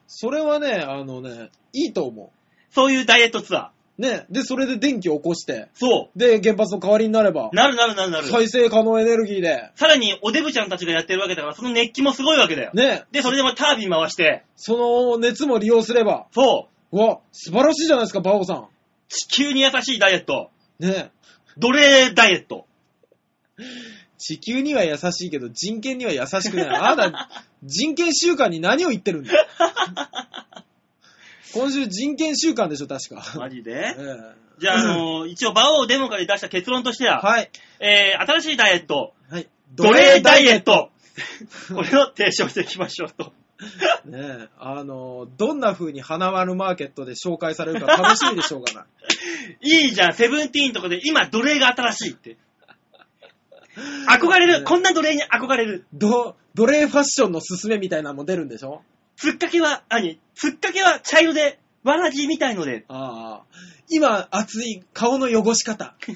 [0.06, 2.32] それはね、あのね、いいと思
[2.70, 3.66] そういうダイエットツアー。
[3.66, 3.70] う。
[3.96, 4.26] ね。
[4.28, 8.26] で、それで電気を起こして、そで、原発の代わりになればう。、なるなるなるなる。
[8.26, 12.72] 再生可能エネルギーで、さらに、おデブちゃんたちがやってるわけだから、その熱気もすごいわけだよ。
[12.74, 13.04] ね。
[13.12, 16.96] で、それでもタービン回して、その熱も利用すれば、そう。
[16.96, 18.64] うわ、素晴らしいじゃないですか、バオさ
[19.08, 20.50] 地球に優しいダイエット。
[20.80, 20.88] ん。
[20.88, 21.10] ね。
[21.56, 22.66] 奴隷ダイエット。
[24.18, 26.68] 地球には優しいけど、人権には優しくない。
[26.68, 27.28] あなた、
[27.62, 29.32] 人権週間に何を言ってるんだ
[31.52, 33.22] 今週人権週間でしょ、確か。
[33.38, 33.72] マジで？
[33.72, 37.50] ええじゃあ、あのー一応、バオーデモから出した結論としては、はい。
[37.80, 39.48] えー、新しいダイエット、はい。
[39.74, 40.90] 奴隷ダイエット
[41.74, 43.32] これを提唱していきましょうと。
[44.04, 48.84] ねえ、あの、どんな風に花丸マーケットで紹介されるか楽しみでしょうがない。
[49.86, 52.36] いいじゃん、セブンティーンとかで今奴隷が新しいって。
[54.08, 55.84] 憧れる、こんな奴隷に憧れる。
[55.92, 58.82] ど、奴隷ファッションのすすめみたいなのも出るんでしょ？
[59.16, 60.20] つっかけは、何？
[60.34, 63.46] つっかけは茶色で、わらじみたいので、ああ。
[63.88, 65.94] 今、熱い顔の汚し方。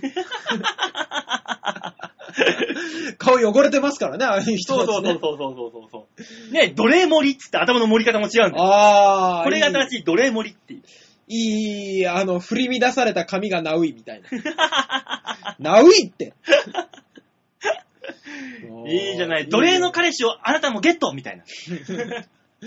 [3.19, 5.19] 顔汚れてますからね、ああいう人そうたち、ね。
[5.21, 6.07] そうそうそうそうそうそ
[6.51, 6.53] う。
[6.53, 8.65] ね、奴隷盛りっつって頭の盛り方も違うんだよ。
[8.65, 9.45] ああ。
[9.45, 10.83] これが正しい奴隷盛りっていう。
[11.29, 14.29] いい、あの、振り乱された髪がナウイみたいな。
[15.59, 16.33] ナウイって。
[18.87, 19.49] いいじゃない。
[19.49, 21.45] 奴隷の彼氏をあなたもゲットみたいな。
[22.63, 22.67] い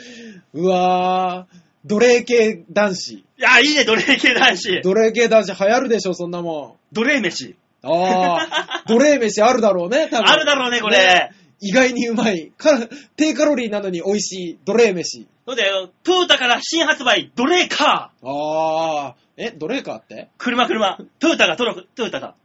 [0.54, 3.24] うわー、奴隷系男子。
[3.38, 4.82] や、いいね、奴隷系男子。
[4.82, 7.46] 奴隷系男子流行るでしょ、そんなも奴隷飯。
[7.50, 7.56] ん。
[7.84, 10.30] あー、 奴隷飯あるだろうね、多分。
[10.30, 11.32] あるだろうね、これ。
[11.64, 12.52] 意外にうまい。
[12.58, 15.28] か低カロリーなのに美味しい奴隷飯。
[15.46, 15.92] そうだよ。
[16.04, 18.28] トヨタから新発売、奴隷カー。
[18.28, 20.30] あー、え、奴隷かって？
[20.38, 20.98] 車、車。
[21.20, 22.36] トヨタがトロ、トヨタが。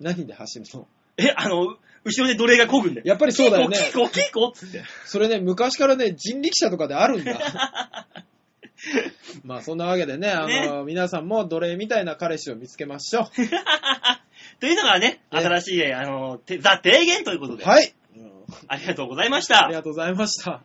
[0.00, 0.86] 何で走るの？
[1.18, 1.76] え、あの、
[2.06, 3.06] 後ろで奴隷が漕ぐんだよ。
[3.06, 4.84] やっぱりそうだよねキーコ、キーコ、キーコっつって。
[5.04, 8.06] それね、昔からね、人力車とかであるんだ。
[9.44, 13.28] まあそんなわけでね、あの、皆さんも奴隷みたいな彼氏を見つけましょ
[14.60, 17.56] というのがね、ね新しい、あの、てザ・提言ということう。
[17.56, 17.64] で。
[17.64, 17.94] はい。
[18.16, 18.30] うん
[18.68, 19.74] ありがとうございましあたり。
[19.74, 20.62] がとうございました。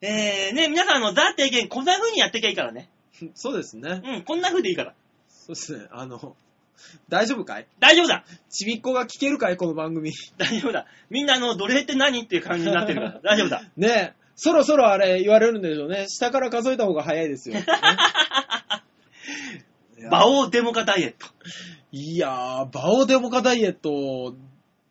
[0.00, 2.88] えー、ね、皆さん、あの、ザ・提言、こんな風にやってきゃいいからね。
[3.34, 4.02] そうですね。
[4.04, 4.94] うん、こんな風でいいから。
[5.28, 5.86] そうですね。
[5.92, 6.36] あの、
[7.08, 7.66] 大丈夫かい？
[7.78, 9.56] 大丈夫だちびっこが聞けるかい？
[9.56, 10.12] この番組。
[10.38, 10.86] 大丈夫だ。
[11.10, 12.24] みんな、あの、奴隷って何？
[12.24, 13.20] っていう感じになってるから。
[13.24, 13.62] 大丈夫だ。
[13.76, 16.06] ねえ、そろそろあれ言われるんでしょうね。
[16.08, 17.56] 下から数えた方が早いですよ。
[17.56, 17.66] ね
[19.98, 21.26] いや馬王デモカダイエット。
[21.92, 24.34] いやー、バオデモカダイエット、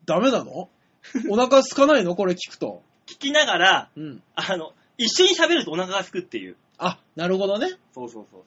[0.05, 0.69] ダメなの？
[1.29, 2.15] お腹空かないの？
[2.15, 2.83] これ聞くと。
[3.07, 4.21] 聞きながら、うん。
[4.35, 6.57] あの、一緒に喋るとお腹が空くっていう。
[6.77, 7.69] あ、なるほどね。
[7.93, 8.43] そうそうそう。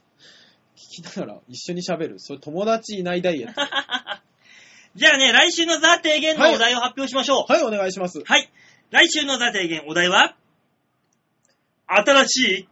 [0.77, 2.15] 聞きながら一緒に喋る。
[2.19, 3.61] それ友達いないダイエット。
[4.95, 7.53] じゃあね、来週のザ・提言のお題を発表しましょう。
[7.53, 8.23] はい、お願いします。
[8.25, 8.51] はい。
[8.91, 10.37] 来週のザ・提言、お題は、
[11.87, 12.69] 新しい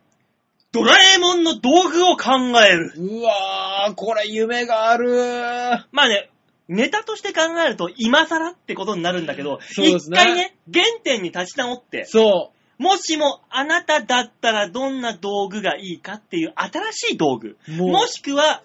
[0.73, 2.33] ドラえもんの道具を考
[2.63, 2.93] える。
[2.97, 6.31] うわー、これ夢があるまあね、
[6.69, 17.73] ネタとして考えると今更ってことになるんだけど、一、そうですね回ね、原点に立ち直って、そもしもあなただったらどんな道具がいいかっていう新しい道具、う。
[17.73, 17.89] もう。
[17.91, 18.63] もしくは、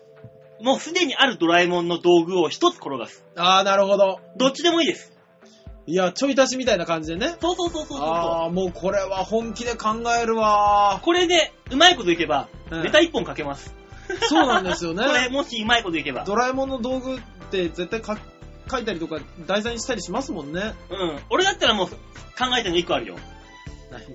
[0.61, 3.25] もうすでにあるドラえもんの道具を一つ転がす。
[3.35, 4.21] あー、なるほど。
[4.37, 5.11] どっちでもいいです。
[5.85, 7.35] いや、ちょい足しみたいな感じでね。
[7.41, 8.07] そうそうそうそうそう。
[8.07, 13.75] あー、もうこれは本気で考えるわこれで、うまいこといけば、うんネタ一本かけます。
[14.07, 14.27] ー。
[14.27, 15.11] そうなんですよね こ。
[15.11, 16.23] れ、もしうまいこといけば。
[16.23, 17.19] ドラえもんの道具っ
[17.51, 18.17] て絶対か
[18.71, 20.73] 書いたりとか題材にしたりしますもんね。
[20.89, 21.19] うん。
[21.29, 21.95] 俺だったらもう、考
[22.57, 23.17] えてるの一個あるよ。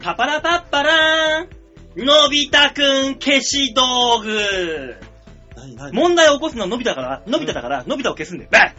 [0.00, 4.96] パパラパッパラーンのび太くん消し道具
[5.56, 5.92] 何何？
[5.92, 8.50] 問題を起こすのはのび太から、のび太だから、のび太を消すんだよ。
[8.52, 8.74] バン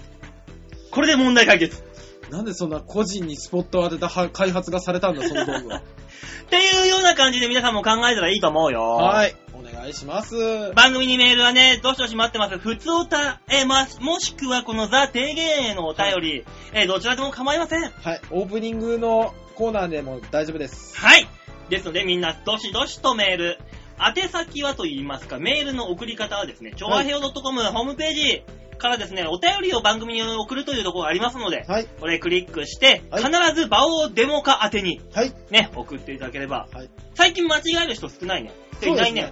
[0.92, 1.84] これで問題解決。
[2.30, 5.78] なんでそんな個人にスポットを当てたは開発がされたんだ、その道具は。
[5.82, 8.82] っていうような感じで皆さんも考えたらいいと思うよ。
[8.82, 9.36] はい。
[9.82, 10.36] お願いします。
[10.76, 12.60] 番組にメールはね、どしどし待ってます。
[12.60, 17.90] 普通おた、えーま、もしくはこのザ・提言へのお便り、えーどちらでも構いません。
[17.90, 18.22] はい。
[18.30, 20.96] オープニングのコーナーでも大丈夫です。
[20.96, 21.28] はい。
[21.70, 23.58] ですのでみんなどしどしとメール。
[24.00, 28.44] 宛先はと言いますか、メールの送り方はですね、超和平洋 .com ホームページ
[28.78, 31.88] からですね、お便りを番組に送るというところがありますので、はい。
[32.00, 35.34] これクリックして、はい必ず場をデモ化宛てにはい。
[35.50, 36.90] ね、送っていただければ、はい。
[37.16, 38.52] 最近間違える人少ないね。
[38.84, 39.32] いないね。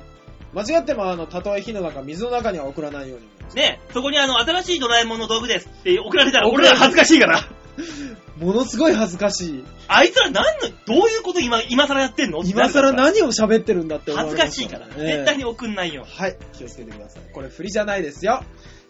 [0.53, 3.27] 間違っても、あの、たとえ火の中、水の中には送らないように。
[3.55, 7.41] ね、そこにあの、新しいドラえもんの道具ですって送られたら、俺ら恥ずかしいから。
[8.37, 9.63] ものすごい恥ずかしい。
[9.87, 12.41] あいつら何の、どういうこと今、今更やってんの？
[12.43, 14.87] 今更何を喋ってるんだって恥ずかしいから。
[14.87, 16.05] ええ絶対に送んないよ。
[16.07, 16.37] はい。
[16.53, 17.23] 気をつけてください。
[17.33, 18.43] これ振りじゃないですよ。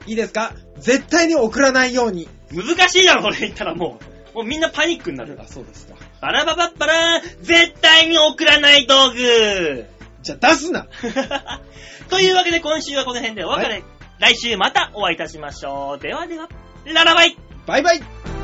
[0.06, 0.54] いいですか？
[0.78, 2.28] 絶対に送らないように。
[2.52, 4.00] 難しいだろ、それ言ったらも
[4.34, 4.38] う。
[4.38, 5.38] もうみんなパニックになる。
[5.42, 5.96] あ、そうですか。
[6.22, 9.86] バラババッバラーン絶対に送らない道具
[10.22, 10.88] じゃあ出すな。
[12.10, 13.76] というわけで今週はこの辺でお別れ。
[13.76, 13.82] は
[14.20, 16.02] 来週またお会いいたしましょう。
[16.02, 16.50] ではでは、
[16.86, 17.38] ララバイ。
[17.66, 18.39] バイバイ